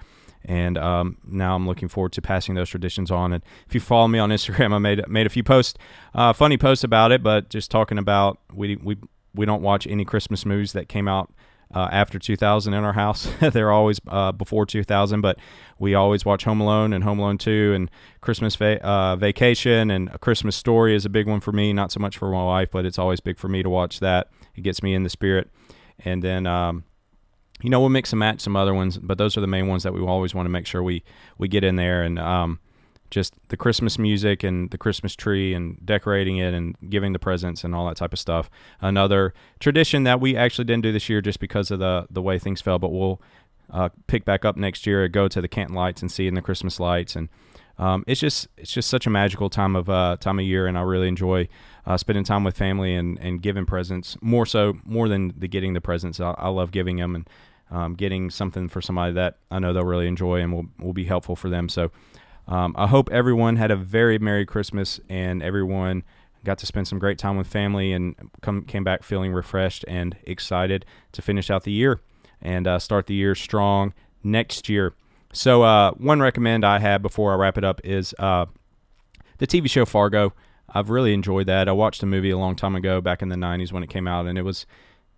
And 0.47 0.77
um, 0.77 1.17
now 1.27 1.57
I'm 1.57 1.67
looking 1.67 1.89
forward 1.89 2.13
to 2.13 2.23
passing 2.23 2.55
those 2.55 2.69
traditions 2.69 3.11
on. 3.11 3.33
And 3.33 3.43
if 3.67 3.75
you 3.75 3.81
follow 3.81 4.09
me 4.09 4.19
on 4.19 4.31
Instagram 4.31 4.73
I 4.75 4.79
made 4.79 5.07
made 5.09 5.27
a 5.27 5.31
few 5.31 5.43
posts 5.43 5.79
uh, 6.15 6.33
funny 6.33 6.57
posts 6.57 6.85
about 6.85 7.13
it 7.13 7.23
but 7.23 7.51
just 7.51 7.71
talking 7.71 7.99
about 7.99 8.39
we 8.53 8.77
we 8.77 8.97
we 9.35 9.47
don't 9.47 9.63
watch 9.63 9.87
any 9.87 10.05
Christmas 10.05 10.47
movies 10.47 10.73
that 10.73 10.89
came 10.89 11.09
out 11.09 11.33
uh, 11.75 11.89
after 11.91 12.19
2000 12.19 12.73
in 12.73 12.85
our 12.85 12.93
house. 12.93 13.29
They're 13.41 13.73
always 13.73 14.01
uh, 14.07 14.33
before 14.33 14.65
2000, 14.65 15.21
but 15.21 15.39
we 15.79 15.95
always 15.95 16.25
watch 16.25 16.45
Home 16.45 16.61
Alone 16.61 16.93
and 16.93 17.03
Home 17.03 17.19
Alone 17.19 17.37
2 17.37 17.73
and 17.75 17.91
Christmas 18.21 18.55
va- 18.57 18.83
uh, 18.85 19.17
Vacation 19.17 19.91
and 19.91 20.09
A 20.11 20.19
Christmas 20.19 20.57
Story 20.57 20.95
is 20.95 21.05
a 21.05 21.11
big 21.11 21.27
one 21.27 21.41
for 21.41 21.53
me. 21.53 21.73
Not 21.73 21.91
so 21.91 22.01
much 22.01 22.17
for 22.17 22.31
my 22.31 22.45
wife, 22.45 22.71
but 22.71 22.87
it's 22.87 22.99
always 22.99 23.21
big 23.21 23.39
for 23.39 23.49
me 23.49 23.63
to 23.63 23.69
watch 23.69 24.01
that. 24.01 24.29
It 24.55 24.63
gets 24.63 24.83
me 24.83 24.95
in 24.95 25.03
the 25.03 25.11
spirit. 25.11 25.51
And 25.99 26.23
then, 26.23 26.47
um, 26.47 26.85
you 27.61 27.71
know, 27.71 27.81
we'll 27.81 27.89
mix 27.89 28.13
and 28.13 28.21
match 28.21 28.41
some 28.41 28.57
other 28.57 28.75
ones, 28.75 28.99
but 28.99 29.19
those 29.19 29.37
are 29.37 29.41
the 29.41 29.47
main 29.47 29.67
ones 29.67 29.83
that 29.83 29.93
we 29.93 30.01
always 30.01 30.35
want 30.35 30.47
to 30.47 30.51
make 30.51 30.67
sure 30.67 30.83
we 30.83 31.03
we 31.39 31.49
get 31.49 31.65
in 31.65 31.77
there 31.77 32.03
and. 32.03 32.19
Um, 32.19 32.61
just 33.11 33.35
the 33.49 33.57
Christmas 33.57 33.99
music 33.99 34.43
and 34.43 34.71
the 34.71 34.79
Christmas 34.79 35.15
tree 35.15 35.55
and 35.55 35.85
decorating 35.85 36.39
it 36.39 36.53
and 36.55 36.77
giving 36.89 37.13
the 37.13 37.19
presents 37.19 37.63
and 37.65 37.75
all 37.75 37.87
that 37.87 37.97
type 37.97 38.13
of 38.13 38.19
stuff. 38.19 38.51
Another 38.81 39.35
tradition 39.61 40.05
that 40.05 40.21
we 40.21 40.37
actually 40.37 40.65
didn't 40.65 40.83
do 40.83 40.93
this 40.93 41.09
year 41.09 41.21
just 41.21 41.41
because 41.41 41.71
of 41.71 41.79
the 41.79 42.07
the 42.11 42.23
way 42.23 42.39
things 42.39 42.61
fell, 42.61 42.79
but 42.79 42.91
we'll 42.91 43.21
uh, 43.71 43.89
pick 44.07 44.25
back 44.25 44.45
up 44.45 44.57
next 44.57 44.87
year. 44.87 45.07
Go 45.09 45.29
to 45.29 45.41
the 45.41 45.49
Canton 45.49 45.75
Lights 45.75 46.03
and 46.03 46.11
see 46.11 46.27
in 46.27 46.35
the 46.35 46.43
Christmas 46.43 46.81
lights, 46.81 47.17
and 47.17 47.29
um, 47.79 48.05
it's 48.07 48.21
just 48.21 48.49
it's 48.57 48.73
just 48.73 48.89
such 48.89 49.07
a 49.07 49.11
magical 49.11 49.51
time 49.51 49.77
of 49.77 49.89
uh, 49.89 50.17
time 50.21 50.39
of 50.39 50.45
year, 50.45 50.67
and 50.67 50.79
I 50.79 50.83
really 50.83 51.09
enjoy 51.09 51.49
uh, 51.87 51.97
spending 51.97 52.25
time 52.25 52.45
with 52.45 52.57
family 52.57 52.95
and, 52.95 53.19
and 53.19 53.43
giving 53.43 53.67
presents. 53.67 54.17
More 54.21 54.47
so, 54.47 54.75
more 54.85 55.09
than 55.09 55.35
the 55.37 55.49
getting 55.49 55.75
the 55.75 55.81
presents, 55.81 56.21
I, 56.21 56.35
I 56.39 56.49
love 56.49 56.71
giving 56.71 56.97
them 56.97 57.15
and 57.15 57.31
um, 57.71 57.95
getting 57.95 58.31
something 58.31 58.69
for 58.69 58.81
somebody 58.81 59.13
that 59.15 59.39
I 59.51 59.59
know 59.59 59.73
they'll 59.73 59.85
really 59.85 60.07
enjoy 60.07 60.41
and 60.41 60.53
will 60.53 60.67
will 60.79 60.93
be 60.93 61.05
helpful 61.05 61.37
for 61.37 61.49
them. 61.49 61.69
So. 61.69 61.91
Um, 62.47 62.75
I 62.77 62.87
hope 62.87 63.11
everyone 63.11 63.57
had 63.57 63.71
a 63.71 63.77
very 63.77 64.19
Merry 64.19 64.45
Christmas 64.45 65.01
and 65.09 65.43
everyone 65.43 66.03
got 66.45 66.59
to 66.59 66.67
spend 66.67 66.87
some 66.87 66.99
great 66.99 67.19
time 67.19 67.37
with 67.37 67.47
family 67.47 67.93
and 67.93 68.15
come 68.43 68.63
came 68.65 68.85
back 68.85 69.03
feeling 69.03 69.33
refreshed 69.33 69.85
and 69.89 70.17
excited 70.25 70.85
to 71.13 71.23
finish 71.23 71.51
out 71.51 71.65
the 71.65 71.73
year 71.73 72.01
and 72.43 72.67
uh, 72.67 72.79
start 72.79 73.07
the 73.07 73.15
year 73.15 73.35
strong 73.35 73.95
next 74.23 74.69
year. 74.69 74.93
So, 75.33 75.63
uh, 75.63 75.93
one 75.93 76.21
recommend 76.21 76.65
I 76.65 76.79
have 76.79 77.03
before 77.03 77.33
I 77.33 77.37
wrap 77.37 77.59
it 77.59 77.65
up 77.65 77.81
is 77.83 78.15
uh, 78.19 78.47
the 79.39 79.47
TV 79.47 79.69
show 79.69 79.85
Fargo. 79.85 80.33
I've 80.69 80.91
really 80.91 81.15
enjoyed 81.15 81.47
that. 81.47 81.69
I 81.69 81.73
watched 81.73 82.01
the 82.01 82.07
movie 82.07 82.31
a 82.31 82.39
long 82.39 82.57
time 82.57 82.77
ago, 82.77 83.01
back 83.01 83.23
in 83.23 83.31
the 83.31 83.37
'90s 83.37 83.73
when 83.73 83.83
it 83.83 83.91
came 83.91 84.07
out, 84.07 84.27
and 84.27 84.39
it 84.39 84.43
was 84.43 84.67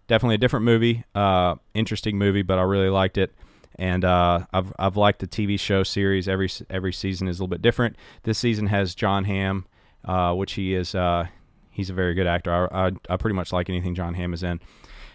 definitely 0.06 0.36
a 0.36 0.38
different 0.38 0.64
movie, 0.64 1.04
uh, 1.14 1.56
interesting 1.74 2.16
movie, 2.16 2.42
but 2.42 2.58
I 2.58 2.62
really 2.62 2.88
liked 2.88 3.18
it 3.18 3.34
and 3.76 4.04
uh, 4.04 4.46
I've 4.52 4.72
I've 4.78 4.96
liked 4.96 5.20
the 5.20 5.26
TV 5.26 5.60
show 5.60 5.82
series. 5.82 6.28
Every 6.28 6.50
every 6.70 6.92
season 6.92 7.28
is 7.28 7.38
a 7.38 7.42
little 7.42 7.48
bit 7.48 7.62
different. 7.62 7.96
This 8.22 8.38
season 8.38 8.66
has 8.66 8.94
John 8.94 9.24
Hamm, 9.24 9.66
uh, 10.04 10.34
which 10.34 10.54
he 10.54 10.74
is 10.74 10.94
uh, 10.94 11.26
he's 11.70 11.90
a 11.90 11.92
very 11.94 12.14
good 12.14 12.26
actor. 12.26 12.52
I, 12.52 12.86
I, 12.86 12.92
I 13.10 13.16
pretty 13.16 13.36
much 13.36 13.52
like 13.52 13.68
anything 13.68 13.94
John 13.94 14.14
Hamm 14.14 14.32
is 14.32 14.42
in, 14.42 14.60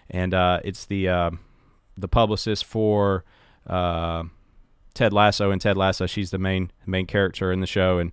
and 0.10 0.34
uh, 0.34 0.60
it's 0.64 0.86
the 0.86 1.10
uh, 1.10 1.32
the 1.98 2.08
publicist 2.08 2.66
for 2.66 3.26
uh, 3.68 4.24
Ted 4.94 5.12
Lasso 5.12 5.52
and 5.52 5.60
Ted 5.60 5.76
Lasso. 5.76 6.06
She's 6.06 6.30
the 6.30 6.40
main 6.40 6.72
main 6.86 7.08
character 7.08 7.52
in 7.52 7.62
the 7.62 7.68
show, 7.68 7.98
and 7.98 8.12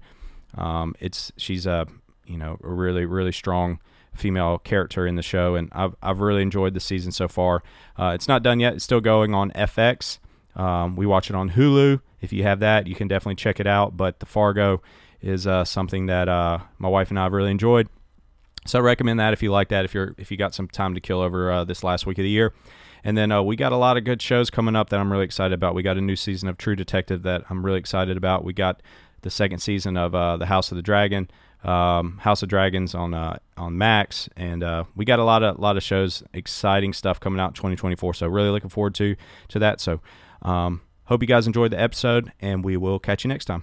um, 0.57 0.95
it's 0.99 1.31
she's 1.37 1.67
a 1.67 1.87
you 2.27 2.39
know 2.39 2.59
a 2.65 2.69
really 2.69 3.05
really 3.05 3.33
strong 3.33 3.81
female 4.15 4.59
character 4.59 5.07
in 5.07 5.17
the 5.17 5.23
show, 5.23 5.57
and 5.57 5.69
I've 5.73 5.95
I've 6.03 6.21
really 6.21 6.43
enjoyed 6.43 6.73
the 6.73 6.81
season 6.81 7.13
so 7.13 7.29
far. 7.29 7.63
It's 7.99 8.29
not 8.29 8.43
done 8.43 8.61
yet; 8.61 8.73
it's 8.73 8.85
still 8.85 9.03
going 9.03 9.35
on 9.35 9.51
FX. 9.51 10.19
Um, 10.59 10.97
we 10.97 11.07
watch 11.07 11.31
it 11.31 11.37
on 11.37 11.51
Hulu. 11.51 12.01
If 12.21 12.33
you 12.33 12.43
have 12.43 12.61
that, 12.61 12.87
you 12.87 12.95
can 12.95 13.09
definitely 13.09 13.37
check 13.37 13.61
it 13.61 13.67
out. 13.67 13.97
But 13.97 14.21
the 14.21 14.27
Fargo 14.27 14.83
is 15.23 15.47
uh, 15.47 15.65
something 15.65 16.07
that 16.07 16.29
uh, 16.29 16.59
my 16.79 16.89
wife 16.89 17.11
and 17.11 17.19
I 17.19 17.25
have 17.25 17.33
really 17.33 17.51
enjoyed. 17.51 17.89
So 18.67 18.79
I 18.79 18.83
recommend 18.83 19.19
that 19.21 19.33
if 19.33 19.43
you 19.43 19.51
like 19.51 19.69
that. 19.69 19.85
If 19.85 19.95
you're 19.95 20.15
if 20.19 20.31
you 20.31 20.37
got 20.37 20.55
some 20.55 20.69
time 20.69 20.95
to 20.95 21.01
kill 21.01 21.21
over 21.21 21.51
uh, 21.51 21.65
this 21.65 21.83
last 21.83 22.07
week 22.07 22.19
of 22.19 22.25
the 22.25 22.31
year, 22.31 22.53
and 23.03 23.17
then 23.17 23.33
uh, 23.33 23.43
we 23.43 23.57
got 23.57 23.73
a 23.73 23.77
lot 23.77 23.97
of 23.97 24.05
good 24.05 24.21
shows 24.21 24.51
coming 24.51 24.77
up 24.77 24.91
that 24.91 25.01
I'm 25.01 25.11
really 25.11 25.25
excited 25.25 25.55
about. 25.55 25.75
We 25.75 25.83
got 25.83 25.97
a 25.97 26.01
new 26.01 26.17
season 26.17 26.49
of 26.49 26.59
True 26.59 26.77
Detective 26.77 27.23
that 27.23 27.45
I'm 27.49 27.65
really 27.65 27.79
excited 27.79 28.17
about. 28.17 28.45
We 28.45 28.53
got 28.53 28.83
the 29.23 29.31
second 29.31 29.61
season 29.61 29.97
of 29.97 30.15
uh, 30.15 30.37
the 30.37 30.47
House 30.47 30.71
of 30.71 30.77
the 30.77 30.83
Dragon, 30.83 31.31
um, 31.65 32.19
House 32.19 32.43
of 32.43 32.49
Dragons 32.49 32.95
on 32.95 33.15
uh, 33.15 33.39
on 33.57 33.79
Max, 33.79 34.29
and 34.37 34.63
uh, 34.63 34.85
we 34.95 35.05
got 35.05 35.19
a 35.19 35.25
lot 35.25 35.43
of 35.43 35.59
lot 35.59 35.77
of 35.77 35.83
shows, 35.83 36.23
exciting 36.35 36.93
stuff 36.93 37.21
coming 37.21 37.41
out 37.41 37.49
in 37.49 37.55
2024. 37.55 38.15
So 38.15 38.27
really 38.27 38.51
looking 38.51 38.71
forward 38.71 38.95
to 38.97 39.17
to 39.49 39.59
that. 39.59 39.81
So 39.81 40.01
um, 40.43 40.81
hope 41.05 41.23
you 41.23 41.29
guys 41.29 41.47
enjoyed 41.47 41.71
the 41.71 41.81
episode, 41.81 42.33
and 42.41 42.65
we 42.65 42.77
will 42.77 42.99
catch 42.99 43.25
you 43.25 43.29
next 43.29 43.47
time. 43.47 43.63